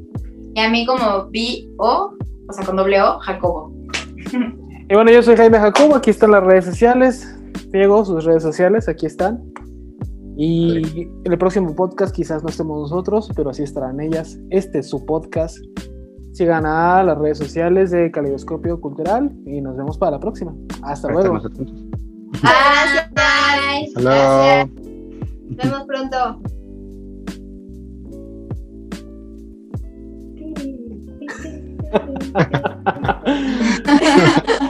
Y 0.55 0.59
a 0.59 0.69
mí 0.69 0.85
como 0.85 1.31
B-O, 1.31 2.13
o 2.47 2.53
sea, 2.53 2.63
con 2.63 2.75
doble 2.75 3.01
O, 3.01 3.17
Jacobo. 3.19 3.73
Y 4.89 4.95
bueno, 4.95 5.11
yo 5.11 5.23
soy 5.23 5.37
Jaime 5.37 5.57
Jacobo, 5.57 5.95
aquí 5.95 6.09
están 6.09 6.31
las 6.31 6.43
redes 6.43 6.65
sociales. 6.65 7.27
Diego, 7.71 8.03
sus 8.05 8.25
redes 8.25 8.43
sociales, 8.43 8.87
aquí 8.87 9.05
están. 9.05 9.41
Y 10.35 11.07
en 11.25 11.31
el 11.31 11.37
próximo 11.37 11.73
podcast 11.73 12.13
quizás 12.13 12.43
no 12.43 12.49
estemos 12.49 12.81
nosotros, 12.81 13.31
pero 13.35 13.51
así 13.51 13.63
estarán 13.63 13.99
ellas. 14.01 14.37
Este 14.49 14.79
es 14.79 14.89
su 14.89 15.05
podcast. 15.05 15.57
Sigan 16.33 16.65
a 16.65 17.01
las 17.03 17.17
redes 17.17 17.37
sociales 17.37 17.91
de 17.91 18.11
Caleidoscopio 18.11 18.81
Cultural 18.81 19.31
y 19.45 19.61
nos 19.61 19.77
vemos 19.77 19.97
para 19.97 20.11
la 20.11 20.19
próxima. 20.19 20.53
Hasta 20.81 21.09
luego. 21.09 21.39
Gracias. 22.43 23.13
Bye. 23.13 23.91
Hello. 23.95 24.11
Gracias. 24.11 24.69
Vemos 25.55 25.83
pronto. 25.87 26.41